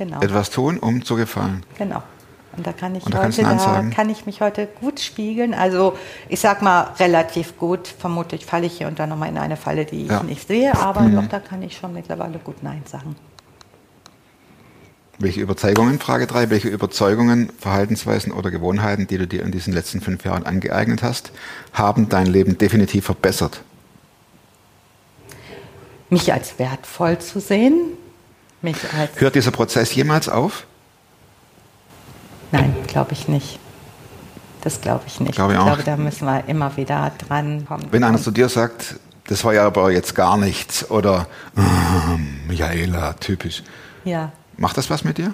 Genau. 0.00 0.22
Etwas 0.22 0.48
tun, 0.48 0.78
um 0.78 1.04
zu 1.04 1.14
gefallen. 1.14 1.62
Genau. 1.76 2.02
Und 2.56 2.66
da 2.66 2.72
kann 2.72 2.94
ich 2.94 3.04
da 3.04 3.22
heute, 3.22 3.42
da 3.42 3.82
kann 3.94 4.08
ich 4.08 4.24
mich 4.24 4.40
heute 4.40 4.66
gut 4.80 4.98
spiegeln. 4.98 5.52
Also 5.52 5.94
ich 6.30 6.40
sag 6.40 6.62
mal 6.62 6.94
relativ 6.98 7.58
gut. 7.58 7.86
Vermutlich 7.86 8.46
falle 8.46 8.64
ich 8.64 8.78
hier 8.78 8.86
und 8.88 8.98
da 8.98 9.06
nochmal 9.06 9.28
in 9.28 9.36
eine 9.36 9.58
Falle, 9.58 9.84
die 9.84 10.06
Ja. 10.06 10.16
ich 10.16 10.22
nicht 10.22 10.48
sehe, 10.48 10.74
aber 10.74 11.02
Mhm. 11.02 11.16
doch, 11.16 11.26
da 11.26 11.38
kann 11.38 11.60
ich 11.62 11.76
schon 11.76 11.92
mittlerweile 11.92 12.38
gut 12.38 12.62
Nein 12.62 12.82
sagen. 12.86 13.14
Welche 15.18 15.42
Überzeugungen, 15.42 15.98
Frage 15.98 16.26
3, 16.26 16.48
welche 16.48 16.68
Überzeugungen, 16.68 17.50
Verhaltensweisen 17.58 18.32
oder 18.32 18.50
Gewohnheiten, 18.50 19.06
die 19.06 19.18
du 19.18 19.26
dir 19.26 19.42
in 19.42 19.52
diesen 19.52 19.74
letzten 19.74 20.00
fünf 20.00 20.24
Jahren 20.24 20.46
angeeignet 20.46 21.02
hast, 21.02 21.30
haben 21.74 22.08
dein 22.08 22.24
Leben 22.26 22.56
definitiv 22.56 23.04
verbessert? 23.04 23.60
Mich 26.08 26.32
als 26.32 26.58
wertvoll 26.58 27.18
zu 27.18 27.38
sehen, 27.38 27.74
mich 28.62 28.76
als 28.98 29.20
Hört 29.20 29.34
dieser 29.34 29.50
Prozess 29.50 29.94
jemals 29.94 30.28
auf? 30.28 30.66
Nein, 32.52 32.74
glaube 32.86 33.12
ich 33.12 33.28
nicht. 33.28 33.58
Das 34.62 34.80
glaube 34.80 35.04
ich 35.06 35.20
nicht. 35.20 35.34
Glaube 35.36 35.52
ich 35.54 35.58
ich 35.58 35.64
glaube, 35.64 35.82
da 35.84 35.96
müssen 35.96 36.26
wir 36.26 36.44
immer 36.48 36.76
wieder 36.76 37.12
dran 37.26 37.64
kommen. 37.66 37.86
Wenn 37.90 38.04
einer 38.04 38.18
zu 38.18 38.30
dir 38.30 38.48
sagt, 38.48 38.96
das 39.28 39.44
war 39.44 39.54
ja 39.54 39.64
aber 39.66 39.90
jetzt 39.90 40.14
gar 40.14 40.36
nichts 40.36 40.90
oder 40.90 41.26
"Ah, 41.56 42.16
Michaela, 42.48 43.14
typisch. 43.14 43.62
ja, 44.04 44.32
Macht 44.56 44.76
das 44.76 44.90
was 44.90 45.04
mit 45.04 45.16
dir? 45.18 45.32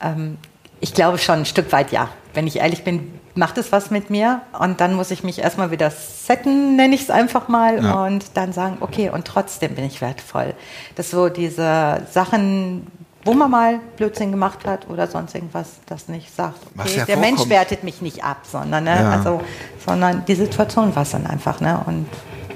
ähm, 0.00 0.36
ich 0.80 0.92
glaube 0.92 1.18
schon 1.18 1.40
ein 1.40 1.46
Stück 1.46 1.72
weit 1.72 1.90
ja. 1.92 2.08
Wenn 2.38 2.46
ich 2.46 2.60
ehrlich 2.60 2.84
bin, 2.84 3.12
macht 3.34 3.58
es 3.58 3.72
was 3.72 3.90
mit 3.90 4.10
mir 4.10 4.42
und 4.60 4.80
dann 4.80 4.94
muss 4.94 5.10
ich 5.10 5.24
mich 5.24 5.40
erstmal 5.40 5.72
wieder 5.72 5.90
setten, 5.90 6.76
nenne 6.76 6.94
ich 6.94 7.02
es 7.02 7.10
einfach 7.10 7.48
mal 7.48 7.82
Ja. 7.82 8.04
und 8.06 8.26
dann 8.34 8.52
sagen, 8.52 8.76
okay, 8.78 9.10
und 9.10 9.24
trotzdem 9.26 9.74
bin 9.74 9.84
ich 9.84 10.00
wertvoll. 10.00 10.54
Das 10.94 11.10
so 11.10 11.30
diese 11.30 12.00
Sachen, 12.12 12.86
wo 13.24 13.34
man 13.34 13.50
mal 13.50 13.80
Blödsinn 13.96 14.30
gemacht 14.30 14.60
hat 14.64 14.88
oder 14.88 15.08
sonst 15.08 15.34
irgendwas, 15.34 15.80
das 15.86 16.06
nicht 16.06 16.32
sagt. 16.32 16.60
Okay, 16.78 16.98
ja 16.98 17.06
der 17.06 17.16
Mensch 17.16 17.38
vorkommt. 17.38 17.50
wertet 17.50 17.82
mich 17.82 18.02
nicht 18.02 18.22
ab, 18.22 18.42
sondern, 18.48 18.84
ne, 18.84 18.94
Ja. 19.02 19.10
also, 19.10 19.40
sondern 19.84 20.24
die 20.24 20.36
Situation 20.36 20.94
war 20.94 21.02
es 21.02 21.10
dann 21.10 21.26
einfach. 21.26 21.60
Ne, 21.60 21.82
und 21.86 22.06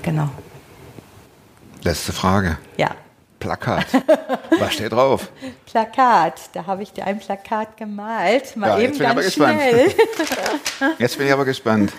genau, 0.02 0.28
Letzte 1.82 2.12
Frage. 2.12 2.56
ja. 2.76 2.90
Plakat. 3.42 3.86
Was 4.60 4.74
steht 4.74 4.92
drauf? 4.92 5.28
Plakat, 5.66 6.34
da 6.52 6.64
habe 6.66 6.82
ich 6.84 6.92
dir 6.92 7.04
ein 7.06 7.18
Plakat 7.18 7.76
gemalt, 7.76 8.56
mal 8.56 8.68
Ja, 8.68 8.78
eben 8.78 8.92
jetzt 8.92 8.98
bin 8.98 9.06
ich 9.06 9.10
aber 9.10 9.20
ganz 9.22 9.34
gespannt. 9.34 9.60
schnell. 9.60 9.94
Jetzt 10.98 11.18
bin 11.18 11.26
ich 11.26 11.32
aber 11.32 11.44
gespannt. 11.44 11.92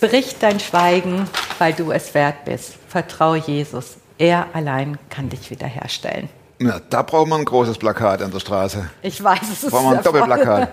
Brich 0.00 0.36
dein 0.40 0.58
Schweigen, 0.60 1.28
weil 1.58 1.72
du 1.72 1.90
es 1.92 2.14
wert 2.14 2.44
bist. 2.44 2.74
Vertraue 2.88 3.38
Jesus. 3.38 3.96
Er 4.18 4.46
allein 4.52 4.98
kann 5.10 5.28
dich 5.28 5.50
wiederherstellen. 5.50 6.28
Na, 6.58 6.80
da 6.90 7.02
braucht 7.02 7.28
man 7.28 7.40
ein 7.40 7.44
großes 7.44 7.78
Plakat 7.78 8.20
an 8.22 8.30
der 8.32 8.40
Straße. 8.40 8.90
Ich 9.02 9.22
weiß, 9.22 9.42
es 9.42 9.62
ist 9.64 9.70
Braucht 9.70 9.84
man 9.84 9.98
ein. 9.98 10.02
Doppelplakat. 10.02 10.68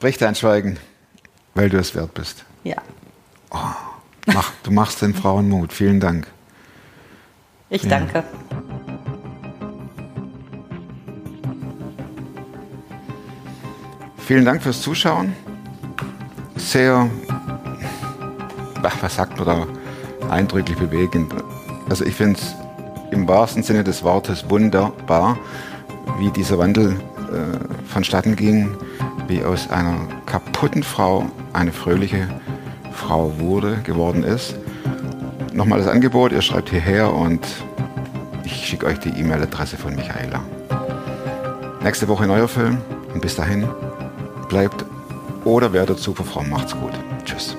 Brich 0.00 0.18
dein 0.18 0.34
Schweigen, 0.34 0.78
weil 1.54 1.68
du 1.70 1.78
es 1.78 1.94
wert 1.94 2.12
bist. 2.14 2.44
Ja, 2.64 2.76
Mach, 4.34 4.52
du 4.62 4.70
machst 4.70 5.00
den 5.02 5.14
Frauen 5.14 5.48
Mut. 5.48 5.72
Vielen 5.72 6.00
Dank. 6.00 6.26
ich 7.70 7.82
Ja. 7.82 7.90
danke. 7.90 8.24
Vielen 14.18 14.44
Dank 14.44 14.62
fürs 14.62 14.82
Zuschauen. 14.82 15.32
Sehr, 16.56 17.08
was 19.00 19.14
sagt 19.14 19.38
man 19.38 19.46
da, 19.46 19.66
eindrücklich 20.30 20.76
bewegend. 20.76 21.32
Also 21.88 22.04
ich 22.04 22.14
finde 22.14 22.38
es 22.38 22.54
im 23.10 23.26
wahrsten 23.26 23.62
Sinne 23.62 23.84
des 23.84 24.02
Wortes 24.04 24.50
wunderbar, 24.50 25.38
wie 26.18 26.30
dieser 26.30 26.58
Wandel 26.58 27.00
äh, 27.32 27.86
vonstatten 27.86 28.36
ging, 28.36 28.76
wie 29.28 29.42
aus 29.42 29.70
einer 29.70 29.96
kaputten 30.26 30.82
Frau 30.82 31.24
eine 31.54 31.72
fröhliche 31.72 32.28
Frau 32.98 33.38
wurde, 33.38 33.76
geworden 33.84 34.24
ist. 34.24 34.56
Nochmal 35.52 35.78
das 35.78 35.88
Angebot, 35.88 36.32
ihr 36.32 36.42
schreibt 36.42 36.70
hierher 36.70 37.14
und 37.14 37.40
ich 38.44 38.66
schicke 38.66 38.86
euch 38.86 38.98
die 38.98 39.10
E-Mail-Adresse 39.10 39.76
von 39.76 39.94
Michaela. 39.94 40.42
Nächste 41.82 42.08
Woche 42.08 42.26
neuer 42.26 42.48
Film 42.48 42.78
und 43.14 43.22
bis 43.22 43.36
dahin 43.36 43.68
bleibt 44.48 44.84
oder 45.44 45.72
werdet 45.72 45.98
super 46.00 46.24
fromm. 46.24 46.50
Macht's 46.50 46.74
gut. 46.74 46.92
Tschüss. 47.24 47.56